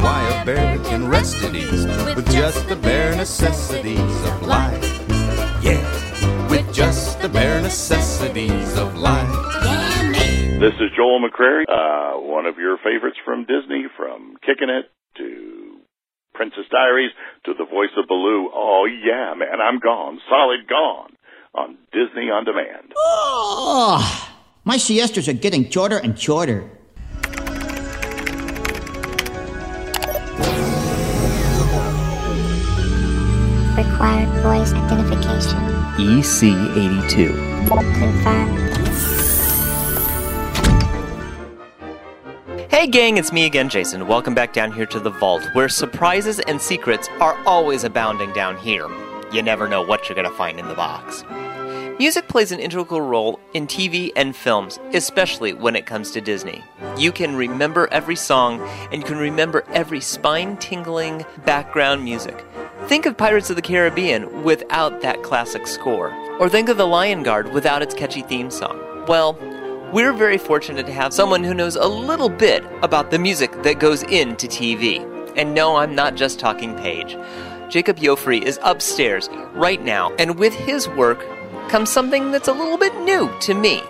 [0.00, 4.84] why a bear can rest at ease with just the bare necessities of life.
[5.62, 9.28] Yeah, with just the bare necessities of life.
[10.60, 15.78] This is Joel McCrary, uh, one of your favorites from Disney, from Kickin' It to
[16.34, 17.10] Princess Diaries
[17.46, 18.50] to the voice of Baloo.
[18.52, 21.10] Oh yeah, man, I'm gone, solid gone
[21.54, 22.92] on Disney on Demand.
[22.96, 24.28] Oh,
[24.64, 26.77] my siestas are getting shorter and shorter.
[33.76, 35.58] Required voice identification.
[35.98, 37.68] EC82.
[37.98, 38.58] Confirmed.
[42.70, 44.06] Hey gang, it's me again, Jason.
[44.06, 48.56] Welcome back down here to the vault, where surprises and secrets are always abounding down
[48.58, 48.86] here.
[49.32, 51.24] You never know what you're gonna find in the box.
[51.98, 56.62] Music plays an integral role in TV and films, especially when it comes to Disney.
[56.96, 58.60] You can remember every song,
[58.92, 62.44] and you can remember every spine tingling background music.
[62.86, 67.24] Think of Pirates of the Caribbean without that classic score, or think of The Lion
[67.24, 68.78] Guard without its catchy theme song.
[69.08, 69.36] Well,
[69.92, 73.80] we're very fortunate to have someone who knows a little bit about the music that
[73.80, 75.04] goes into TV.
[75.36, 77.16] And no, I'm not just talking Paige.
[77.68, 81.26] Jacob Yoffee is upstairs right now, and with his work
[81.68, 83.82] comes something that's a little bit new to me.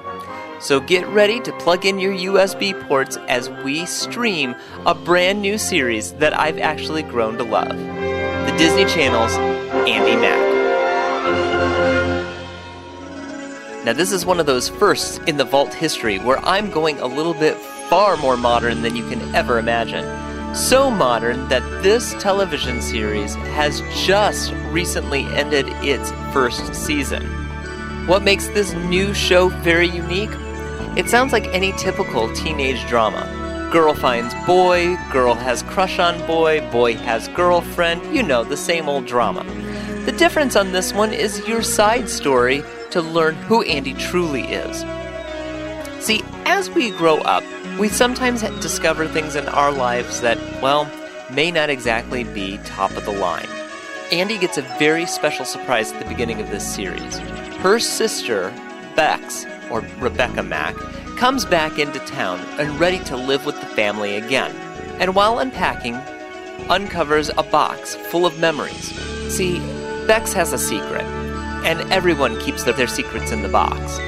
[0.61, 4.57] So get ready to plug in your USB ports as we stream
[4.87, 9.33] a brand new series that I've actually grown to love the Disney Channel's
[9.87, 10.59] Andi Mack.
[13.85, 17.07] Now, this is one of those firsts in the Vault history where I'm going a
[17.07, 17.57] little bit
[17.89, 20.05] far more modern than you can ever imagine.
[20.55, 27.48] So modern that this television series has just recently ended its first season.
[28.09, 30.31] What makes this new show very unique?
[30.97, 33.69] It sounds like any typical teenage drama.
[33.71, 38.89] Girl finds boy, girl has crush on boy, boy has girlfriend, you know, the same
[38.89, 39.45] old drama.
[40.07, 44.79] The difference on this one is your side story to learn who Andi truly is.
[46.03, 47.45] See, as we grow up,
[47.79, 50.91] we sometimes discover things in our lives that, well,
[51.31, 53.58] may not exactly be top of the line.
[54.11, 57.19] Andi gets a very special surprise at the beginning of this series.
[57.59, 58.51] Her sister,
[58.97, 60.75] Bex, or Rebecca Mack,
[61.19, 64.57] comes back into town and ready to live with the family again.
[64.99, 65.97] And while unpacking,
[66.71, 68.99] uncovers a box full of memories.
[69.31, 69.59] See,
[70.07, 71.05] Bex has a secret,
[71.67, 73.99] and everyone keeps their, secrets in the box.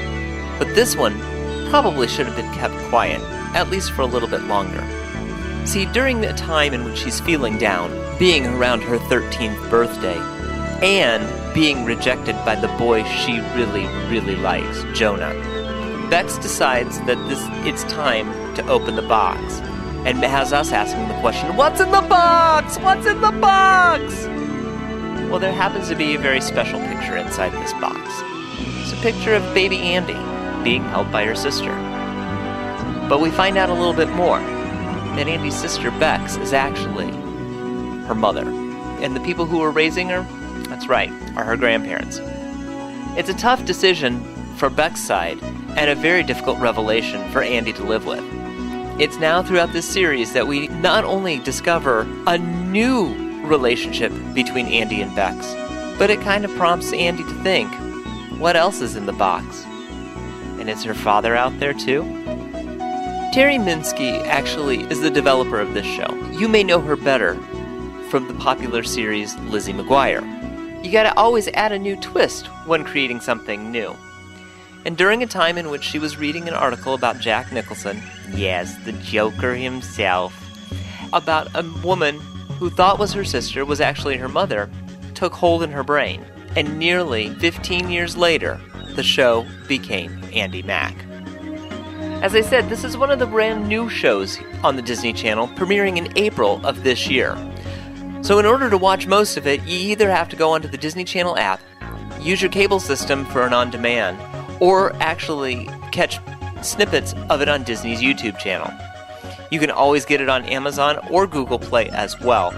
[0.58, 1.20] But this one
[1.68, 3.20] probably should have been kept quiet,
[3.54, 4.82] at least for a little bit longer.
[5.66, 7.90] See, during the time in which she's feeling down,
[8.20, 10.18] being around her 13th birthday,
[10.82, 15.34] and being rejected by the boy she really, really likes, Jonah,
[16.10, 19.60] Bex decides that this it's time to open the box,
[20.04, 22.78] and has us asking the question, "What's in the box?
[22.78, 24.26] What's in the box?"
[25.30, 27.98] Well, there happens to be a very special picture inside this box.
[28.82, 30.18] It's a picture of baby Andi
[30.62, 31.72] being held by her sister.
[33.08, 34.40] But we find out a little bit more
[35.16, 37.14] that Andi's sister Bex is actually
[38.10, 38.42] her mother,
[39.00, 40.26] and the people who are raising her,
[40.68, 42.18] that's right, are her grandparents.
[43.16, 44.20] It's a tough decision
[44.56, 45.40] for Bex's side
[45.76, 48.24] and a very difficult revelation for Andi to live with.
[49.00, 53.14] It's now throughout this series that we not only discover a new
[53.46, 55.54] relationship between Andi and Bex,
[55.96, 57.72] but it kind of prompts Andi to think
[58.40, 59.64] what else is in the box?
[60.58, 62.02] And is her father out there too?
[63.32, 66.12] Terry Minsky actually is the developer of this show.
[66.32, 67.38] You may know her better
[68.10, 70.24] from the popular series Lizzie McGuire.
[70.84, 73.96] You gotta always add a new twist when creating something new.
[74.84, 78.76] And during a time in which she was reading an article about Jack Nicholson, yes,
[78.78, 80.34] the Joker himself,
[81.12, 82.18] about a woman
[82.58, 84.68] who thought was her sister was actually her mother,
[85.14, 86.24] took hold in her brain.
[86.56, 88.60] And nearly 15 years later,
[88.96, 90.96] the show became Andi Mack.
[92.22, 95.46] As I said, this is one of the brand new shows on the Disney Channel,
[95.48, 97.36] premiering in April of this year.
[98.22, 100.76] So, in order to watch most of it, you either have to go onto the
[100.76, 101.60] Disney Channel app,
[102.20, 104.18] use your cable system for an on demand,
[104.60, 106.18] or actually catch
[106.62, 108.70] snippets of it on Disney's YouTube channel.
[109.50, 112.52] You can always get it on Amazon or Google Play as well.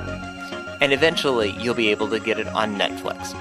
[0.81, 3.33] And eventually, you'll be able to get it on Netflix.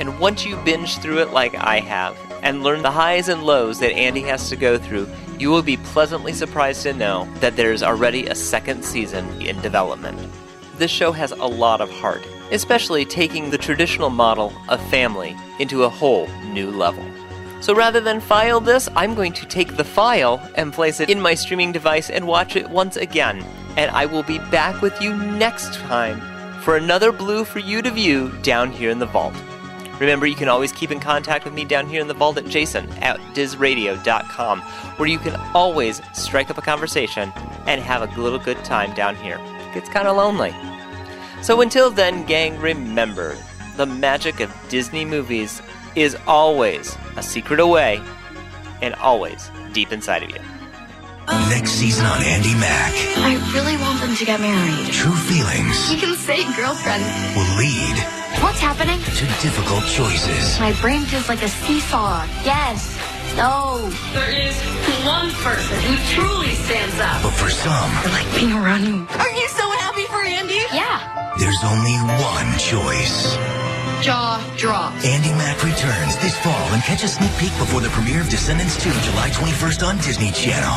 [0.00, 3.78] And once you binge through it like I have, and learn the highs and lows
[3.80, 5.08] that Andi has to go through,
[5.38, 10.18] you will be pleasantly surprised to know that there's already a second season in development.
[10.78, 15.84] This show has a lot of heart, especially taking the traditional model of family into
[15.84, 17.04] a whole new level.
[17.62, 21.20] So rather than file this, I'm going to take the file and place it in
[21.20, 23.42] my streaming device and watch it once again.
[23.78, 26.20] And I will be back with you next time
[26.60, 29.34] for another Blu for you to view down here in the vault.
[29.98, 32.46] Remember, you can always keep in contact with me down here in the vault at
[32.46, 37.32] jason at dizradio.com, where you can always strike up a conversation
[37.66, 39.40] and have a little good time down here.
[39.76, 40.54] It gets kind of lonely.
[41.42, 43.36] So until then, gang, remember
[43.76, 45.60] the magic of Disney movies
[45.94, 48.00] is always a secret away
[48.80, 50.40] and always deep inside of you.
[51.50, 54.92] Next season on Andi Mack, I really want them to get married.
[54.94, 57.04] True Feelings You can say girlfriend.
[57.36, 57.98] will lead
[58.40, 58.98] What's happening?
[59.00, 60.58] to difficult choices.
[60.58, 62.24] My brain feels like a seesaw.
[62.44, 62.96] Yes.
[63.36, 63.90] No.
[64.14, 64.56] There is
[65.04, 67.22] one person who truly stands up.
[67.22, 69.06] But for some, I like being around you.
[70.76, 71.32] Yeah.
[71.38, 73.34] there's only one choice.
[74.04, 75.06] Jaw drops.
[75.06, 78.76] Andi Mack returns this fall and catch a sneak peek before the premiere of Descendants
[78.84, 80.76] 2, July 21st on Disney Channel.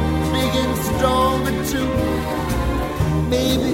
[0.61, 1.87] and stronger too.
[3.29, 3.73] Maybe,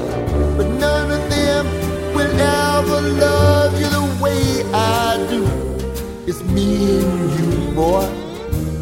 [0.57, 1.65] but none of them
[2.13, 5.43] will ever love you the way I do.
[6.27, 8.05] It's me and you, boy,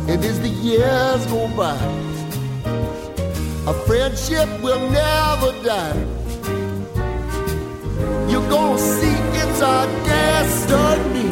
[0.10, 1.78] and as the years go by,
[3.68, 5.98] our friendship will never die.
[8.30, 11.30] You're gonna see it's our destiny.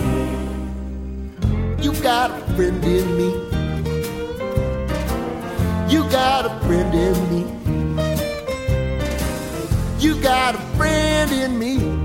[1.84, 3.53] You got a friend in me.
[5.89, 7.43] You got a friend in me.
[9.99, 12.03] You got a friend in me.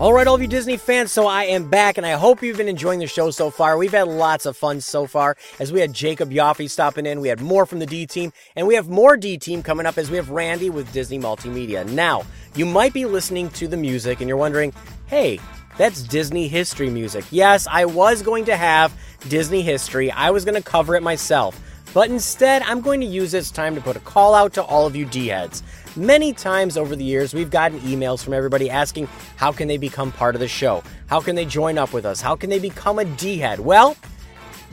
[0.00, 2.56] All right, all of you Disney fans, so I am back, and I hope you've
[2.56, 3.78] been enjoying the show so far.
[3.78, 7.28] We've had lots of fun so far, as we had Jacob Yoffee stopping in, we
[7.28, 10.10] had more from the D team, and we have more D team coming up as
[10.10, 11.88] we have Randy with Disney Multimedia.
[11.88, 12.24] Now,
[12.56, 14.72] you might be listening to the music, and you're wondering,
[15.06, 15.38] hey,
[15.76, 17.24] that's Disney history music.
[17.30, 18.92] Yes, I was going to have
[19.28, 21.60] Disney history, I was going to cover it myself.
[21.94, 24.86] But instead, I'm going to use this time to put a call out to all
[24.86, 25.62] of you D heads.
[25.94, 30.10] Many times over the years, we've gotten emails from everybody asking how can they become
[30.10, 30.82] part of the show?
[31.06, 32.22] How can they join up with us?
[32.22, 33.60] How can they become a D head?
[33.60, 33.96] Well,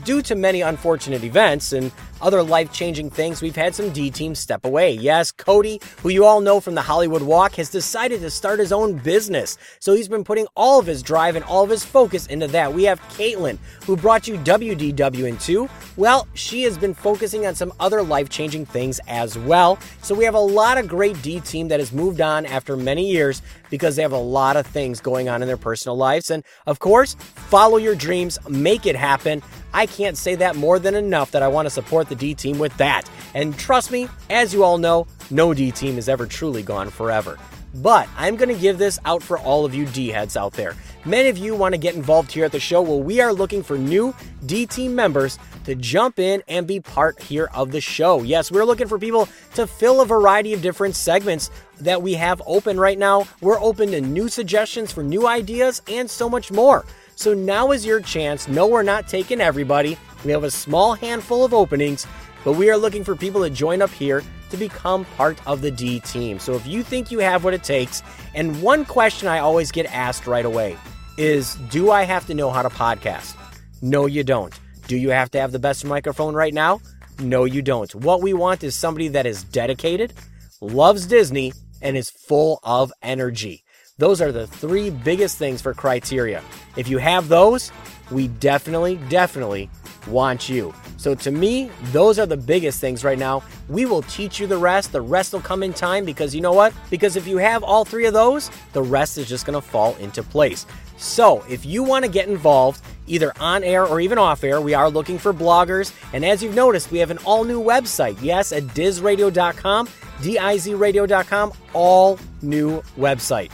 [0.04, 4.38] due to many unfortunate events and other life changing things, we've had some D teams
[4.38, 4.92] step away.
[4.92, 8.72] Yes, Cody, who you all know from the Hollywood Walk, has decided to start his
[8.72, 9.56] own business.
[9.78, 12.72] So he's been putting all of his drive and all of his focus into that.
[12.72, 15.70] We have Caitlin, who brought you WDW2.
[15.96, 19.78] Well, she has been focusing on some other life changing things as well.
[20.02, 23.10] So we have a lot of great D team that has moved on after many
[23.10, 26.30] years because they have a lot of things going on in their personal lives.
[26.30, 29.42] And of course, follow your dreams, make it happen.
[29.72, 32.58] I can't say that more than enough that I want to support the D team
[32.58, 33.08] with that.
[33.34, 37.38] And trust me, as you all know, no D team is ever truly gone forever.
[37.74, 40.74] But I'm going to give this out for all of you D heads out there.
[41.04, 42.82] Many of you want to get involved here at the show.
[42.82, 44.14] Well, we are looking for new
[44.44, 48.22] D team members to jump in and be part here of the show.
[48.22, 52.42] Yes, we're looking for people to fill a variety of different segments that we have
[52.44, 53.28] open right now.
[53.40, 56.84] We're open to new suggestions for new ideas and so much more.
[57.20, 58.48] So now is your chance.
[58.48, 59.98] No, we're not taking everybody.
[60.24, 62.06] We have a small handful of openings,
[62.46, 65.70] but we are looking for people to join up here to become part of the
[65.70, 66.38] D team.
[66.38, 68.02] So if you think you have what it takes,
[68.34, 70.78] and one question I always get asked right away
[71.18, 73.36] is Do I have to know how to podcast?
[73.82, 74.58] No, you don't.
[74.86, 76.80] Do you have to have the best microphone right now?
[77.18, 77.94] No, you don't.
[77.94, 80.14] What we want is somebody that is dedicated,
[80.62, 81.52] loves Disney,
[81.82, 83.62] and is full of energy.
[84.00, 86.42] Those are the three biggest things for criteria.
[86.74, 87.70] If you have those,
[88.10, 89.68] we definitely, definitely
[90.06, 90.74] want you.
[90.96, 93.42] So to me, those are the biggest things right now.
[93.68, 94.92] We will teach you the rest.
[94.92, 96.72] The rest will come in time because you know what?
[96.88, 99.94] Because if you have all three of those, the rest is just going to fall
[99.96, 100.64] into place.
[100.96, 104.72] So, if you want to get involved, either on air or even off air, we
[104.72, 105.94] are looking for bloggers.
[106.14, 108.16] And as you've noticed, we have an all new website.
[108.22, 109.88] Yes, at dizradio.com,
[110.20, 113.50] dizradio.com, all new website.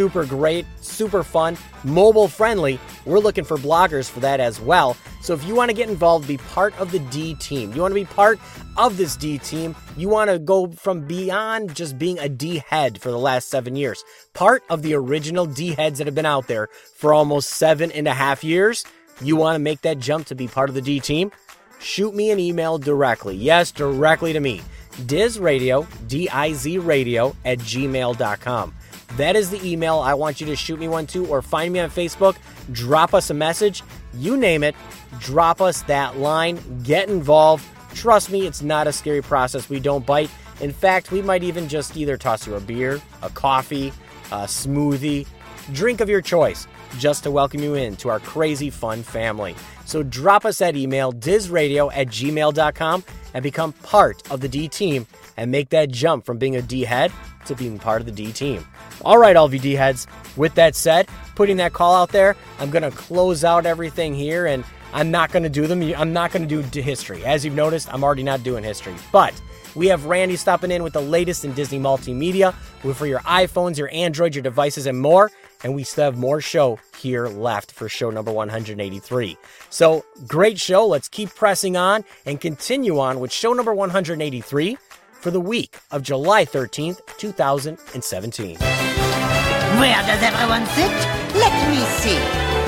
[0.00, 2.80] Super great, super fun, mobile friendly.
[3.04, 4.96] We're looking for bloggers for that as well.
[5.20, 7.74] So if you want to get involved, be part of the D team.
[7.74, 8.40] You want to be part
[8.78, 9.76] of this D team.
[9.98, 13.76] You want to go from beyond just being a D head for the last seven
[13.76, 14.02] years,
[14.32, 18.08] part of the original D heads that have been out there for almost seven and
[18.08, 18.86] a half years.
[19.20, 21.30] You want to make that jump to be part of the D team?
[21.78, 23.36] Shoot me an email directly.
[23.36, 24.62] Yes, directly to me.
[25.04, 28.74] Diz Radio, D I Z Radio at gmail.com.
[29.16, 31.80] That is the email I want you to shoot me one to, or find me
[31.80, 32.36] on Facebook,
[32.72, 33.82] drop us a message,
[34.14, 34.74] you name it,
[35.18, 37.64] drop us that line, get involved.
[37.94, 39.68] Trust me, it's not a scary process.
[39.68, 40.30] We don't bite.
[40.60, 43.92] In fact, we might even just either toss you a beer, a coffee,
[44.30, 45.26] a smoothie,
[45.72, 46.66] drink of your choice,
[46.98, 49.56] just to welcome you in to our crazy fun family.
[49.86, 53.04] So drop us that email, dizradio at gmail.com,
[53.34, 56.82] and become part of the D team and make that jump from being a D
[56.82, 57.12] head
[57.46, 58.64] to being part of the D team.
[59.02, 62.82] All right, all LVD heads, with that said, putting that call out there, I'm going
[62.82, 65.82] to close out everything here and I'm not going to do them.
[65.96, 67.24] I'm not going to do history.
[67.24, 68.94] As you've noticed, I'm already not doing history.
[69.12, 69.40] But
[69.74, 72.52] we have Randy stopping in with the latest in Disney multimedia
[72.94, 75.30] for your iPhones, your Androids, your devices, and more.
[75.62, 79.36] And we still have more show here left for show number 183.
[79.68, 80.86] So, great show.
[80.86, 84.78] Let's keep pressing on and continue on with show number 183
[85.20, 88.56] for the week of July 13th, 2017.
[88.56, 90.90] Where does everyone sit?
[91.36, 92.18] Let me see.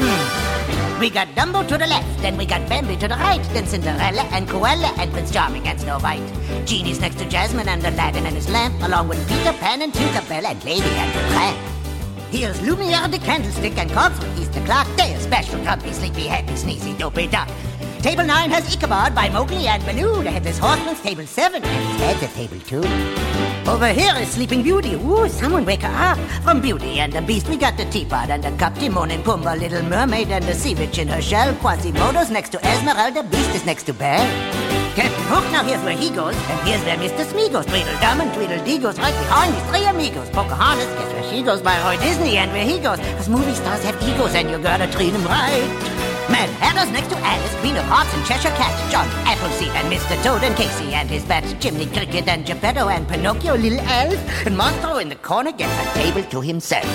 [0.00, 1.00] Hmm.
[1.00, 4.22] We got Dumbo to the left, then we got Bambi to the right, then Cinderella
[4.30, 6.22] and Cruella and Prince Charming and Snow White.
[6.66, 10.44] Genie's next to Jasmine and Aladdin and his lamp, along with Peter Pan and Tinkerbell
[10.44, 11.81] and Lady and the Tramp.
[12.32, 14.88] Here's Lumiere the Candlestick and Cogsworth the Clock.
[14.96, 17.46] They're special, grumpy, sleepy, happy, sneezy, dopey duck.
[18.00, 20.22] Table 9 has Ichabod by Mowgli and Baloo.
[20.22, 23.70] The Headless Horseman's Table 7 and his head's at Table 2.
[23.70, 24.94] Over here is Sleeping Beauty.
[24.94, 26.18] Ooh, someone wake her up.
[26.42, 29.60] From Beauty and the Beast, we got the teapot and the cup, Timon and Pumbaa,
[29.60, 31.54] Little Mermaid and the sea witch in her shell.
[31.56, 34.72] Quasimodo's next to Esmeralda, Beast is next to Belle.
[34.94, 37.24] Captain Hook, now here's where he goes, and here's where Mr.
[37.24, 37.64] Smee goes.
[37.64, 40.28] Tweedledum and Tweedledee goes right behind his three amigos.
[40.28, 42.98] Pocahontas, guess where she goes by Roy Disney and where he goes.
[43.16, 46.02] Cause movie stars have egos and you gotta treat them right.
[46.30, 50.14] Mad Hatter's next to Alice, Queen of Hearts and Cheshire Cat, John Appleseed and Mr.
[50.22, 54.56] Toad and Casey and his bat, Jiminy Cricket and Geppetto and Pinocchio, Little Elf, and
[54.56, 56.86] Monstro in the corner gets a table to himself.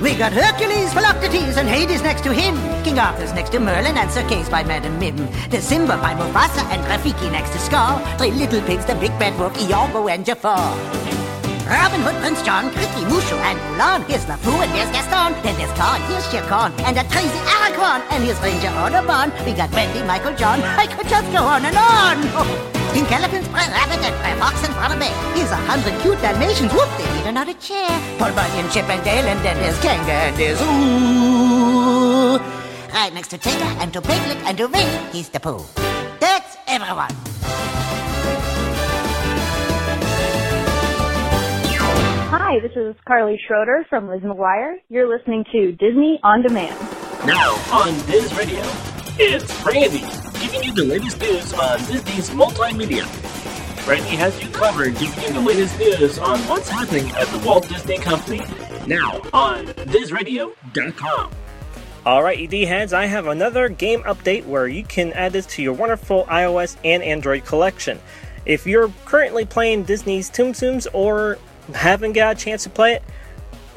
[0.00, 2.56] We got Hercules, Philoctetes, and Hades next to him.
[2.82, 5.16] King Arthur's next to Merlin, and Sir Kay by Madam Mim.
[5.50, 8.00] The Simba by Mufasa, and Rafiki next to Scar.
[8.18, 11.23] Three little pigs, the big bad wolf, Iago and Jafar.
[11.64, 14.04] Robin Hood, Prince John, Cri-Kee, Mushu, and Mulan.
[14.04, 15.32] Here's LeFou, and there's Gaston.
[15.42, 18.04] Then there's Khan, here's Shere Khan, and a crazy Aragorn.
[18.12, 19.32] And here's Ranger Audubon.
[19.46, 20.60] We got Wendy, Michael John.
[20.62, 22.20] I could just go on and on.
[22.92, 25.14] Pink elephants, Brer Rabbit, and Brer Fox, and Brother Bear.
[25.34, 26.72] Here's a hundred cute Dalmatians.
[26.72, 27.88] Whoop, they need another chair.
[28.18, 32.38] Paul Bunyan, Chip, and Dale, and then there's Kanga, and there's Ooh.
[32.92, 35.64] Right next to Tigger, and to Piglet, and to Winnie, he's the Pooh.
[36.20, 37.33] That's everyone.
[42.36, 44.78] Hi, this is Carly Schroeder from Lizzie McGuire.
[44.88, 46.76] You're listening to Disney On Demand.
[47.24, 48.60] Now on Diz Radio,
[49.20, 50.00] it's Randy,
[50.40, 53.06] giving you the latest news on Disney's multimedia.
[53.86, 57.68] Randy has you covered, giving you the latest news on what's happening at the Walt
[57.68, 58.40] Disney Company.
[58.88, 61.30] Now on DizRadio.com.
[62.04, 65.74] Alright, ED heads, I have another game update where you can add this to your
[65.74, 68.00] wonderful iOS and Android collection.
[68.44, 71.38] If you're currently playing Disney's Tsum Tsums or
[71.72, 73.02] haven't got a chance to play it,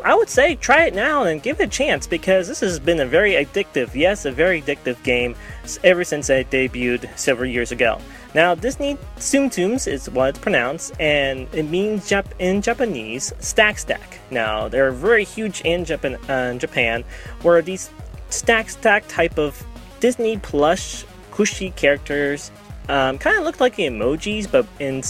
[0.03, 2.99] I would say try it now and give it a chance because this has been
[2.99, 5.35] a very addictive, yes, a very addictive game
[5.83, 7.99] ever since it debuted several years ago.
[8.35, 13.79] Now, Disney Tsum Tsums is what it's pronounced, and it means Jap- in Japanese stack
[13.79, 14.19] stack.
[14.29, 17.03] Now, they're very huge in Japan, uh, Japan
[17.41, 17.89] where these
[18.29, 19.65] stack stack type of
[19.99, 22.51] Disney plush cushy characters
[22.89, 25.03] um, kind of look like emojis, but in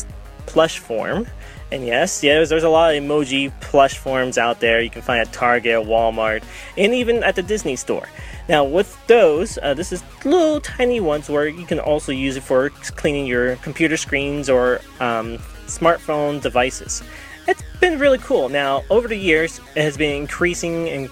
[0.46, 1.28] plush form.
[1.72, 4.80] And yes, yes, there's a lot of emoji plush forms out there.
[4.80, 6.44] You can find at Target, Walmart,
[6.78, 8.08] and even at the Disney store.
[8.48, 12.44] Now, with those, uh, this is little tiny ones where you can also use it
[12.44, 15.38] for cleaning your computer screens or um,
[15.68, 17.04] smartphone devices.
[17.48, 18.48] It's been really cool.
[18.48, 21.10] Now, over the years, it has been increasing and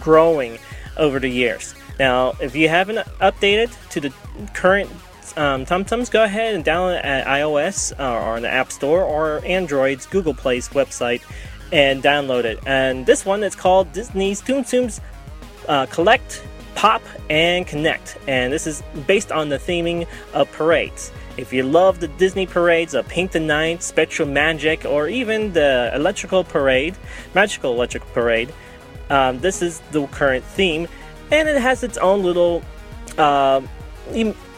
[0.00, 0.58] growing
[0.96, 1.74] over the years.
[1.98, 4.12] Now, if you haven't updated to the
[4.54, 4.90] current
[5.36, 8.72] um, Tsum Tsums, go ahead and download it at iOS uh, or on the App
[8.72, 11.22] Store or Android's Google Play's website
[11.72, 12.58] and download it.
[12.66, 15.00] And this one is called Disney's Tsum Tsums
[15.68, 16.42] uh, Collect,
[16.74, 18.18] Pop, and Connect.
[18.26, 21.12] And this is based on the theming of parades.
[21.36, 26.42] If you love the Disney parades of Paint the Night, SpectroMagic, or even the Electrical
[26.42, 26.96] Parade,
[27.34, 28.52] Magical Electric Parade,
[29.10, 30.88] um, this is the current theme.
[31.30, 32.62] And it has its own little
[33.18, 33.60] uh,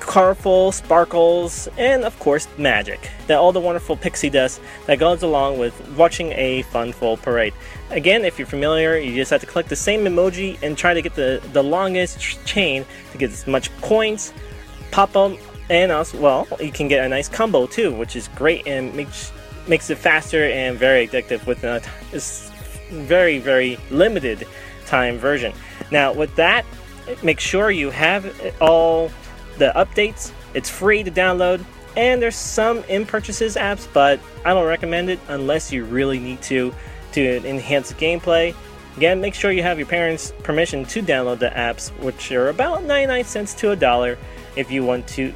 [0.01, 3.11] colorful sparkles, and of course, magic.
[3.27, 7.55] That all the wonderful pixie dust that goes along with watching a fun full parade.
[7.91, 11.03] Again, if you're familiar, you just have to collect the same emoji and try to
[11.03, 14.33] get the, the longest chain to get as much points,
[14.91, 15.37] pop them,
[15.69, 19.33] and also, well, you can get a nice combo too, which is great and makes
[19.69, 21.81] makes it faster and very addictive with a
[22.91, 24.47] very very limited
[24.87, 25.53] time version.
[25.93, 26.65] Now, with that,
[27.23, 29.11] make sure you have all
[29.59, 30.33] the updates.
[30.55, 31.65] It's free to download,
[31.97, 36.43] and there's some in purchases apps, but I don't recommend it unless you really need
[36.43, 36.75] to
[37.13, 38.55] to enhance gameplay.
[38.97, 42.85] Again, make sure you have your parents' permission to download the apps, which are about
[42.85, 44.19] 99 cents to a dollar
[44.57, 45.33] if you want to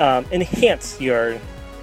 [0.00, 1.38] um, enhance your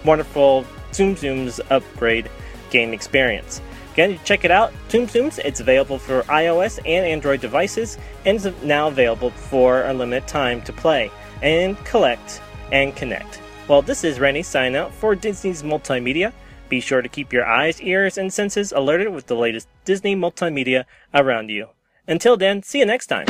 [0.06, 2.30] wonderful Tsum Tsum's upgrade
[2.70, 3.62] game experience.
[3.94, 5.40] Again, check it out, Tsum Tsums.
[5.40, 10.62] It's available for iOS and Android devices and is now available for a limited time
[10.64, 11.12] to play
[11.42, 12.42] and collect
[12.72, 13.42] and connect.
[13.68, 16.34] Well, this is Randy signing out for Disney's Multimedia.
[16.70, 20.86] Be sure to keep your eyes, ears, and senses alerted with the latest Disney multimedia
[21.14, 21.70] around you.
[22.08, 23.26] Until then, see you next time.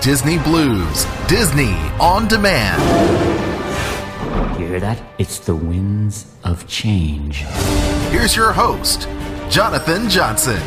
[0.00, 2.80] Disney Blu's, Disney on demand.
[4.60, 5.02] You hear that?
[5.18, 7.38] It's the winds of change.
[8.10, 9.08] Here's your host,
[9.50, 10.62] Jonathan Johnson.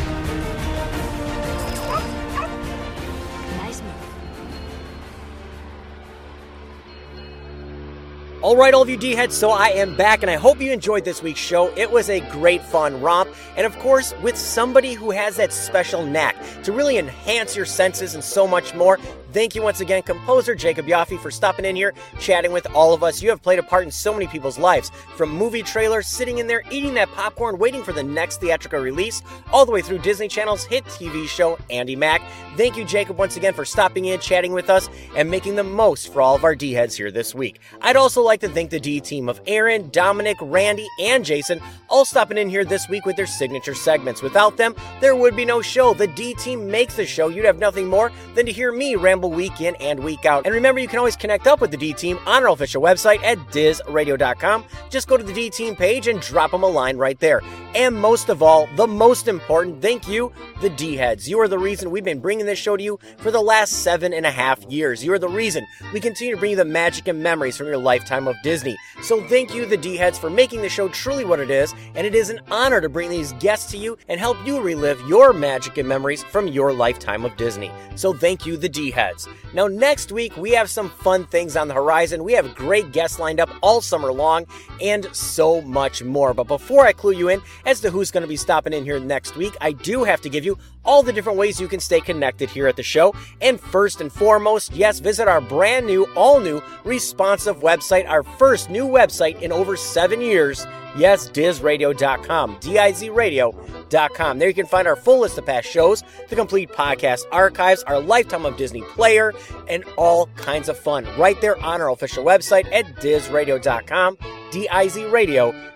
[8.42, 10.72] All right, all of you D heads, so I am back, and I hope you
[10.72, 11.72] enjoyed this week's show.
[11.76, 16.04] It was a great fun romp, and of course, with somebody who has that special
[16.04, 18.98] knack to really enhance your senses and so much more.
[19.32, 23.02] Thank you once again, composer Jacob Yoffee, for stopping in here, chatting with all of
[23.02, 23.22] us.
[23.22, 26.46] You have played a part in so many people's lives, from movie trailers, sitting in
[26.46, 30.28] there, eating that popcorn, waiting for the next theatrical release, all the way through Disney
[30.28, 32.20] Channel's hit TV show, Andi Mack.
[32.58, 36.12] Thank you, Jacob, once again for stopping in, chatting with us, and making the most
[36.12, 37.58] for all of our D heads here this week.
[37.80, 42.04] I'd also like to thank the D team of Erin, Domenic, Randy, and Jason, all
[42.04, 44.20] stopping in here this week with their signature segments.
[44.20, 45.94] Without them, there would be no show.
[45.94, 47.28] The D team makes the show.
[47.28, 50.44] You'd have nothing more than to hear me ramble week in and week out.
[50.46, 53.22] And remember, you can always connect up with the D Team on our official website
[53.22, 54.64] at dizradio.com.
[54.90, 57.40] Just go to the D Team page and drop them a line right there.
[57.74, 61.28] And most of all, the most important, thank you, the D Heads.
[61.28, 64.12] You are the reason we've been bringing this show to you for the last seven
[64.12, 65.04] and a half years.
[65.04, 67.78] You are the reason we continue to bring you the magic and memories from your
[67.78, 68.76] lifetime of Disney.
[69.02, 71.74] So thank you, the D Heads, for making the show truly what it is.
[71.94, 75.00] And it is an honor to bring these guests to you and help you relive
[75.08, 77.70] your magic and memories from your lifetime of Disney.
[77.96, 79.11] So thank you, the D Heads.
[79.54, 82.24] Now, next week, we have some fun things on the horizon.
[82.24, 84.46] We have great guests lined up all summer long
[84.80, 86.34] and so much more.
[86.34, 88.98] But before I clue you in as to who's going to be stopping in here
[88.98, 92.00] next week, I do have to give you all the different ways you can stay
[92.00, 93.14] connected here at the show.
[93.40, 98.70] And first and foremost, yes, visit our brand new, all new, responsive website, our first
[98.70, 100.66] new website in over seven years.
[100.96, 104.38] Yes, dizradio.com, D-I-Z radio.com.
[104.38, 108.00] There you can find our full list of past shows, the complete podcast archives, our
[108.00, 109.32] lifetime of Disney player,
[109.68, 114.18] and all kinds of fun right there on our official website at dizradio.com,
[114.50, 115.71] D-I-Z radio.com.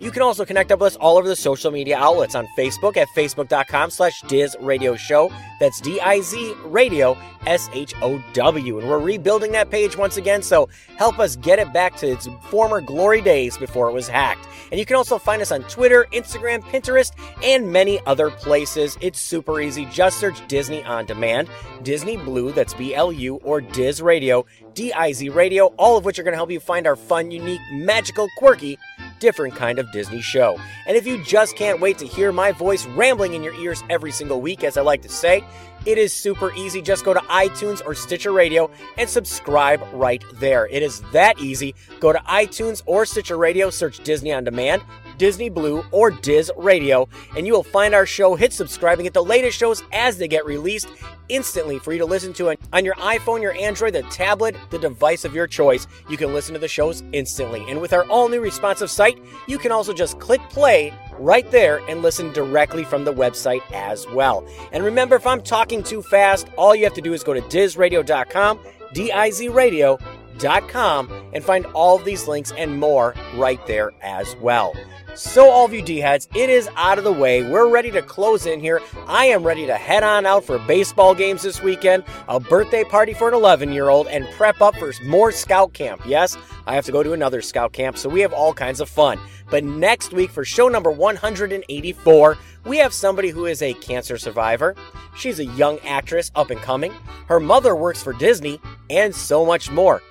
[0.00, 2.96] You can also connect up with us all over the social media outlets on Facebook
[2.96, 5.30] at facebook.com slash Diz Radio Show.
[5.60, 7.16] That's D-I-Z Radio
[7.46, 8.78] S-H-O-W.
[8.78, 12.28] And we're rebuilding that page once again, so help us get it back to its
[12.50, 14.46] former glory days before it was hacked.
[14.70, 17.12] And you can also find us on Twitter, Instagram, Pinterest,
[17.42, 18.96] and many other places.
[19.00, 19.86] It's super easy.
[19.86, 21.48] Just search Disney On Demand,
[21.82, 26.36] Disney Blu, that's B-L-U, or Diz Radio, D-I-Z Radio, all of which are going to
[26.36, 28.78] help you find our fun, unique, magical, quirky,
[29.20, 30.58] different kind of Disney show.
[30.86, 34.12] And if you just can't wait to hear my voice rambling in your ears every
[34.12, 35.44] single week, as I like to say,
[35.86, 36.80] it is super easy.
[36.80, 40.66] Just go to iTunes or Stitcher Radio and subscribe right there.
[40.68, 41.74] It is that easy.
[42.00, 44.82] Go to iTunes or Stitcher Radio, search Disney on Demand,
[45.18, 48.34] Disney Blu, or Diz Radio, and you will find our show.
[48.34, 50.88] Hit subscribe and get the latest shows as they get released
[51.28, 55.24] instantly for you to listen to on your iPhone, your Android, the tablet, the device
[55.24, 55.86] of your choice.
[56.08, 57.64] You can listen to the shows instantly.
[57.68, 61.78] And with our all new responsive site, you can also just click play right there
[61.88, 64.46] and listen directly from the website as well.
[64.72, 67.40] And remember, if I'm talking too fast, all you have to do is go to
[67.42, 68.60] dizradio.com,
[68.92, 74.74] D-I-Z radio.com, and find all of these links and more right there as well.
[75.16, 77.44] So, all of you D heads, it is out of the way.
[77.44, 78.80] We're ready to close in here.
[79.06, 83.14] I am ready to head on out for baseball games this weekend, a birthday party
[83.14, 86.02] for an 11 year old, and prep up for more scout camp.
[86.04, 86.36] Yes,
[86.66, 89.20] I have to go to another scout camp, so we have all kinds of fun.
[89.50, 94.74] But next week, for show number 184, we have somebody who is a cancer survivor.
[95.16, 96.92] She's a young actress up and coming.
[97.28, 98.60] Her mother works for Disney,
[98.90, 100.02] and so much more.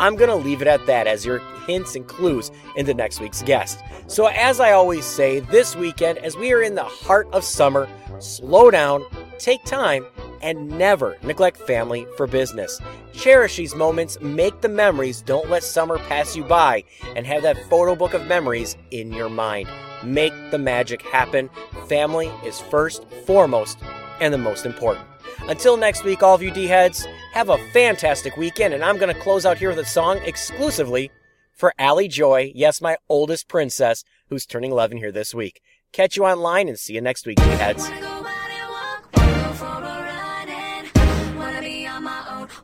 [0.00, 3.42] I'm going to leave it at that as your hints and clues into next week's
[3.42, 3.80] guest.
[4.06, 7.88] So, as I always say, this weekend, as we are in the heart of summer,
[8.18, 9.04] slow down,
[9.38, 10.06] take time,
[10.42, 12.78] and never neglect family for business.
[13.12, 16.84] Cherish these moments, make the memories, don't let summer pass you by,
[17.16, 19.68] and have that photo book of memories in your mind.
[20.02, 21.48] Make the magic happen.
[21.88, 23.78] Family is first, foremost,
[24.20, 25.06] and the most important.
[25.48, 29.14] Until next week, all of you D heads, have a fantastic weekend, and I'm going
[29.14, 31.10] to close out here with a song exclusively
[31.52, 35.60] for Allie Joy, yes, my oldest princess, who's turning 11 here this week.
[35.92, 37.90] Catch you online and see you next week, D heads.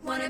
[0.02, 0.28] Wanna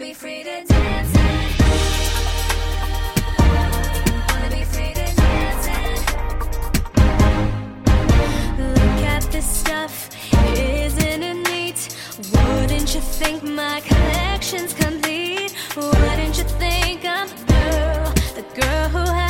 [13.01, 15.55] you think my collection's complete?
[15.75, 19.30] Wouldn't you think I'm the girl, the girl who